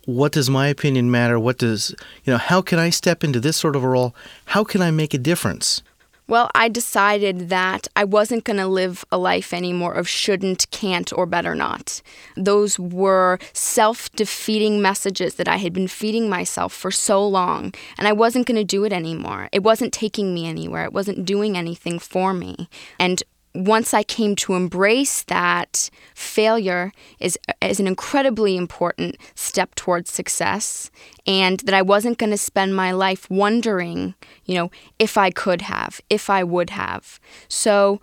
What 0.04 0.32
does 0.32 0.50
my 0.50 0.66
opinion 0.66 1.10
matter? 1.10 1.38
What 1.38 1.58
does, 1.58 1.94
you 2.24 2.32
know, 2.32 2.38
how 2.38 2.60
can 2.60 2.78
I 2.78 2.90
step 2.90 3.22
into 3.22 3.38
this 3.38 3.56
sort 3.56 3.76
of 3.76 3.84
a 3.84 3.88
role? 3.88 4.14
How 4.46 4.64
can 4.64 4.82
I 4.82 4.90
make 4.90 5.14
a 5.14 5.18
difference? 5.18 5.82
Well, 6.28 6.50
I 6.54 6.68
decided 6.68 7.48
that 7.48 7.88
I 7.96 8.04
wasn't 8.04 8.44
going 8.44 8.58
to 8.58 8.66
live 8.66 9.04
a 9.10 9.18
life 9.18 9.52
anymore 9.52 9.92
of 9.94 10.08
shouldn't, 10.08 10.70
can't, 10.70 11.12
or 11.12 11.26
better 11.26 11.54
not. 11.54 12.00
Those 12.36 12.78
were 12.78 13.38
self 13.52 14.10
defeating 14.12 14.80
messages 14.80 15.34
that 15.34 15.48
I 15.48 15.56
had 15.56 15.72
been 15.72 15.88
feeding 15.88 16.28
myself 16.30 16.72
for 16.72 16.90
so 16.90 17.26
long, 17.26 17.74
and 17.98 18.06
I 18.06 18.12
wasn't 18.12 18.46
going 18.46 18.56
to 18.56 18.64
do 18.64 18.84
it 18.84 18.92
anymore. 18.92 19.48
It 19.52 19.62
wasn't 19.62 19.92
taking 19.92 20.32
me 20.32 20.46
anywhere, 20.46 20.84
it 20.84 20.92
wasn't 20.92 21.24
doing 21.24 21.56
anything 21.56 21.98
for 21.98 22.32
me. 22.32 22.68
And 22.98 23.22
once 23.54 23.92
I 23.92 24.02
came 24.02 24.34
to 24.36 24.54
embrace 24.54 25.22
that 25.24 25.90
failure 26.14 26.92
is, 27.20 27.38
is 27.60 27.80
an 27.80 27.86
incredibly 27.86 28.56
important 28.56 29.16
step 29.34 29.74
towards 29.74 30.10
success, 30.10 30.90
and 31.26 31.60
that 31.60 31.74
I 31.74 31.82
wasn't 31.82 32.18
going 32.18 32.30
to 32.30 32.38
spend 32.38 32.74
my 32.74 32.92
life 32.92 33.28
wondering, 33.30 34.14
you 34.44 34.54
know, 34.54 34.70
if 34.98 35.18
I 35.18 35.30
could 35.30 35.62
have, 35.62 36.00
if 36.08 36.30
I 36.30 36.42
would 36.42 36.70
have. 36.70 37.20
So 37.48 38.00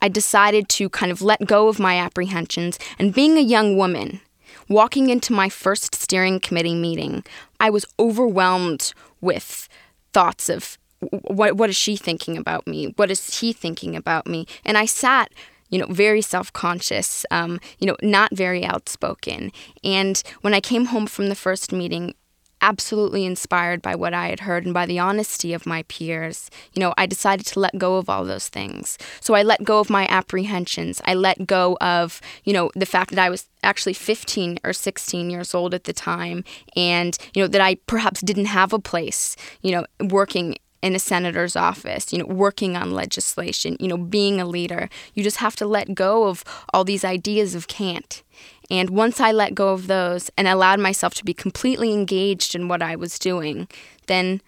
I 0.00 0.08
decided 0.08 0.68
to 0.70 0.88
kind 0.88 1.12
of 1.12 1.22
let 1.22 1.46
go 1.46 1.68
of 1.68 1.78
my 1.78 1.98
apprehensions. 1.98 2.78
And 2.98 3.14
being 3.14 3.36
a 3.36 3.42
young 3.42 3.76
woman, 3.76 4.20
walking 4.68 5.10
into 5.10 5.32
my 5.32 5.48
first 5.48 5.94
steering 5.94 6.40
committee 6.40 6.74
meeting, 6.74 7.24
I 7.60 7.70
was 7.70 7.86
overwhelmed 7.98 8.92
with 9.20 9.68
thoughts 10.12 10.48
of 10.48 10.78
what 11.00 11.56
what 11.56 11.70
is 11.70 11.76
she 11.76 11.96
thinking 11.96 12.36
about 12.36 12.66
me? 12.66 12.92
What 12.96 13.10
is 13.10 13.40
he 13.40 13.52
thinking 13.52 13.96
about 13.96 14.26
me? 14.26 14.46
And 14.64 14.78
I 14.78 14.86
sat 14.86 15.32
you 15.68 15.80
know, 15.80 15.86
very 15.86 16.22
self 16.22 16.52
conscious, 16.52 17.26
um, 17.30 17.60
you 17.78 17.86
know, 17.86 17.96
not 18.02 18.34
very 18.34 18.64
outspoken. 18.64 19.50
And 19.82 20.22
when 20.42 20.54
I 20.54 20.60
came 20.60 20.86
home 20.86 21.06
from 21.06 21.28
the 21.28 21.34
first 21.34 21.72
meeting, 21.72 22.14
absolutely 22.62 23.24
inspired 23.24 23.82
by 23.82 23.94
what 23.94 24.14
I 24.14 24.28
had 24.28 24.40
heard 24.40 24.64
and 24.64 24.72
by 24.72 24.86
the 24.86 24.98
honesty 24.98 25.52
of 25.52 25.66
my 25.66 25.82
peers, 25.84 26.50
you 26.72 26.80
know, 26.80 26.94
I 26.96 27.06
decided 27.06 27.46
to 27.46 27.60
let 27.60 27.78
go 27.78 27.96
of 27.96 28.08
all 28.08 28.24
those 28.24 28.48
things. 28.48 28.96
So 29.20 29.34
I 29.34 29.42
let 29.42 29.62
go 29.64 29.78
of 29.78 29.90
my 29.90 30.06
apprehensions. 30.08 31.02
I 31.04 31.14
let 31.14 31.46
go 31.46 31.76
of, 31.80 32.20
you 32.44 32.52
know, 32.52 32.70
the 32.74 32.86
fact 32.86 33.10
that 33.10 33.18
I 33.18 33.30
was 33.30 33.46
actually 33.62 33.92
15 33.92 34.58
or 34.64 34.72
16 34.72 35.30
years 35.30 35.54
old 35.54 35.74
at 35.74 35.84
the 35.84 35.92
time 35.92 36.44
and, 36.74 37.16
you 37.34 37.42
know, 37.42 37.48
that 37.48 37.60
I 37.60 37.76
perhaps 37.86 38.20
didn't 38.20 38.46
have 38.46 38.72
a 38.72 38.78
place, 38.78 39.36
you 39.60 39.72
know, 39.72 39.84
working 40.00 40.56
in 40.82 40.94
a 40.94 40.98
senator's 40.98 41.56
office, 41.56 42.12
you 42.12 42.18
know, 42.18 42.26
working 42.26 42.76
on 42.76 42.92
legislation, 42.92 43.76
you 43.80 43.88
know, 43.88 43.96
being 43.96 44.40
a 44.40 44.46
leader. 44.46 44.88
You 45.14 45.22
just 45.22 45.38
have 45.38 45.56
to 45.56 45.66
let 45.66 45.94
go 45.94 46.24
of 46.24 46.44
all 46.72 46.84
these 46.84 47.04
ideas 47.04 47.54
of 47.54 47.68
can't. 47.68 48.22
And 48.70 48.90
once 48.90 49.20
I 49.20 49.32
let 49.32 49.54
go 49.54 49.72
of 49.72 49.86
those 49.86 50.30
and 50.36 50.48
allowed 50.48 50.80
myself 50.80 51.14
to 51.14 51.24
be 51.24 51.34
completely 51.34 51.92
engaged 51.92 52.54
in 52.54 52.68
what 52.68 52.82
I 52.82 52.96
was 52.96 53.18
doing, 53.18 53.68
then 54.06 54.40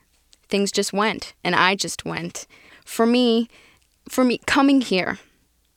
things 0.48 0.72
just 0.72 0.92
went 0.92 1.34
and 1.44 1.54
I 1.54 1.74
just 1.74 2.04
went. 2.04 2.46
For 2.84 3.06
me, 3.06 3.48
for 4.08 4.24
me 4.24 4.38
coming 4.46 4.80
here 4.80 5.18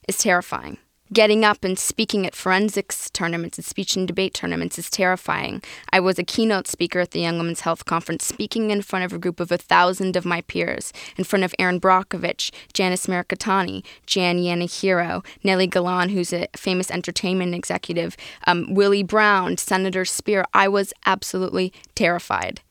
is 0.08 0.18
terrifying. 0.18 0.78
Getting 1.14 1.44
up 1.44 1.66
and 1.66 1.78
speaking 1.78 2.26
at 2.26 2.36
forensics 2.36 3.10
tournaments 3.10 3.58
and 3.58 3.66
speech 3.66 3.98
and 3.98 4.08
debate 4.08 4.34
tournaments 4.34 4.80
is 4.80 4.90
terrifying. 4.90 5.62
I 5.92 6.00
was 6.00 6.18
a 6.18 6.24
keynote 6.24 6.68
speaker 6.68 7.00
at 7.00 7.12
the 7.12 7.20
Young 7.20 7.38
Women's 7.38 7.62
Health 7.62 7.84
Conference, 7.84 8.24
speaking 8.24 8.72
in 8.72 8.82
front 8.82 9.04
of 9.04 9.12
a 9.12 9.18
group 9.18 9.42
of 9.42 9.52
a 9.52 9.58
thousand 9.58 10.16
of 10.16 10.24
my 10.24 10.40
peers, 10.40 10.94
in 11.18 11.26
front 11.26 11.44
of 11.44 11.54
Erin 11.60 11.82
Brockovich, 11.82 12.50
Janice 12.72 13.08
Mirikitani, 13.08 13.84
Jan 14.06 14.38
Yanehiro, 14.38 15.26
Nely 15.44 15.68
Galan, 15.68 16.08
who's 16.10 16.32
a 16.32 16.48
famous 16.56 16.90
entertainment 16.90 17.54
executive, 17.56 18.16
um, 18.48 18.74
Willie 18.74 19.04
Brown, 19.04 19.58
Senator 19.58 20.04
Speier. 20.04 20.46
I 20.54 20.70
was 20.70 20.94
absolutely 21.06 21.74
terrified. 21.94 22.62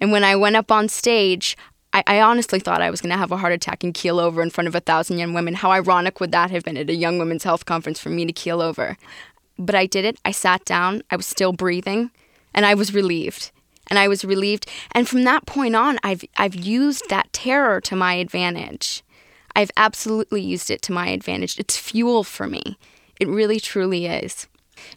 And 0.00 0.10
when 0.10 0.24
I 0.24 0.36
went 0.36 0.56
up 0.56 0.72
on 0.72 0.88
stage, 0.88 1.54
I, 1.92 2.04
I 2.06 2.20
honestly 2.20 2.60
thought 2.60 2.82
I 2.82 2.90
was 2.90 3.00
going 3.00 3.10
to 3.10 3.18
have 3.18 3.32
a 3.32 3.36
heart 3.36 3.52
attack 3.52 3.82
and 3.82 3.92
keel 3.94 4.20
over 4.20 4.42
in 4.42 4.50
front 4.50 4.68
of 4.68 4.74
a 4.74 4.80
thousand 4.80 5.18
young 5.18 5.34
women. 5.34 5.54
How 5.54 5.70
ironic 5.70 6.20
would 6.20 6.32
that 6.32 6.50
have 6.50 6.64
been 6.64 6.76
at 6.76 6.90
a 6.90 6.94
young 6.94 7.18
women's 7.18 7.44
health 7.44 7.64
conference 7.66 7.98
for 7.98 8.10
me 8.10 8.24
to 8.26 8.32
keel 8.32 8.62
over? 8.62 8.96
But 9.58 9.74
I 9.74 9.86
did 9.86 10.04
it. 10.04 10.18
I 10.24 10.30
sat 10.30 10.64
down. 10.64 11.02
I 11.10 11.16
was 11.16 11.26
still 11.26 11.52
breathing, 11.52 12.10
and 12.54 12.64
I 12.64 12.74
was 12.74 12.94
relieved. 12.94 13.50
And 13.88 13.98
I 13.98 14.06
was 14.06 14.24
relieved. 14.24 14.66
And 14.92 15.08
from 15.08 15.24
that 15.24 15.46
point 15.46 15.74
on, 15.74 15.98
I've 16.04 16.24
I've 16.36 16.54
used 16.54 17.08
that 17.08 17.32
terror 17.32 17.80
to 17.82 17.96
my 17.96 18.14
advantage. 18.14 19.02
I've 19.56 19.72
absolutely 19.76 20.42
used 20.42 20.70
it 20.70 20.80
to 20.82 20.92
my 20.92 21.08
advantage. 21.08 21.58
It's 21.58 21.76
fuel 21.76 22.22
for 22.22 22.46
me. 22.46 22.78
It 23.18 23.26
really 23.26 23.58
truly 23.58 24.06
is. 24.06 24.46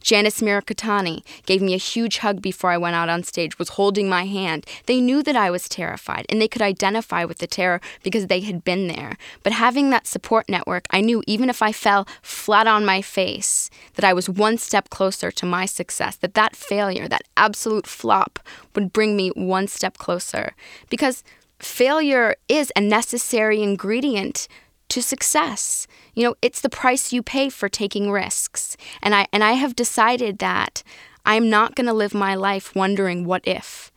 Janice 0.02 0.42
Mirikitani 0.42 1.24
gave 1.46 1.62
me 1.62 1.74
a 1.74 1.78
huge 1.78 2.20
hug 2.20 2.42
before 2.42 2.72
I 2.72 2.78
went 2.78 2.96
out 2.96 3.10
on 3.10 3.24
stage, 3.24 3.60
was 3.60 3.70
holding 3.70 4.10
my 4.10 4.26
hand. 4.26 4.66
They 4.86 5.02
knew 5.02 5.24
that 5.24 5.36
I 5.36 5.50
was 5.50 5.70
terrified 5.70 6.26
and 6.30 6.42
they 6.42 6.48
could 6.48 6.62
identify 6.62 7.26
with 7.26 7.40
the 7.40 7.48
terror 7.48 7.82
because 8.04 8.28
they 8.28 8.42
had 8.42 8.64
been 8.64 8.88
there. 8.88 9.18
But 9.44 9.54
having 9.54 9.90
that 9.90 10.08
support 10.08 10.50
network, 10.50 10.86
I 10.92 11.02
knew 11.02 11.24
even 11.28 11.50
if 11.50 11.62
I 11.62 11.72
fell 11.72 12.08
flat 12.22 12.68
on 12.68 12.86
my 12.86 13.02
face, 13.02 13.70
that 13.96 14.06
I 14.06 14.14
was 14.14 14.30
one 14.30 14.58
step 14.58 14.90
closer 14.90 15.32
to 15.32 15.46
my 15.46 15.66
success, 15.66 16.16
that 16.18 16.34
that 16.34 16.56
failure, 16.56 17.08
that 17.08 17.24
absolute 17.38 17.88
flop, 17.88 18.40
would 18.76 18.94
bring 18.94 19.16
me 19.16 19.30
one 19.30 19.68
step 19.68 19.98
closer. 19.98 20.54
Because 20.90 21.24
failure 21.60 22.36
is 22.48 22.72
a 22.76 22.82
necessary 22.82 23.62
ingredient 23.62 24.48
to 24.94 25.02
success. 25.02 25.88
You 26.14 26.24
know, 26.24 26.36
it's 26.44 26.62
the 26.62 26.70
price 26.70 27.12
you 27.12 27.24
pay 27.24 27.50
for 27.50 27.68
taking 27.68 28.12
risks. 28.12 28.78
And 29.02 29.16
I 29.16 29.28
and 29.34 29.44
I 29.44 29.54
have 29.54 29.76
decided 29.76 30.38
that 30.38 30.84
I'm 31.26 31.50
not 31.50 31.76
going 31.76 31.88
to 31.88 31.94
live 31.94 32.14
my 32.14 32.36
life 32.36 32.76
wondering 32.76 33.26
what 33.26 33.42
if. 33.48 33.92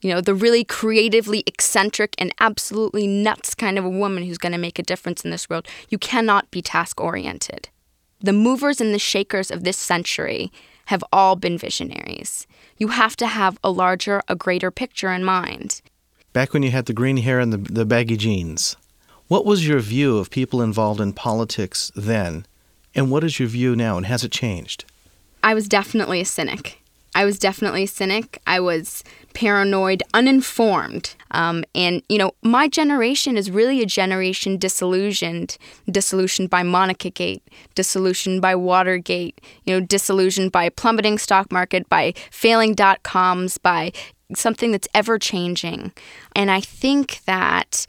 You 0.00 0.12
know, 0.12 0.20
the 0.20 0.34
really 0.34 0.64
creatively 0.64 1.44
eccentric 1.46 2.14
and 2.18 2.34
absolutely 2.40 3.06
nuts 3.06 3.54
kind 3.54 3.78
of 3.78 3.84
a 3.84 3.90
woman 3.90 4.24
who's 4.24 4.38
going 4.38 4.52
to 4.52 4.58
make 4.58 4.78
a 4.78 4.82
difference 4.82 5.24
in 5.24 5.30
this 5.30 5.48
world. 5.48 5.68
You 5.88 5.98
cannot 5.98 6.50
be 6.50 6.62
task 6.62 7.00
oriented. 7.00 7.68
The 8.18 8.32
movers 8.32 8.80
and 8.80 8.92
the 8.92 8.98
shakers 8.98 9.50
of 9.50 9.62
this 9.62 9.76
century 9.76 10.50
have 10.86 11.04
all 11.12 11.36
been 11.36 11.58
visionaries. 11.58 12.46
You 12.76 12.88
have 12.88 13.14
to 13.16 13.26
have 13.28 13.58
a 13.62 13.70
larger, 13.70 14.22
a 14.26 14.34
greater 14.34 14.70
picture 14.70 15.12
in 15.12 15.22
mind. 15.22 15.80
Back 16.32 16.52
when 16.52 16.62
you 16.62 16.70
had 16.70 16.86
the 16.86 16.92
green 16.92 17.18
hair 17.18 17.38
and 17.38 17.52
the, 17.52 17.58
the 17.58 17.84
baggy 17.84 18.16
jeans, 18.16 18.76
what 19.30 19.46
was 19.46 19.64
your 19.64 19.78
view 19.78 20.18
of 20.18 20.28
people 20.28 20.60
involved 20.60 21.00
in 21.00 21.12
politics 21.12 21.92
then, 21.94 22.44
and 22.96 23.12
what 23.12 23.22
is 23.22 23.38
your 23.38 23.46
view 23.48 23.76
now, 23.76 23.96
and 23.96 24.06
has 24.06 24.24
it 24.24 24.32
changed? 24.32 24.84
I 25.44 25.54
was 25.54 25.68
definitely 25.68 26.20
a 26.20 26.24
cynic. 26.24 26.80
I 27.14 27.24
was 27.24 27.38
definitely 27.38 27.84
a 27.84 27.86
cynic. 27.86 28.42
I 28.44 28.58
was 28.58 29.04
paranoid, 29.32 30.02
uninformed. 30.14 31.14
Um, 31.30 31.62
and, 31.76 32.02
you 32.08 32.18
know, 32.18 32.32
my 32.42 32.66
generation 32.66 33.36
is 33.36 33.52
really 33.52 33.80
a 33.80 33.86
generation 33.86 34.58
disillusioned, 34.58 35.56
disillusioned 35.88 36.50
by 36.50 36.64
Monica 36.64 37.10
Gate, 37.10 37.44
disillusioned 37.76 38.42
by 38.42 38.56
Watergate, 38.56 39.40
you 39.64 39.72
know, 39.72 39.86
disillusioned 39.86 40.50
by 40.50 40.70
plummeting 40.70 41.18
stock 41.18 41.52
market, 41.52 41.88
by 41.88 42.14
failing 42.32 42.74
dot 42.74 43.04
coms, 43.04 43.58
by 43.58 43.92
something 44.34 44.72
that's 44.72 44.88
ever 44.92 45.20
changing. 45.20 45.92
And 46.34 46.50
I 46.50 46.60
think 46.60 47.20
that 47.26 47.86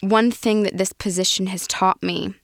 one 0.00 0.30
thing 0.30 0.62
that 0.62 0.76
this 0.76 0.92
position 0.92 1.46
has 1.48 1.66
taught 1.66 2.02
me 2.02 2.34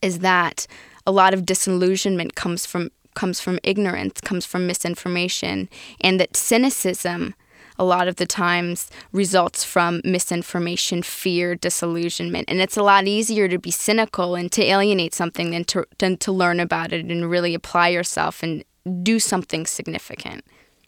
is 0.00 0.20
that 0.20 0.66
a 1.06 1.12
lot 1.12 1.34
of 1.34 1.46
disillusionment 1.46 2.34
comes 2.34 2.66
from 2.66 2.90
comes 3.14 3.40
from 3.40 3.58
ignorance, 3.62 4.22
comes 4.22 4.46
from 4.46 4.66
misinformation, 4.66 5.68
and 6.00 6.18
that 6.18 6.34
cynicism 6.34 7.34
a 7.78 7.84
lot 7.84 8.08
of 8.08 8.16
the 8.16 8.26
times 8.26 8.90
results 9.12 9.64
from 9.64 10.00
misinformation, 10.04 11.02
fear, 11.02 11.54
disillusionment. 11.54 12.48
And 12.48 12.60
it's 12.60 12.76
a 12.76 12.82
lot 12.82 13.06
easier 13.06 13.48
to 13.48 13.58
be 13.58 13.70
cynical 13.70 14.34
and 14.34 14.50
to 14.52 14.62
alienate 14.62 15.14
something 15.14 15.50
than 15.50 15.64
to, 15.64 15.84
than 15.98 16.16
to 16.18 16.32
learn 16.32 16.60
about 16.60 16.92
it 16.92 17.06
and 17.06 17.30
really 17.30 17.54
apply 17.54 17.88
yourself 17.88 18.42
and 18.42 18.64
do 19.02 19.18
something 19.18 19.66
significant. 19.66 20.44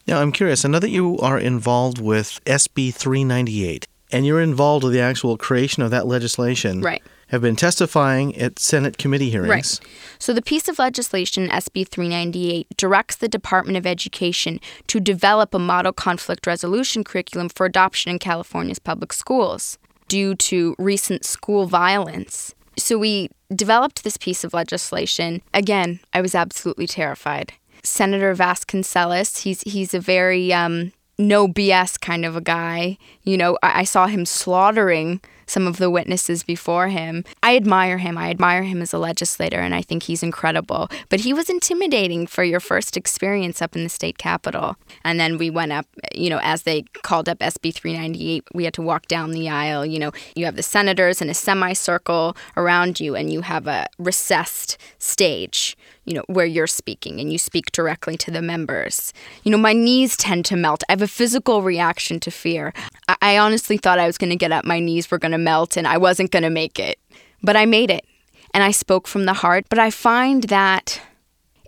Now, 0.07 0.21
I'm 0.21 0.33
curious. 0.33 0.65
I 0.65 0.69
know 0.69 0.79
that 0.79 0.91
you 0.91 1.19
are 1.19 1.39
involved 1.39 2.01
with 2.01 2.41
SB 2.45 2.95
398 2.95 3.87
and 4.15 4.25
you're 4.25 4.41
involved 4.41 4.85
with 4.85 4.93
the 4.93 5.01
actual 5.01 5.37
creation 5.37 5.83
of 5.83 5.91
that 5.91 6.07
legislation. 6.07 6.81
Right. 6.81 7.03
Have 7.29 7.43
been 7.43 7.57
testifying 7.57 8.37
at 8.37 8.61
Senate 8.61 8.97
committee 8.97 9.29
hearings. 9.29 9.51
Right. 9.51 9.81
So 10.21 10.33
the 10.33 10.41
piece 10.41 10.69
of 10.69 10.79
legislation, 10.79 11.49
SB 11.49 11.89
398, 11.89 12.69
directs 12.77 13.17
the 13.17 13.27
Department 13.27 13.77
of 13.77 13.87
Education 13.87 14.61
to 14.87 15.01
develop 15.01 15.53
a 15.53 15.59
model 15.59 15.93
conflict 15.93 16.47
resolution 16.47 17.03
curriculum 17.03 17.49
for 17.49 17.67
adoption 17.67 18.13
in 18.13 18.21
California's 18.21 18.79
public 18.79 19.13
schools 19.13 19.79
due 20.07 20.37
to 20.37 20.77
recent 20.79 21.25
school 21.25 21.67
violence. 21.67 22.55
So 22.79 22.99
we 22.99 23.31
developed 23.53 24.05
this 24.05 24.17
piece 24.17 24.45
of 24.45 24.55
legislation. 24.55 25.43
Again, 25.53 25.99
I 26.13 26.21
was 26.21 26.37
absolutely 26.37 26.87
terrified. 26.87 27.55
Senator 27.83 28.35
Vasconcellos, 28.35 29.43
he's 29.43 29.63
he's 29.63 29.93
a 29.93 30.01
very 30.01 30.53
um, 30.53 30.93
no 31.19 31.49
BS 31.49 32.01
kind 32.01 32.25
of 32.25 32.37
a 32.37 32.41
guy. 32.41 32.99
You 33.23 33.37
know, 33.37 33.59
I, 33.63 33.81
I, 33.81 33.85
saw 33.85 34.07
him 34.07 34.27
slaughtering 34.27 35.21
some 35.47 35.67
of 35.67 35.77
the 35.77 35.91
witnesses 35.91 36.43
before 36.43 36.89
him. 36.89 37.25
I 37.43 37.57
admire 37.57 37.99
him. 37.99 38.17
I 38.19 38.31
admire 38.31 38.63
him 38.63 38.81
as 38.83 38.93
a 38.93 38.99
legislator, 38.99 39.61
and 39.61 39.75
I 39.75 39.83
think 39.83 40.05
he's 40.05 40.23
incredible. 40.23 40.89
But 41.09 41.21
he 41.21 41.33
was 41.33 41.51
intimidating 41.51 42.27
for 42.27 42.45
your 42.45 42.61
first 42.61 42.97
experience 42.97 43.61
up 43.61 43.77
in 43.77 43.83
the 43.83 43.89
state 43.89 44.19
capitol. 44.19 44.77
And 45.05 45.21
then 45.21 45.39
we 45.39 45.51
went 45.51 45.73
up, 45.73 45.87
you 46.15 46.31
know, 46.31 46.41
as 46.43 46.63
they 46.63 46.83
called 47.03 47.29
up 47.29 47.39
SB 47.39 47.75
398, 47.75 48.45
we 48.55 48.65
had 48.65 48.75
to 48.75 48.83
walk 48.83 49.07
down 49.07 49.33
the 49.33 49.49
aisle. 49.49 49.85
You 49.85 49.99
know, 49.99 50.13
you 50.35 50.45
have 50.47 50.57
the 50.57 50.63
senators 50.63 51.21
in 51.21 51.29
a 51.29 51.35
semicircle 51.35 52.37
around 52.57 53.01
you, 53.01 53.15
and 53.15 53.33
you 53.33 53.43
have 53.43 53.67
a 53.67 53.87
recessed 53.99 54.79
stage 54.99 55.77
you 56.05 56.15
know, 56.15 56.25
where 56.27 56.47
you're 56.47 56.67
speaking 56.67 57.21
and 57.21 57.33
you 57.33 57.39
speak 57.39 57.73
directly 57.73 58.17
to 58.19 58.31
the 58.31 58.43
members. 58.43 59.13
You 59.43 59.51
know, 59.51 59.59
my 59.59 59.73
knees 59.73 60.17
tend 60.17 60.45
to 60.47 60.57
melt. 60.57 60.83
I 60.89 60.93
have 60.93 61.03
a 61.03 61.09
physical 61.09 61.63
reaction 61.63 62.21
to 62.21 62.31
fear. 62.31 62.73
I, 63.09 63.17
I 63.23 63.39
honestly 63.39 63.77
thought 63.77 63.99
I 63.99 64.07
was 64.07 64.19
going 64.19 64.31
to 64.31 64.37
get 64.37 64.53
up, 64.53 64.65
my 64.65 64.81
knees 64.81 65.11
were 65.11 65.19
going 65.19 65.33
to 65.33 65.39
melt, 65.39 65.77
and 65.77 65.87
I 65.87 65.99
wasn't 65.99 66.31
going 66.31 66.43
to 66.43 66.51
make 66.51 66.79
it. 66.79 66.99
But 67.43 67.57
I 67.57 67.67
made 67.67 67.91
it. 67.91 68.05
And 68.53 68.63
I 68.63 68.71
spoke 68.71 69.09
from 69.09 69.25
the 69.25 69.33
heart. 69.33 69.67
But 69.69 69.79
I 69.79 69.91
find 69.91 70.45
that 70.45 71.01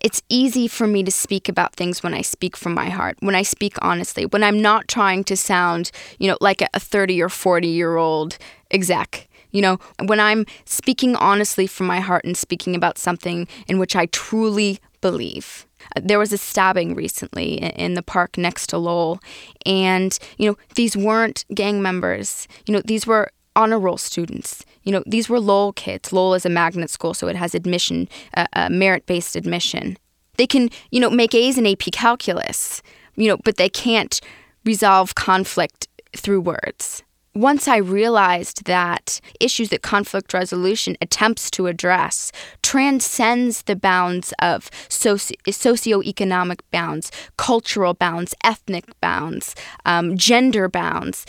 it's 0.02 0.22
easy 0.28 0.68
for 0.68 0.86
me 0.86 1.02
to 1.02 1.10
speak 1.10 1.48
about 1.48 1.74
things 1.74 2.02
when 2.02 2.14
I 2.14 2.22
speak 2.22 2.56
from 2.56 2.74
my 2.74 2.90
heart, 2.90 3.16
when 3.20 3.34
I 3.34 3.42
speak 3.42 3.74
honestly, 3.82 4.26
when 4.26 4.44
I'm 4.44 4.60
not 4.60 4.88
trying 4.88 5.24
to 5.24 5.36
sound, 5.36 5.90
you 6.18 6.28
know, 6.28 6.36
like 6.40 6.62
a 6.62 6.80
30 6.80 7.20
or 7.22 7.28
40 7.28 7.66
year 7.66 7.96
old 7.96 8.38
exec. 8.70 9.28
You 9.56 9.62
know, 9.62 9.78
when 10.04 10.20
I'm 10.20 10.44
speaking 10.66 11.16
honestly 11.16 11.66
from 11.66 11.86
my 11.86 11.98
heart 11.98 12.26
and 12.26 12.36
speaking 12.36 12.74
about 12.76 12.98
something 12.98 13.48
in 13.66 13.78
which 13.78 13.96
I 13.96 14.04
truly 14.04 14.80
believe. 15.00 15.66
Uh, 15.96 16.00
There 16.04 16.18
was 16.18 16.30
a 16.34 16.36
stabbing 16.36 16.94
recently 16.94 17.54
in 17.84 17.94
the 17.94 18.02
park 18.02 18.36
next 18.36 18.66
to 18.68 18.76
Lowell, 18.76 19.18
and 19.64 20.18
you 20.36 20.46
know 20.46 20.56
these 20.74 20.94
weren't 20.94 21.46
gang 21.54 21.80
members. 21.80 22.46
You 22.66 22.74
know 22.74 22.82
these 22.84 23.06
were 23.06 23.30
honor 23.54 23.78
roll 23.78 23.96
students. 23.96 24.62
You 24.82 24.92
know 24.92 25.02
these 25.06 25.30
were 25.30 25.40
Lowell 25.40 25.72
kids. 25.72 26.12
Lowell 26.12 26.34
is 26.34 26.44
a 26.44 26.50
magnet 26.50 26.90
school, 26.90 27.14
so 27.14 27.26
it 27.26 27.36
has 27.36 27.54
admission, 27.54 28.10
uh, 28.36 28.46
uh, 28.52 28.68
merit-based 28.68 29.36
admission. 29.36 29.96
They 30.36 30.46
can 30.46 30.68
you 30.90 31.00
know 31.00 31.08
make 31.08 31.34
A's 31.34 31.56
in 31.56 31.66
AP 31.66 31.92
Calculus, 31.92 32.82
you 33.14 33.28
know, 33.28 33.38
but 33.42 33.56
they 33.56 33.70
can't 33.70 34.20
resolve 34.66 35.14
conflict 35.14 35.88
through 36.14 36.42
words 36.42 37.05
once 37.36 37.68
aye 37.68 37.76
realized 37.76 38.64
that 38.64 39.20
issues 39.40 39.68
that 39.68 39.82
conflict 39.82 40.32
resolution 40.32 40.96
attempts 41.00 41.50
to 41.50 41.66
address 41.66 42.32
transcends 42.62 43.62
the 43.62 43.76
bounds 43.76 44.32
of 44.40 44.70
soci- 44.88 45.36
socioeconomic 45.46 46.60
bounds, 46.70 47.10
cultural 47.36 47.94
bounds, 47.94 48.34
ethnic 48.42 48.84
bounds, 49.00 49.54
um, 49.84 50.16
gender 50.16 50.68
bounds, 50.68 51.26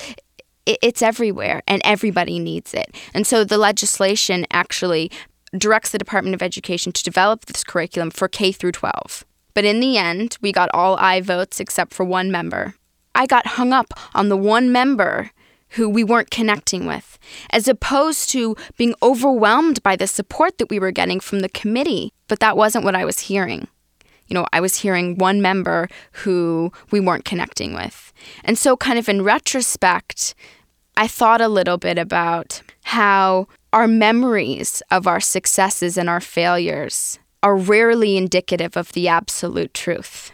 i- 0.67 0.77
it's 0.81 1.01
everywhere 1.01 1.61
and 1.67 1.81
everybody 1.85 2.39
needs 2.39 2.73
it. 2.73 2.95
And 3.13 3.27
so 3.27 3.43
the 3.43 3.57
legislation 3.57 4.45
actually 4.51 5.11
directs 5.57 5.91
the 5.91 5.97
Department 5.97 6.35
of 6.35 6.41
Education 6.41 6.91
to 6.91 7.03
develop 7.03 7.45
this 7.45 7.63
curriculum 7.63 8.11
for 8.11 8.27
K 8.27 8.51
through 8.51 8.73
12. 8.73 9.25
But 9.53 9.65
in 9.65 9.79
the 9.79 9.97
end, 9.97 10.37
we 10.41 10.51
got 10.51 10.69
all 10.73 10.97
I 10.97 11.21
votes 11.21 11.59
except 11.59 11.93
for 11.93 12.03
one 12.05 12.31
member. 12.31 12.75
I 13.15 13.25
got 13.25 13.47
hung 13.57 13.73
up 13.73 13.93
on 14.13 14.29
the 14.29 14.37
one 14.37 14.71
member 14.71 15.31
who 15.71 15.89
we 15.89 16.03
weren't 16.03 16.31
connecting 16.31 16.85
with, 16.85 17.17
as 17.51 17.67
opposed 17.67 18.29
to 18.29 18.55
being 18.77 18.95
overwhelmed 19.01 19.83
by 19.83 19.95
the 19.95 20.07
support 20.07 20.57
that 20.57 20.69
we 20.69 20.79
were 20.79 20.91
getting 20.91 21.19
from 21.19 21.39
the 21.39 21.49
committee. 21.49 22.13
But 22.27 22.39
that 22.39 22.57
wasn't 22.57 22.85
what 22.85 22.95
I 22.95 23.05
was 23.05 23.19
hearing. 23.19 23.67
You 24.27 24.33
know, 24.33 24.47
I 24.51 24.59
was 24.59 24.77
hearing 24.77 25.17
one 25.17 25.41
member 25.41 25.87
who 26.11 26.71
we 26.91 26.99
weren't 26.99 27.25
connecting 27.25 27.73
with. 27.73 28.13
And 28.43 28.57
so, 28.57 28.75
kind 28.75 28.99
of 28.99 29.07
in 29.07 29.23
retrospect, 29.23 30.35
I 30.97 31.07
thought 31.07 31.41
a 31.41 31.47
little 31.47 31.77
bit 31.77 31.97
about 31.97 32.61
how 32.83 33.47
our 33.71 33.87
memories 33.87 34.81
of 34.91 35.07
our 35.07 35.19
successes 35.19 35.97
and 35.97 36.09
our 36.09 36.19
failures 36.19 37.19
are 37.43 37.55
rarely 37.55 38.17
indicative 38.17 38.75
of 38.75 38.91
the 38.93 39.07
absolute 39.07 39.73
truth. 39.73 40.31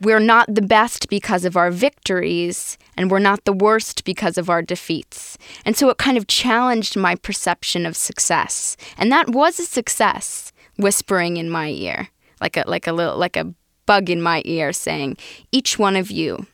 We're 0.00 0.18
not 0.18 0.54
the 0.54 0.62
best 0.62 1.10
because 1.10 1.44
of 1.44 1.56
our 1.56 1.70
victories, 1.70 2.78
and 2.96 3.10
we're 3.10 3.18
not 3.18 3.44
the 3.44 3.52
worst 3.52 4.04
because 4.04 4.38
of 4.38 4.48
our 4.48 4.62
defeats. 4.62 5.36
And 5.66 5.76
so 5.76 5.90
it 5.90 5.98
kind 5.98 6.16
of 6.16 6.26
challenged 6.26 6.96
my 6.96 7.16
perception 7.16 7.84
of 7.84 7.96
success. 7.96 8.78
And 8.96 9.12
that 9.12 9.28
was 9.28 9.60
a 9.60 9.66
success, 9.66 10.52
whispering 10.78 11.36
in 11.36 11.50
my 11.50 11.68
ear, 11.68 12.08
like 12.40 12.56
a 12.56 12.64
like 12.66 12.86
a 12.86 12.92
little 12.92 13.18
like 13.18 13.36
a 13.36 13.52
bug 13.84 14.08
in 14.08 14.22
my 14.22 14.40
ear 14.44 14.72
saying, 14.72 15.18
each 15.52 15.78
one 15.78 15.96
of 15.96 16.10
you 16.10 16.46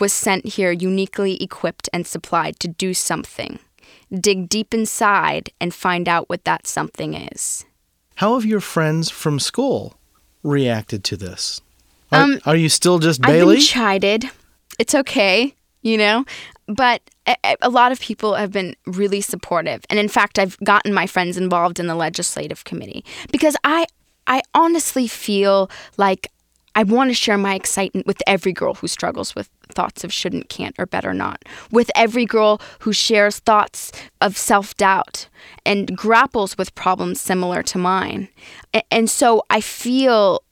was 0.00 0.12
sent 0.12 0.46
here 0.46 0.70
uniquely 0.70 1.42
equipped 1.42 1.88
and 1.92 2.06
supplied 2.06 2.58
to 2.60 2.68
do 2.68 2.94
something. 2.94 3.58
Dig 4.12 4.48
deep 4.48 4.72
inside 4.72 5.50
and 5.60 5.74
find 5.74 6.08
out 6.08 6.28
what 6.28 6.44
that 6.44 6.66
something 6.66 7.14
is. 7.14 7.66
How 8.14 8.34
have 8.34 8.46
your 8.46 8.60
friends 8.60 9.10
from 9.10 9.38
school 9.38 9.98
reacted 10.42 11.04
to 11.04 11.16
this? 11.16 11.60
Are, 12.12 12.22
Um, 12.22 12.40
are 12.46 12.56
you 12.56 12.68
still 12.68 12.98
just 12.98 13.20
Baylee? 13.20 13.40
I've 13.42 13.48
been 13.56 13.60
chided. 13.60 14.30
It's 14.78 14.94
okay, 14.94 15.54
you 15.82 15.98
know, 15.98 16.24
but 16.66 17.02
a, 17.26 17.36
a- 17.62 17.68
lot 17.70 17.92
of 17.92 18.00
people 18.00 18.34
have 18.34 18.52
been 18.52 18.76
really 18.86 19.20
supportive, 19.20 19.82
and 19.90 19.98
in 19.98 20.08
fact, 20.08 20.38
I've 20.38 20.56
gotten 20.60 20.94
my 20.94 21.06
friends 21.06 21.36
involved 21.36 21.80
in 21.80 21.86
the 21.86 21.94
legislative 21.94 22.64
committee 22.64 23.04
because 23.32 23.56
I, 23.64 23.86
I 24.26 24.42
honestly 24.54 25.08
feel 25.08 25.70
like 25.96 26.30
I 26.74 26.84
want 26.84 27.10
to 27.10 27.14
share 27.14 27.36
my 27.38 27.54
excitement 27.56 28.06
with 28.06 28.22
every 28.26 28.52
girl 28.52 28.74
who 28.74 28.86
struggles 28.86 29.34
with 29.34 29.48
thoughts 29.72 30.04
of 30.04 30.12
shouldn't, 30.12 30.48
can't, 30.48 30.76
or 30.78 30.86
better 30.86 31.12
not, 31.12 31.44
with 31.72 31.90
every 31.96 32.24
girl 32.24 32.60
who 32.80 32.92
shares 32.92 33.40
thoughts 33.40 33.90
of 34.20 34.36
self 34.36 34.76
doubt 34.76 35.28
and 35.66 35.96
grapples 35.96 36.56
with 36.56 36.74
problems 36.76 37.20
similar 37.20 37.64
to 37.64 37.78
mine. 37.78 38.28
And 38.92 39.10
so 39.10 39.42
I 39.50 39.60
feel 39.60 40.42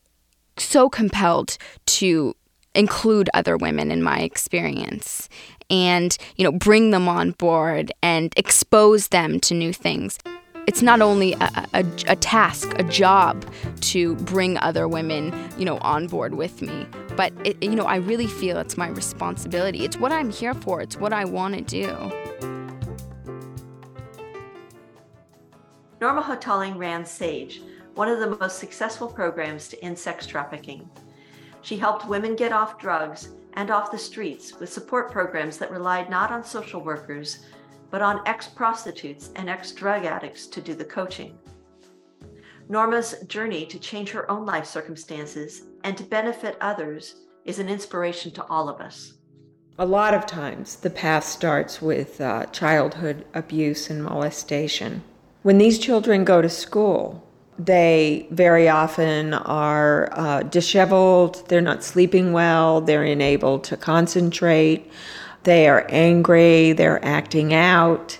so 0.59 0.89
compelled 0.89 1.59
to 1.87 2.35
include 2.75 3.31
other 3.35 3.57
women 3.57 3.91
in 3.91 4.03
my 4.03 4.21
experience 4.21 5.29
and 5.71 6.17
you 6.37 6.45
know 6.45 6.53
bring 6.53 6.91
them 6.91 7.09
on 7.09 7.33
board 7.33 7.91
and 8.03 8.33
expose 8.37 9.09
them 9.09 9.41
to 9.41 9.55
new 9.55 9.73
things. 9.73 10.19
It's 10.67 10.83
not 10.83 11.01
only 11.01 11.33
a, 11.35 11.69
a, 11.75 11.85
a 12.09 12.17
task 12.17 12.77
a 12.79 12.83
job 12.83 13.45
to 13.83 14.17
bring 14.17 14.59
other 14.59 14.87
women 14.89 15.33
you 15.59 15.65
know 15.65 15.79
on 15.79 16.07
board 16.07 16.35
with 16.35 16.61
me 16.61 16.87
but 17.17 17.33
it, 17.45 17.61
you 17.63 17.75
know 17.75 17.87
i 17.87 17.97
really 17.97 18.27
feel 18.27 18.59
it's 18.59 18.77
my 18.77 18.89
responsibility. 18.89 19.85
It's 19.85 19.99
what 19.99 20.13
i'm 20.13 20.31
here 20.31 20.55
for. 20.55 20.81
It's 20.81 20.97
what 20.97 21.13
i 21.13 21.25
want 21.25 21.55
to 21.55 21.63
do. 21.63 22.13
Norma 25.99 26.23
Hotaling 26.23 26.77
ran 26.77 27.07
SAGE, 27.07 27.63
one 27.97 28.09
of 28.09 28.21
the 28.21 28.37
most 28.37 28.59
successful 28.59 29.09
programs 29.09 29.69
to 29.69 29.83
end 29.83 29.99
sex 29.99 30.27
trafficking. 30.27 30.89
She 31.63 31.79
helped 31.79 32.07
women 32.07 32.37
get 32.37 32.53
off 32.53 32.79
drugs 32.79 33.31
and 33.55 33.71
off 33.71 33.91
the 33.91 33.99
streets 33.99 34.61
with 34.61 34.71
support 34.71 35.11
programs 35.11 35.57
that 35.57 35.71
relied 35.71 36.11
not 36.11 36.31
on 36.31 36.45
social 36.45 36.83
workers, 36.83 37.47
but 37.91 38.03
on 38.03 38.21
ex 38.27 38.49
prostitutes 38.49 39.31
and 39.37 39.49
ex 39.49 39.73
drug 39.73 40.05
addicts 40.05 40.47
to 40.47 40.61
do 40.61 40.75
the 40.75 40.85
coaching. 40.85 41.39
Norma's 42.69 43.15
journey 43.29 43.65
to 43.65 43.79
change 43.79 44.11
her 44.11 44.31
own 44.31 44.45
life 44.45 44.67
circumstances 44.67 45.63
and 45.83 45.97
to 45.97 46.05
benefit 46.05 46.59
others 46.61 47.23
is 47.47 47.59
an 47.59 47.71
inspiration 47.71 48.31
to 48.33 48.45
all 48.45 48.69
of 48.69 48.79
us. 48.81 49.15
A 49.79 49.87
lot 49.87 50.13
of 50.13 50.27
times, 50.27 50.77
the 50.77 50.91
path 50.91 51.25
starts 51.25 51.81
with 51.81 52.21
uh, 52.21 52.45
childhood 52.47 53.25
abuse 53.33 53.89
and 53.89 54.05
molestation. 54.05 55.03
When 55.43 55.57
these 55.57 55.79
children 55.79 56.25
go 56.25 56.43
to 56.43 56.49
school, 56.51 57.26
they 57.59 58.27
very 58.31 58.69
often 58.69 59.35
are 59.35 60.11
uh, 60.13 60.43
disheveled, 60.43 61.49
they're 61.49 61.61
not 61.61 61.83
sleeping 61.83 62.33
well, 62.33 62.81
they're 62.81 63.05
unable 63.05 63.59
to 63.61 63.77
concentrate, 63.77 64.91
they 65.45 65.69
are 65.69 65.87
angry, 65.89 66.73
they're 66.73 67.05
acting 67.05 67.55
out. 67.55 68.19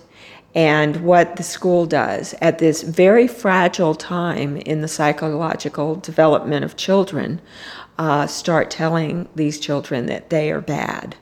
And 0.55 1.05
what 1.05 1.37
the 1.37 1.43
school 1.43 1.85
does 1.85 2.35
at 2.41 2.59
this 2.59 2.83
very 2.83 3.29
fragile 3.29 3.95
time 3.95 4.57
in 4.57 4.81
the 4.81 4.89
psychological 4.89 5.97
development 5.97 6.65
of 6.65 6.77
children, 6.77 7.43
uh, 7.99 8.27
start 8.27 8.71
telling 8.71 9.29
these 9.35 9.61
children 9.61 10.07
that 10.07 10.31
they 10.31 10.51
are 10.51 10.63
bad. 10.63 11.17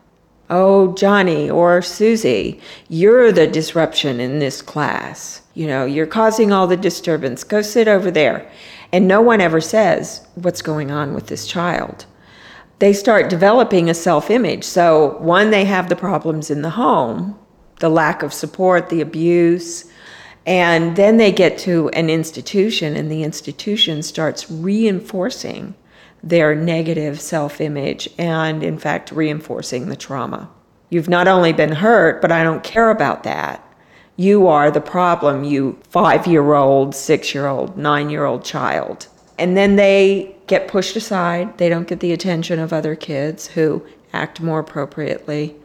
Oh, 0.51 0.93
Johnny 0.95 1.49
or 1.49 1.81
Susie, 1.81 2.61
you're 2.89 3.33
the 3.33 3.47
disruption 3.47 4.21
in 4.21 4.41
this 4.41 4.61
class. 4.61 5.41
You 5.55 5.67
know, 5.67 5.87
you're 5.87 6.07
causing 6.07 6.53
all 6.53 6.67
the 6.67 6.77
disturbance. 6.77 7.45
Go 7.45 7.63
sit 7.63 7.89
over 7.89 8.11
there. 8.11 8.51
And 8.93 9.09
no 9.09 9.23
one 9.23 9.41
ever 9.41 9.61
says 9.61 10.27
what's 10.35 10.63
going 10.63 10.91
on 10.91 11.15
with 11.15 11.29
this 11.29 11.47
child. 11.47 12.07
They 12.79 12.93
start 12.93 13.31
developing 13.31 13.89
a 13.89 13.95
self 13.95 14.31
image. 14.31 14.65
So, 14.65 15.17
one, 15.19 15.51
they 15.51 15.65
have 15.65 15.89
the 15.89 15.97
problems 15.97 16.51
in 16.51 16.63
the 16.63 16.71
home, 16.71 17.39
the 17.81 17.89
lack 17.89 18.23
of 18.23 18.35
support, 18.35 18.91
the 18.91 19.01
abuse. 19.01 19.91
And 20.47 20.95
then 20.95 21.17
they 21.17 21.33
get 21.33 21.57
to 21.61 21.89
an 21.91 22.11
institution, 22.11 22.97
and 22.97 23.11
the 23.11 23.23
institution 23.23 24.03
starts 24.03 24.51
reinforcing 24.51 25.75
their 26.25 26.55
negative 26.55 27.21
self 27.21 27.61
image 27.61 28.09
and, 28.19 28.63
in 28.63 28.79
fact, 28.79 29.13
reinforcing 29.13 29.89
the 29.89 29.97
trauma. 29.97 30.49
You've 30.89 31.09
not 31.09 31.29
only 31.29 31.53
been 31.53 31.73
hurt, 31.73 32.23
but 32.23 32.33
I 32.33 32.43
don't 32.43 32.65
care 32.65 32.91
about 32.91 33.25
that. 33.25 33.61
You 34.17 34.47
are 34.47 34.71
the 34.71 34.81
problem, 34.81 35.45
you 35.45 35.79
five 35.91 36.27
year 36.27 36.55
old, 36.55 36.95
six 36.95 37.35
year 37.35 37.47
old, 37.47 37.77
nine 37.77 38.11
year 38.11 38.25
old 38.25 38.45
child. 38.45 39.09
And 39.39 39.57
then 39.57 39.77
they 39.77 40.35
get 40.47 40.69
pushed 40.69 40.97
aside. 40.97 41.59
They 41.59 41.69
don't 41.69 41.89
get 41.89 42.01
the 42.01 42.13
attention 42.13 42.59
of 42.59 42.73
other 42.73 42.95
kids 42.95 43.49
who 43.49 43.85
act 44.13 44.41
more 44.41 44.61
appropriately. 44.61 45.57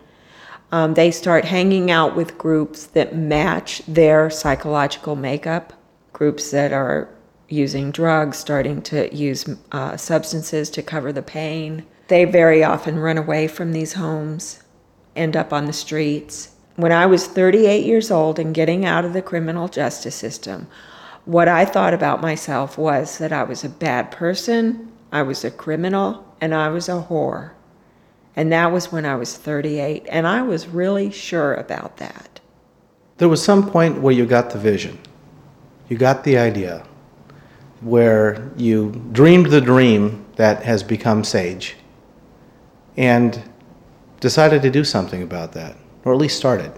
Um, 0.72 0.94
they 0.96 1.12
start 1.12 1.46
hanging 1.46 1.90
out 1.90 2.16
with 2.16 2.38
groups 2.38 2.88
that 2.88 3.16
match 3.16 3.82
their 3.88 4.30
psychological 4.30 5.16
makeup, 5.16 5.74
groups 6.12 6.52
that 6.52 6.74
are 6.74 7.08
using 7.50 7.92
drugs, 7.92 8.38
starting 8.38 8.82
to 8.84 9.14
use 9.14 9.50
uh, 9.72 9.98
substances 9.98 10.70
to 10.70 10.84
cover 10.84 11.12
the 11.12 11.22
pain. 11.22 11.86
They 12.08 12.26
very 12.26 12.64
often 12.64 13.00
run 13.00 13.18
away 13.18 13.48
from 13.48 13.72
these 13.72 13.94
homes, 13.94 14.64
end 15.16 15.36
up 15.36 15.52
on 15.52 15.66
the 15.66 15.74
streets. 15.74 16.56
When 16.76 16.92
I 16.92 17.06
was 17.06 17.28
38 17.28 17.86
years 17.86 18.10
old 18.10 18.40
and 18.40 18.56
getting 18.56 18.86
out 18.86 19.04
of 19.04 19.14
the 19.14 19.22
criminal 19.22 19.68
justice 19.68 20.16
system, 20.16 20.68
what 21.26 21.48
I 21.48 21.66
thought 21.66 21.94
about 21.94 22.22
myself 22.22 22.78
was 22.78 23.18
that 23.18 23.34
I 23.34 23.44
was 23.44 23.64
a 23.64 23.70
bad 23.70 24.12
person, 24.12 24.92
I 25.12 25.24
was 25.24 25.44
a 25.44 25.52
criminal, 25.52 26.26
and 26.40 26.56
I 26.56 26.70
was 26.70 26.88
a 26.88 27.06
whore. 27.10 27.52
And 28.36 28.52
that 28.52 28.72
was 28.72 28.92
when 28.92 29.06
I 29.06 29.16
was 29.16 29.36
38, 29.36 30.06
and 30.10 30.26
I 30.26 30.42
was 30.42 30.68
really 30.68 31.12
sure 31.12 31.54
about 31.56 31.98
that. 31.98 32.40
There 33.18 33.28
was 33.28 33.44
some 33.44 33.70
point 33.70 34.02
where 34.02 34.14
you 34.14 34.26
got 34.26 34.52
the 34.52 34.60
vision, 34.60 34.98
you 35.90 35.98
got 35.98 36.24
the 36.24 36.38
idea. 36.38 36.86
Where 37.82 38.52
you 38.58 38.92
dreamed 39.12 39.48
the 39.48 39.62
dream 39.62 40.26
that 40.36 40.64
has 40.64 40.84
become 40.84 41.24
SAGE 41.24 41.76
and 42.98 43.42
decided 44.20 44.62
to 44.62 44.70
do 44.70 44.84
something 44.84 45.24
about 45.24 45.54
that, 45.54 45.78
or 46.04 46.14
at 46.14 46.20
least 46.20 46.38
started. 46.38 46.72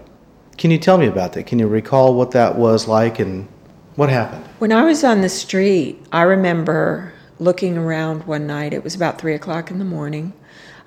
Can 0.58 0.70
you 0.70 0.78
tell 0.78 0.98
me 0.98 1.06
about 1.06 1.32
that? 1.32 1.46
Can 1.46 1.58
you 1.58 1.66
recall 1.66 2.14
what 2.14 2.30
that 2.32 2.56
was 2.56 2.86
like 2.86 3.18
and 3.18 3.48
what 3.96 4.08
happened? 4.08 4.44
When 4.58 4.72
I 4.72 4.84
was 4.84 5.02
on 5.02 5.20
the 5.20 5.28
street, 5.28 6.00
I 6.12 6.22
remember 6.22 7.12
looking 7.38 7.76
around 7.76 8.24
one 8.26 8.46
night. 8.46 8.72
It 8.72 8.84
was 8.84 8.94
about 8.94 9.20
three 9.20 9.34
o'clock 9.34 9.70
in 9.70 9.78
the 9.78 9.84
morning. 9.84 10.32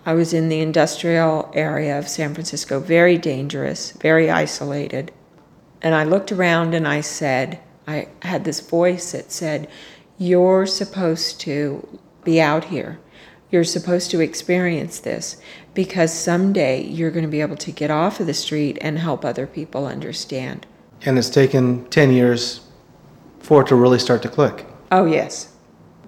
I 0.05 0.13
was 0.13 0.33
in 0.33 0.49
the 0.49 0.59
industrial 0.59 1.51
area 1.53 1.97
of 1.97 2.07
San 2.07 2.33
Francisco, 2.33 2.79
very 2.79 3.17
dangerous, 3.17 3.91
very 3.91 4.29
isolated. 4.29 5.11
And 5.81 5.93
I 5.93 6.03
looked 6.03 6.31
around 6.31 6.73
and 6.73 6.87
I 6.87 7.01
said, 7.01 7.59
I 7.87 8.07
had 8.21 8.45
this 8.45 8.61
voice 8.61 9.11
that 9.11 9.31
said, 9.31 9.67
You're 10.17 10.65
supposed 10.65 11.39
to 11.41 11.99
be 12.23 12.39
out 12.41 12.65
here. 12.65 12.99
You're 13.51 13.63
supposed 13.63 14.11
to 14.11 14.19
experience 14.21 14.99
this 14.99 15.37
because 15.73 16.13
someday 16.13 16.83
you're 16.83 17.11
going 17.11 17.25
to 17.25 17.31
be 17.31 17.41
able 17.41 17.57
to 17.57 17.71
get 17.71 17.91
off 17.91 18.19
of 18.19 18.27
the 18.27 18.33
street 18.33 18.77
and 18.81 18.99
help 18.99 19.23
other 19.23 19.45
people 19.45 19.85
understand. 19.85 20.65
And 21.05 21.17
it's 21.17 21.29
taken 21.29 21.85
10 21.89 22.11
years 22.11 22.61
for 23.39 23.61
it 23.61 23.67
to 23.67 23.75
really 23.75 23.99
start 23.99 24.21
to 24.23 24.29
click. 24.29 24.65
Oh, 24.91 25.05
yes. 25.05 25.53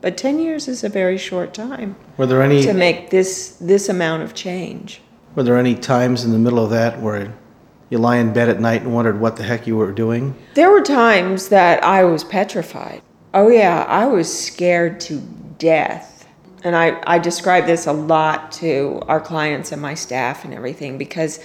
But 0.02 0.18
10 0.18 0.40
years 0.40 0.68
is 0.68 0.84
a 0.84 0.90
very 0.90 1.18
short 1.18 1.54
time 1.54 1.96
Were 2.18 2.26
there 2.26 2.42
any 2.42 2.62
to 2.64 2.74
make 2.74 3.10
this 3.10 3.58
this 3.60 3.90
amount 3.90 4.24
of 4.24 4.34
change. 4.34 5.02
were 5.36 5.44
there 5.44 5.58
any 5.58 5.76
times 5.76 6.24
in 6.24 6.32
the 6.32 6.38
middle 6.38 6.64
of 6.64 6.70
that 6.70 7.02
where 7.02 7.34
you 7.90 7.98
lie 7.98 8.18
in 8.18 8.32
bed 8.32 8.48
at 8.48 8.60
night 8.60 8.84
and 8.84 8.94
wondered 8.94 9.20
what 9.20 9.38
the 9.38 9.44
heck 9.44 9.66
you 9.66 9.76
were 9.76 9.92
doing? 9.92 10.36
There 10.54 10.70
were 10.70 10.82
times 10.84 11.50
that 11.50 11.84
I 11.84 12.04
was 12.04 12.24
petrified. 12.24 13.02
Oh, 13.34 13.50
yeah, 13.50 13.86
I 13.88 14.06
was 14.06 14.46
scared 14.46 15.00
to 15.02 15.20
death. 15.58 16.28
And 16.64 16.76
I, 16.76 17.02
I 17.06 17.20
describe 17.20 17.66
this 17.66 17.86
a 17.86 17.94
lot 17.94 18.52
to 18.54 19.02
our 19.08 19.20
clients 19.20 19.72
and 19.72 19.82
my 19.82 19.94
staff 19.94 20.44
and 20.46 20.54
everything 20.54 20.98
because 20.98 21.40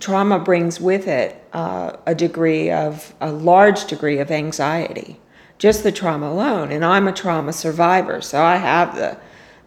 trauma 0.00 0.38
brings 0.38 0.80
with 0.80 1.06
it 1.08 1.42
uh, 1.52 1.96
a 2.06 2.14
degree 2.14 2.70
of, 2.70 3.14
a 3.20 3.30
large 3.30 3.86
degree 3.86 4.18
of 4.18 4.30
anxiety, 4.30 5.18
just 5.58 5.82
the 5.82 5.92
trauma 5.92 6.30
alone. 6.30 6.70
And 6.70 6.84
I'm 6.84 7.08
a 7.08 7.12
trauma 7.12 7.52
survivor, 7.52 8.20
so 8.20 8.42
I 8.42 8.56
have 8.56 8.94
the, 8.96 9.18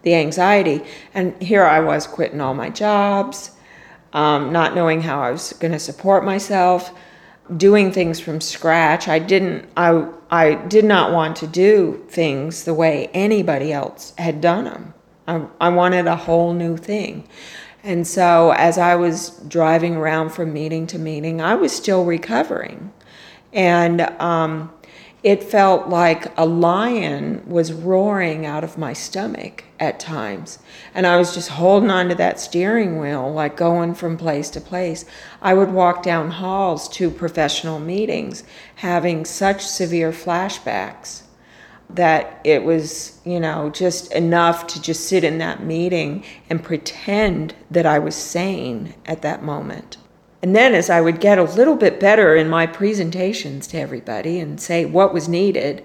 the 0.02 0.14
anxiety. 0.14 0.82
And 1.14 1.40
here 1.42 1.64
I 1.64 1.80
was 1.80 2.06
quitting 2.06 2.40
all 2.40 2.54
my 2.54 2.70
jobs, 2.70 3.50
um, 4.12 4.52
not 4.52 4.74
knowing 4.74 5.00
how 5.00 5.22
I 5.22 5.30
was 5.30 5.52
going 5.54 5.72
to 5.72 5.78
support 5.78 6.24
myself 6.24 6.92
doing 7.56 7.92
things 7.92 8.20
from 8.20 8.40
scratch. 8.40 9.08
I 9.08 9.18
didn't 9.18 9.68
I 9.76 10.06
I 10.30 10.54
did 10.54 10.84
not 10.84 11.12
want 11.12 11.36
to 11.36 11.46
do 11.46 12.04
things 12.08 12.64
the 12.64 12.74
way 12.74 13.10
anybody 13.12 13.72
else 13.72 14.14
had 14.18 14.40
done 14.40 14.64
them. 14.64 14.94
I, 15.26 15.46
I 15.60 15.68
wanted 15.68 16.06
a 16.06 16.16
whole 16.16 16.52
new 16.52 16.76
thing. 16.76 17.28
And 17.84 18.06
so 18.06 18.52
as 18.52 18.78
I 18.78 18.94
was 18.94 19.30
driving 19.48 19.96
around 19.96 20.30
from 20.30 20.52
meeting 20.52 20.86
to 20.88 20.98
meeting, 20.98 21.40
I 21.40 21.54
was 21.54 21.72
still 21.72 22.04
recovering. 22.04 22.92
And 23.52 24.02
um, 24.20 24.72
it 25.22 25.42
felt 25.42 25.88
like 25.88 26.36
a 26.36 26.44
lion 26.44 27.42
was 27.46 27.72
roaring 27.72 28.44
out 28.44 28.64
of 28.64 28.76
my 28.76 28.92
stomach 28.92 29.64
at 29.78 30.00
times. 30.00 30.58
And 30.94 31.06
I 31.06 31.16
was 31.16 31.32
just 31.32 31.50
holding 31.50 31.90
on 31.90 32.08
to 32.08 32.14
that 32.16 32.40
steering 32.40 32.98
wheel, 32.98 33.32
like 33.32 33.56
going 33.56 33.94
from 33.94 34.16
place 34.16 34.50
to 34.50 34.60
place. 34.60 35.04
I 35.40 35.54
would 35.54 35.70
walk 35.70 36.02
down 36.02 36.32
halls 36.32 36.88
to 36.90 37.10
professional 37.10 37.78
meetings 37.78 38.42
having 38.76 39.24
such 39.24 39.64
severe 39.64 40.10
flashbacks 40.10 41.22
that 41.88 42.40
it 42.42 42.64
was, 42.64 43.20
you 43.24 43.38
know, 43.38 43.70
just 43.70 44.12
enough 44.12 44.66
to 44.66 44.82
just 44.82 45.06
sit 45.06 45.22
in 45.22 45.38
that 45.38 45.62
meeting 45.62 46.24
and 46.50 46.64
pretend 46.64 47.54
that 47.70 47.86
I 47.86 47.98
was 47.98 48.16
sane 48.16 48.94
at 49.06 49.22
that 49.22 49.42
moment. 49.42 49.98
And 50.42 50.56
then, 50.56 50.74
as 50.74 50.90
I 50.90 51.00
would 51.00 51.20
get 51.20 51.38
a 51.38 51.44
little 51.44 51.76
bit 51.76 52.00
better 52.00 52.34
in 52.34 52.48
my 52.48 52.66
presentations 52.66 53.68
to 53.68 53.78
everybody 53.78 54.40
and 54.40 54.60
say 54.60 54.84
what 54.84 55.14
was 55.14 55.28
needed, 55.28 55.84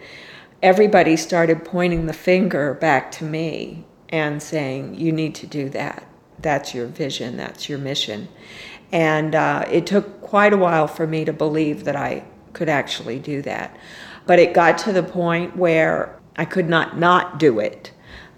everybody 0.63 1.15
started 1.15 1.63
pointing 1.63 2.07
the 2.07 2.13
finger 2.13 2.73
back 2.73 3.11
to 3.11 3.23
me 3.23 3.85
and 4.09 4.41
saying, 4.41 4.95
You 4.95 5.11
need 5.11 5.35
to 5.35 5.47
do 5.47 5.69
that. 5.69 6.07
That's 6.39 6.73
your 6.73 6.87
vision, 6.87 7.37
that's 7.37 7.69
your 7.69 7.77
mission. 7.77 8.29
And 8.91 9.35
uh, 9.35 9.65
it 9.69 9.85
took 9.85 10.21
quite 10.21 10.53
a 10.53 10.57
while 10.57 10.87
for 10.87 11.05
me 11.05 11.25
to 11.25 11.33
believe 11.33 11.83
that 11.83 11.95
I 11.95 12.23
could 12.53 12.69
actually 12.69 13.19
do 13.19 13.41
that. 13.43 13.77
But 14.25 14.39
it 14.39 14.53
got 14.53 14.77
to 14.79 14.91
the 14.91 15.03
point 15.03 15.55
where 15.55 16.17
I 16.35 16.45
could 16.45 16.67
not 16.67 16.97
not 16.97 17.37
do 17.37 17.59
it. 17.59 17.91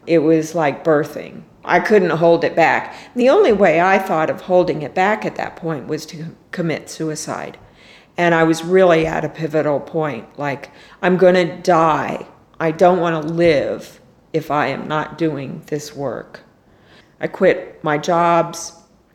It 0.06 0.20
was 0.20 0.54
like 0.54 0.84
birthing. 0.84 1.44
I 1.70 1.80
couldn't 1.80 2.10
hold 2.10 2.44
it 2.44 2.56
back. 2.56 2.96
The 3.16 3.30
only 3.30 3.54
way 3.54 3.80
I 3.80 4.00
thought 4.00 4.30
of 4.30 4.42
holding 4.42 4.82
it 4.82 4.96
back 4.96 5.24
at 5.24 5.36
that 5.36 5.56
point 5.56 5.88
was 5.88 6.06
to 6.08 6.36
commit 6.52 6.90
suicide. 6.90 7.58
And 8.18 8.34
I 8.36 8.44
was 8.44 8.64
really 8.64 9.06
at 9.06 9.24
a 9.24 9.30
pivotal 9.30 9.80
point 9.80 10.38
like, 10.38 10.72
I'm 11.02 11.16
going 11.16 11.36
to 11.36 11.58
die. 11.62 12.28
I 12.60 12.72
don't 12.72 13.00
want 13.00 13.24
to 13.24 13.34
live 13.34 14.02
if 14.34 14.52
I 14.52 14.68
am 14.68 14.88
not 14.88 15.18
doing 15.18 15.62
this 15.68 15.96
work. 15.96 16.42
I 17.22 17.28
quit 17.28 17.84
my 17.84 17.98
jobs. 17.98 18.74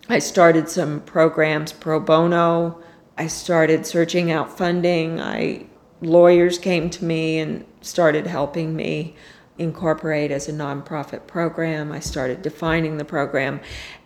I 0.08 0.20
started 0.20 0.68
some 0.68 1.00
programs 1.00 1.72
pro 1.72 1.98
bono. 1.98 2.82
I 3.18 3.26
started 3.26 3.84
searching 3.84 4.30
out 4.30 4.56
funding. 4.56 5.20
I 5.20 5.66
lawyers 6.00 6.58
came 6.58 6.90
to 6.90 7.04
me 7.04 7.38
and 7.38 7.64
started 7.80 8.26
helping 8.26 8.76
me 8.76 9.16
incorporate 9.58 10.30
as 10.30 10.48
a 10.48 10.52
nonprofit 10.52 11.26
program. 11.26 11.92
I 11.92 12.00
started 12.00 12.42
defining 12.42 12.96
the 12.96 13.04
program, 13.04 13.60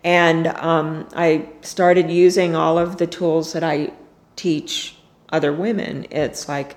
and 0.04 0.48
um, 0.48 1.08
I 1.14 1.48
started 1.62 2.10
using 2.10 2.54
all 2.54 2.78
of 2.78 2.98
the 2.98 3.06
tools 3.06 3.52
that 3.52 3.64
I 3.64 3.92
teach 4.36 4.96
other 5.30 5.52
women. 5.52 6.06
It's 6.10 6.48
like 6.48 6.76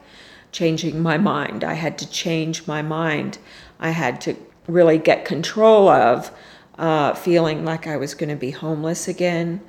changing 0.51 1.01
my 1.01 1.17
mind. 1.17 1.63
I 1.63 1.73
had 1.73 1.97
to 1.99 2.09
change 2.09 2.67
my 2.67 2.81
mind. 2.81 3.37
I 3.79 3.89
had 3.89 4.21
to 4.21 4.35
really 4.67 4.97
get 4.97 5.25
control 5.25 5.89
of 5.89 6.31
uh, 6.77 7.13
feeling 7.13 7.65
like 7.65 7.87
I 7.87 7.97
was 7.97 8.13
going 8.13 8.29
to 8.29 8.35
be 8.35 8.51
homeless 8.51 9.07
again, 9.07 9.61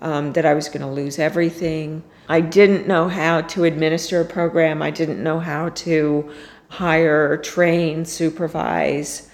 um, 0.00 0.32
that 0.32 0.46
I 0.46 0.54
was 0.54 0.68
going 0.68 0.80
to 0.80 0.86
lose 0.86 1.18
everything. 1.18 2.02
I 2.28 2.40
didn't 2.40 2.86
know 2.86 3.08
how 3.08 3.40
to 3.40 3.64
administer 3.64 4.20
a 4.20 4.24
program. 4.24 4.82
I 4.82 4.90
didn't 4.90 5.22
know 5.22 5.40
how 5.40 5.70
to 5.70 6.32
hire, 6.70 7.36
train, 7.36 8.04
supervise, 8.04 9.28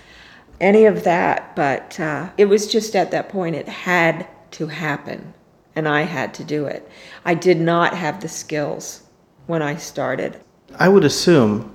any 0.61 0.87
of 0.87 1.05
that. 1.05 1.55
But 1.55 2.01
uh, 2.01 2.31
it 2.37 2.47
was 2.47 2.67
just 2.67 2.97
at 2.97 3.13
that 3.13 3.29
point, 3.29 3.55
it 3.55 3.69
had 3.69 4.27
to 4.53 4.67
happen, 4.67 5.35
and 5.77 5.87
I 5.87 6.03
had 6.03 6.35
to 6.35 6.45
do 6.45 6.67
it. 6.67 6.89
I 7.25 7.35
did 7.35 7.61
not 7.61 7.95
have 7.95 8.21
the 8.21 8.29
skills 8.29 9.03
when 9.47 9.63
I 9.63 9.77
started. 9.77 10.41
I 10.79 10.89
would 10.89 11.05
assume 11.05 11.75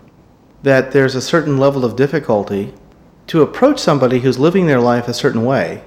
that 0.64 0.92
there's 0.92 1.16
a 1.16 1.22
certain 1.22 1.58
level 1.58 1.86
of 1.86 1.96
difficulty 1.96 2.74
to 3.28 3.42
approach 3.42 3.80
somebody 3.80 4.20
who's 4.20 4.38
living 4.38 4.68
their 4.68 4.82
life 4.82 5.08
a 5.08 5.14
certain 5.14 5.46
way 5.46 5.84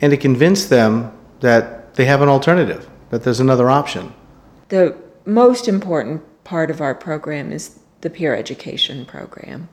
and 0.00 0.10
to 0.10 0.16
convince 0.16 0.66
them 0.66 1.16
that 1.40 1.94
they 1.94 2.06
have 2.06 2.22
an 2.22 2.28
alternative, 2.28 2.88
that 3.10 3.22
there's 3.22 3.40
another 3.40 3.70
option. 3.70 4.12
The 4.68 4.96
most 5.24 5.68
important 5.68 6.22
part 6.44 6.70
of 6.70 6.80
our 6.80 6.94
program 6.94 7.52
is 7.52 7.78
the 8.02 8.10
peer 8.10 8.34
education 8.36 9.04
program, 9.04 9.68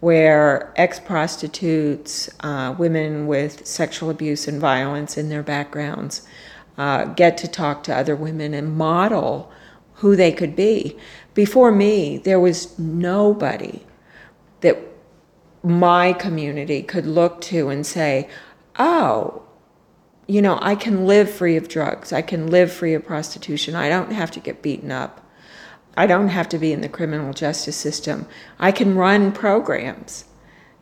where 0.00 0.72
ex 0.76 0.98
prostitutes, 1.00 2.30
uh, 2.40 2.74
women 2.78 3.26
with 3.26 3.66
sexual 3.66 4.08
abuse 4.08 4.48
and 4.48 4.60
violence 4.60 5.18
in 5.18 5.28
their 5.28 5.42
backgrounds, 5.42 6.22
uh, 6.78 7.04
get 7.04 7.36
to 7.38 7.48
talk 7.48 7.82
to 7.84 7.94
other 7.94 8.16
women 8.16 8.54
and 8.54 8.76
model 8.76 9.50
who 9.96 10.16
they 10.16 10.32
could 10.32 10.56
be. 10.56 10.96
Before 11.34 11.72
me, 11.72 12.18
there 12.18 12.40
was 12.40 12.78
nobody 12.78 13.80
that 14.60 14.78
my 15.62 16.12
community 16.12 16.82
could 16.82 17.06
look 17.06 17.40
to 17.40 17.68
and 17.68 17.86
say, 17.86 18.28
oh, 18.78 19.42
you 20.26 20.42
know, 20.42 20.58
I 20.62 20.74
can 20.74 21.06
live 21.06 21.30
free 21.30 21.56
of 21.56 21.68
drugs. 21.68 22.12
I 22.12 22.22
can 22.22 22.48
live 22.48 22.72
free 22.72 22.94
of 22.94 23.04
prostitution. 23.04 23.74
I 23.74 23.88
don't 23.88 24.12
have 24.12 24.30
to 24.32 24.40
get 24.40 24.62
beaten 24.62 24.90
up. 24.90 25.21
I 25.96 26.06
don't 26.06 26.28
have 26.28 26.48
to 26.50 26.58
be 26.58 26.72
in 26.72 26.80
the 26.80 26.88
criminal 26.88 27.32
justice 27.32 27.76
system. 27.76 28.26
I 28.58 28.72
can 28.72 28.96
run 28.96 29.32
programs. 29.32 30.24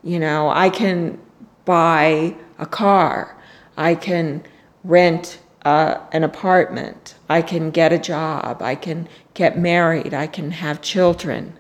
You 0.02 0.18
know, 0.18 0.50
I 0.50 0.70
can 0.70 1.20
buy 1.64 2.36
a 2.58 2.66
car. 2.66 3.36
I 3.76 3.94
can 3.94 4.44
rent 4.84 5.40
uh, 5.64 5.98
an 6.12 6.24
apartment. 6.24 7.16
I 7.28 7.42
can 7.42 7.70
get 7.70 7.92
a 7.92 7.98
job. 7.98 8.62
I 8.62 8.74
can 8.74 9.08
get 9.34 9.58
married. 9.58 10.14
I 10.14 10.26
can 10.26 10.50
have 10.52 10.80
children. 10.80 11.58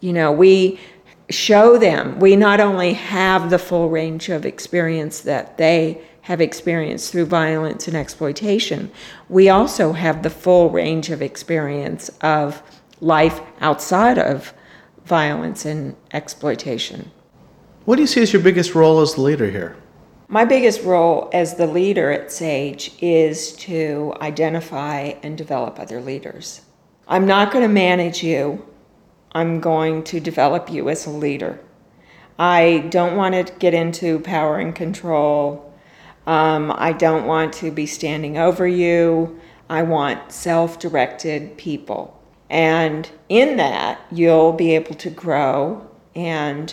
You 0.00 0.12
know, 0.12 0.30
we 0.30 0.78
show 1.30 1.78
them 1.78 2.18
we 2.20 2.36
not 2.36 2.60
only 2.60 2.92
have 2.92 3.48
the 3.48 3.58
full 3.58 3.88
range 3.88 4.28
of 4.28 4.44
experience 4.44 5.20
that 5.20 5.56
they 5.56 6.00
have 6.22 6.40
experienced 6.40 7.12
through 7.12 7.26
violence 7.26 7.86
and 7.88 7.96
exploitation, 7.96 8.90
we 9.28 9.48
also 9.48 9.92
have 9.92 10.22
the 10.22 10.30
full 10.30 10.70
range 10.70 11.10
of 11.10 11.20
experience 11.22 12.08
of 12.20 12.62
life 13.04 13.40
outside 13.60 14.18
of 14.18 14.54
violence 15.04 15.66
and 15.66 15.94
exploitation. 16.12 17.10
What 17.84 17.96
do 17.96 18.02
you 18.02 18.06
see 18.06 18.22
as 18.22 18.32
your 18.32 18.40
biggest 18.40 18.74
role 18.74 19.00
as 19.00 19.14
the 19.14 19.20
leader 19.20 19.50
here? 19.50 19.76
My 20.28 20.46
biggest 20.46 20.82
role 20.82 21.28
as 21.34 21.56
the 21.56 21.66
leader 21.66 22.10
at 22.10 22.32
SAGE 22.32 22.94
is 23.02 23.52
to 23.56 24.14
identify 24.22 25.12
and 25.22 25.36
develop 25.36 25.78
other 25.78 26.00
leaders. 26.00 26.62
I'm 27.06 27.26
not 27.26 27.52
going 27.52 27.62
to 27.62 27.72
manage 27.72 28.22
you, 28.22 28.64
I'm 29.32 29.60
going 29.60 30.02
to 30.04 30.18
develop 30.18 30.70
you 30.70 30.88
as 30.88 31.04
a 31.04 31.10
leader. 31.10 31.60
I 32.38 32.86
don't 32.88 33.16
want 33.16 33.34
to 33.34 33.52
get 33.58 33.74
into 33.74 34.20
power 34.20 34.58
and 34.58 34.74
control. 34.74 35.74
Um, 36.26 36.72
I 36.74 36.92
don't 36.92 37.26
want 37.26 37.52
to 37.54 37.70
be 37.70 37.84
standing 37.84 38.38
over 38.38 38.66
you. 38.66 39.38
I 39.68 39.82
want 39.82 40.32
self 40.32 40.78
directed 40.78 41.58
people. 41.58 42.18
And 42.50 43.10
in 43.28 43.56
that, 43.56 44.00
you'll 44.10 44.52
be 44.52 44.74
able 44.74 44.94
to 44.96 45.10
grow 45.10 45.88
and 46.14 46.72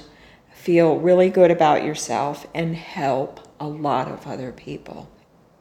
feel 0.53 0.99
really 0.99 1.29
good 1.29 1.49
about 1.49 1.83
yourself 1.83 2.45
and 2.53 2.75
help 2.75 3.39
a 3.59 3.67
lot 3.67 4.07
of 4.07 4.27
other 4.27 4.51
people. 4.51 5.09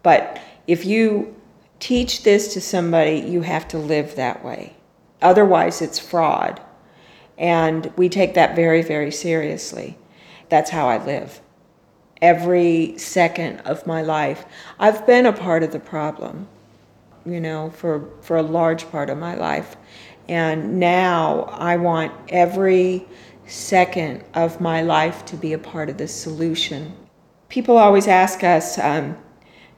But 0.02 0.40
if 0.66 0.84
you 0.84 1.34
teach 1.78 2.22
this 2.22 2.52
to 2.54 2.60
somebody, 2.60 3.18
you 3.18 3.42
have 3.42 3.66
to 3.68 3.78
live 3.78 4.16
that 4.16 4.44
way. 4.44 4.76
Otherwise, 5.22 5.80
it's 5.80 5.98
fraud. 5.98 6.60
And 7.38 7.92
we 7.96 8.08
take 8.08 8.34
that 8.34 8.54
very, 8.54 8.82
very 8.82 9.10
seriously. 9.10 9.96
That's 10.50 10.70
how 10.70 10.88
I 10.88 11.02
live. 11.04 11.40
Every 12.20 12.98
second 12.98 13.60
of 13.60 13.86
my 13.86 14.02
life, 14.02 14.44
I've 14.78 15.06
been 15.06 15.24
a 15.24 15.32
part 15.32 15.62
of 15.62 15.72
the 15.72 15.80
problem, 15.80 16.48
you 17.24 17.40
know, 17.40 17.70
for, 17.70 18.08
for 18.22 18.36
a 18.36 18.42
large 18.42 18.90
part 18.90 19.10
of 19.10 19.18
my 19.18 19.34
life. 19.34 19.76
And 20.28 20.78
now 20.78 21.42
I 21.52 21.76
want 21.76 22.12
every 22.28 23.06
second 23.46 24.22
of 24.34 24.60
my 24.60 24.82
life 24.82 25.24
to 25.26 25.36
be 25.36 25.52
a 25.52 25.58
part 25.58 25.90
of 25.90 25.98
the 25.98 26.08
solution. 26.08 26.94
People 27.48 27.76
always 27.76 28.06
ask 28.06 28.44
us, 28.44 28.78
um, 28.78 29.16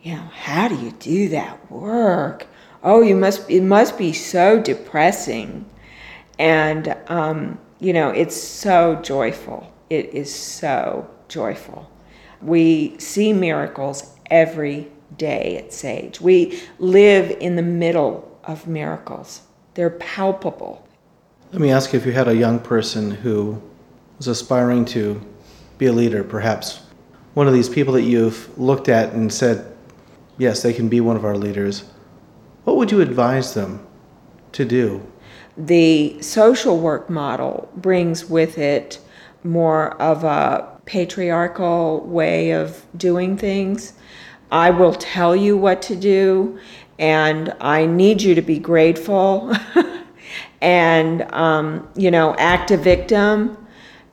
you 0.03 0.15
know, 0.15 0.29
how 0.33 0.69
do 0.69 0.77
you 0.77 0.93
do 0.93 1.29
that 1.31 1.71
work? 1.71 2.47
Oh, 2.83 3.01
you 3.01 3.15
must. 3.15 3.49
It 3.49 3.63
must 3.63 3.97
be 3.97 4.13
so 4.13 4.61
depressing, 4.61 5.65
and 6.39 6.97
um, 7.07 7.59
you 7.79 7.93
know, 7.93 8.11
it's 8.11 8.37
so 8.37 8.97
joyful. 8.97 9.73
It 9.89 10.07
is 10.13 10.35
so 10.35 11.09
joyful. 11.29 11.89
We 12.41 12.99
see 12.99 13.33
miracles 13.33 14.17
every 14.31 14.91
day 15.17 15.57
at 15.59 15.73
Sage. 15.73 16.21
We 16.21 16.61
live 16.79 17.31
in 17.41 17.57
the 17.57 17.63
middle 17.63 18.39
of 18.45 18.67
miracles. 18.67 19.43
They're 19.75 19.91
palpable. 19.91 20.87
Let 21.53 21.61
me 21.61 21.71
ask 21.71 21.93
you 21.93 21.99
if 21.99 22.07
you 22.07 22.13
had 22.13 22.29
a 22.29 22.35
young 22.35 22.59
person 22.59 23.11
who 23.11 23.61
was 24.19 24.27
aspiring 24.27 24.85
to 24.87 25.21
be 25.79 25.87
a 25.87 25.93
leader, 25.93 26.25
perhaps 26.25 26.81
one 27.35 27.47
of 27.47 27.55
these 27.55 27.69
people 27.69 27.95
that 27.95 28.03
you've 28.03 28.59
looked 28.59 28.89
at 28.89 29.13
and 29.13 29.33
said, 29.33 29.75
yes, 30.39 30.63
they 30.63 30.73
can 30.73 30.89
be 30.89 31.01
one 31.01 31.17
of 31.17 31.25
our 31.25 31.37
leaders, 31.37 31.85
what 32.65 32.77
would 32.77 32.91
you 32.91 33.01
advise 33.01 33.55
them 33.55 33.87
to 34.53 34.65
do? 34.65 35.07
The 35.57 36.23
social 36.23 36.79
work 36.79 37.11
model 37.11 37.71
brings 37.77 38.29
with 38.29 38.59
it 38.59 39.01
more 39.45 40.01
of 40.01 40.25
a 40.25 40.69
patriarchal 40.85 42.01
way 42.01 42.53
of 42.53 42.87
doing 42.97 43.37
things. 43.37 43.93
I 44.53 44.69
will 44.69 44.93
tell 44.93 45.35
you 45.35 45.57
what 45.57 45.81
to 45.83 45.97
do, 45.97 46.59
and 46.99 47.57
I 47.59 47.87
need 47.87 48.21
you 48.21 48.35
to 48.35 48.43
be 48.43 48.59
grateful 48.59 49.51
and, 50.61 51.23
um, 51.33 51.89
you 51.97 52.11
know, 52.11 52.35
act 52.37 52.71
a 52.71 52.77
victim. 52.77 53.57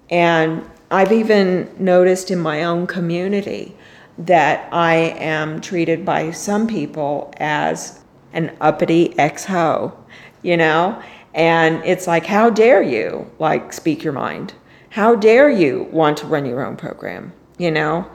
And 0.09 0.67
I've 0.89 1.11
even 1.11 1.69
noticed 1.77 2.31
in 2.31 2.39
my 2.39 2.63
own 2.63 2.87
community 2.87 3.75
that 4.17 4.73
I 4.73 4.95
am 5.17 5.59
treated 5.59 6.05
by 6.05 6.31
some 6.31 6.67
people 6.67 7.33
as 7.37 8.01
an 8.31 8.55
uppity 8.61 9.19
ex 9.19 9.43
ho, 9.43 9.93
you 10.41 10.55
know? 10.55 11.01
And 11.33 11.83
it's 11.83 12.07
like, 12.07 12.25
how 12.25 12.49
dare 12.49 12.81
you, 12.81 13.29
like, 13.39 13.73
speak 13.73 14.05
your 14.05 14.13
mind? 14.13 14.53
How 14.91 15.15
dare 15.15 15.49
you 15.49 15.89
want 15.91 16.17
to 16.19 16.27
run 16.27 16.45
your 16.45 16.65
own 16.65 16.77
program? 16.77 17.33
You 17.57 17.71
know? 17.71 18.09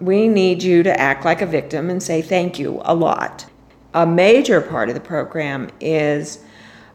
We 0.00 0.28
need 0.28 0.62
you 0.62 0.82
to 0.84 1.00
act 1.00 1.24
like 1.24 1.42
a 1.42 1.46
victim 1.46 1.90
and 1.90 2.02
say 2.02 2.22
thank 2.22 2.58
you 2.58 2.80
a 2.84 2.94
lot. 2.94 3.46
A 3.94 4.06
major 4.06 4.60
part 4.60 4.88
of 4.88 4.94
the 4.94 5.00
program 5.00 5.70
is 5.80 6.44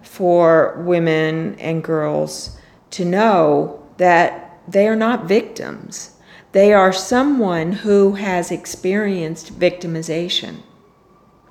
for 0.01 0.81
women 0.85 1.55
and 1.59 1.83
girls 1.83 2.57
to 2.91 3.03
know 3.03 3.83
that 3.97 4.61
they 4.67 4.87
are 4.87 4.95
not 4.95 5.25
victims. 5.25 6.11
They 6.51 6.71
are 6.71 6.93
someone 6.93 7.71
who 7.71 8.13
has 8.13 8.51
experienced 8.51 9.59
victimization. 9.59 10.61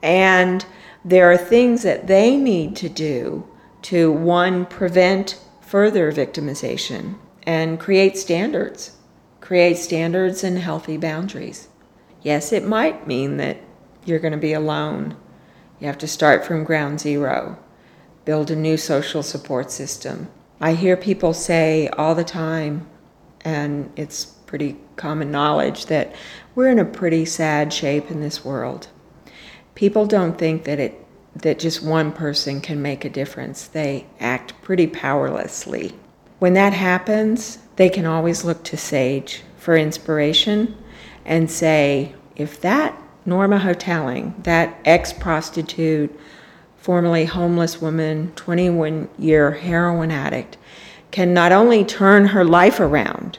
And 0.02 0.64
there 1.04 1.30
are 1.30 1.36
things 1.36 1.82
that 1.82 2.06
they 2.06 2.36
need 2.36 2.76
to 2.76 2.88
do 2.88 3.46
to, 3.82 4.12
one, 4.12 4.64
prevent 4.66 5.40
further 5.60 6.12
victimization 6.12 7.16
and 7.44 7.80
create 7.80 8.16
standards, 8.16 8.96
create 9.52 9.76
standards 9.76 10.42
and 10.42 10.56
healthy 10.56 10.96
boundaries. 10.96 11.68
Yes, 12.22 12.54
it 12.54 12.66
might 12.66 13.06
mean 13.06 13.36
that 13.36 13.58
you're 14.06 14.18
going 14.18 14.32
to 14.32 14.38
be 14.38 14.54
alone. 14.54 15.14
You 15.78 15.88
have 15.88 15.98
to 15.98 16.08
start 16.08 16.42
from 16.42 16.64
ground 16.64 17.00
zero, 17.00 17.58
build 18.24 18.50
a 18.50 18.56
new 18.56 18.78
social 18.78 19.22
support 19.22 19.70
system. 19.70 20.30
I 20.58 20.72
hear 20.72 20.96
people 20.96 21.34
say 21.34 21.88
all 21.98 22.14
the 22.14 22.24
time, 22.24 22.88
and 23.42 23.92
it's 23.94 24.24
pretty 24.24 24.78
common 24.96 25.30
knowledge, 25.30 25.84
that 25.84 26.14
we're 26.54 26.70
in 26.70 26.78
a 26.78 26.86
pretty 26.86 27.26
sad 27.26 27.74
shape 27.74 28.10
in 28.10 28.22
this 28.22 28.42
world. 28.42 28.88
People 29.74 30.06
don't 30.06 30.38
think 30.38 30.64
that 30.64 30.80
it 30.80 31.06
that 31.36 31.58
just 31.58 31.82
one 31.82 32.10
person 32.10 32.62
can 32.62 32.80
make 32.80 33.04
a 33.04 33.10
difference. 33.10 33.66
They 33.66 34.06
act 34.18 34.54
pretty 34.62 34.86
powerlessly. 34.86 35.92
When 36.38 36.54
that 36.54 36.72
happens, 36.72 37.58
they 37.76 37.88
can 37.88 38.06
always 38.06 38.44
look 38.44 38.62
to 38.64 38.76
Sage 38.76 39.42
for 39.56 39.76
inspiration 39.76 40.76
and 41.24 41.50
say, 41.50 42.14
if 42.36 42.60
that 42.60 43.00
Norma 43.24 43.58
Hotaling, 43.58 44.42
that 44.42 44.76
ex 44.84 45.12
prostitute, 45.12 46.18
formerly 46.76 47.26
homeless 47.26 47.80
woman, 47.80 48.32
21 48.34 49.08
year 49.18 49.52
heroin 49.52 50.10
addict, 50.10 50.56
can 51.10 51.32
not 51.32 51.52
only 51.52 51.84
turn 51.84 52.26
her 52.26 52.44
life 52.44 52.80
around, 52.80 53.38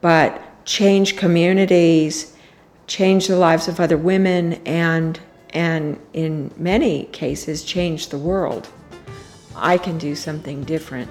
but 0.00 0.40
change 0.64 1.16
communities, 1.16 2.34
change 2.86 3.26
the 3.26 3.36
lives 3.36 3.68
of 3.68 3.80
other 3.80 3.98
women, 3.98 4.54
and, 4.64 5.20
and 5.50 5.98
in 6.12 6.50
many 6.56 7.04
cases, 7.06 7.64
change 7.64 8.08
the 8.08 8.18
world. 8.18 8.68
I 9.56 9.76
can 9.76 9.98
do 9.98 10.14
something 10.14 10.64
different 10.64 11.10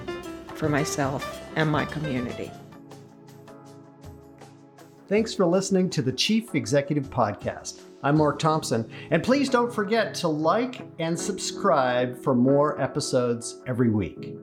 for 0.54 0.68
myself 0.68 1.43
and 1.56 1.70
my 1.70 1.84
community. 1.84 2.50
Thanks 5.08 5.34
for 5.34 5.44
listening 5.44 5.90
to 5.90 6.02
the 6.02 6.12
Chief 6.12 6.54
Executive 6.54 7.10
Podcast. 7.10 7.80
I'm 8.02 8.16
Mark 8.16 8.38
Thompson, 8.38 8.90
and 9.10 9.22
please 9.22 9.48
don't 9.48 9.72
forget 9.72 10.14
to 10.16 10.28
like 10.28 10.86
and 10.98 11.18
subscribe 11.18 12.22
for 12.22 12.34
more 12.34 12.80
episodes 12.80 13.60
every 13.66 13.90
week. 13.90 14.34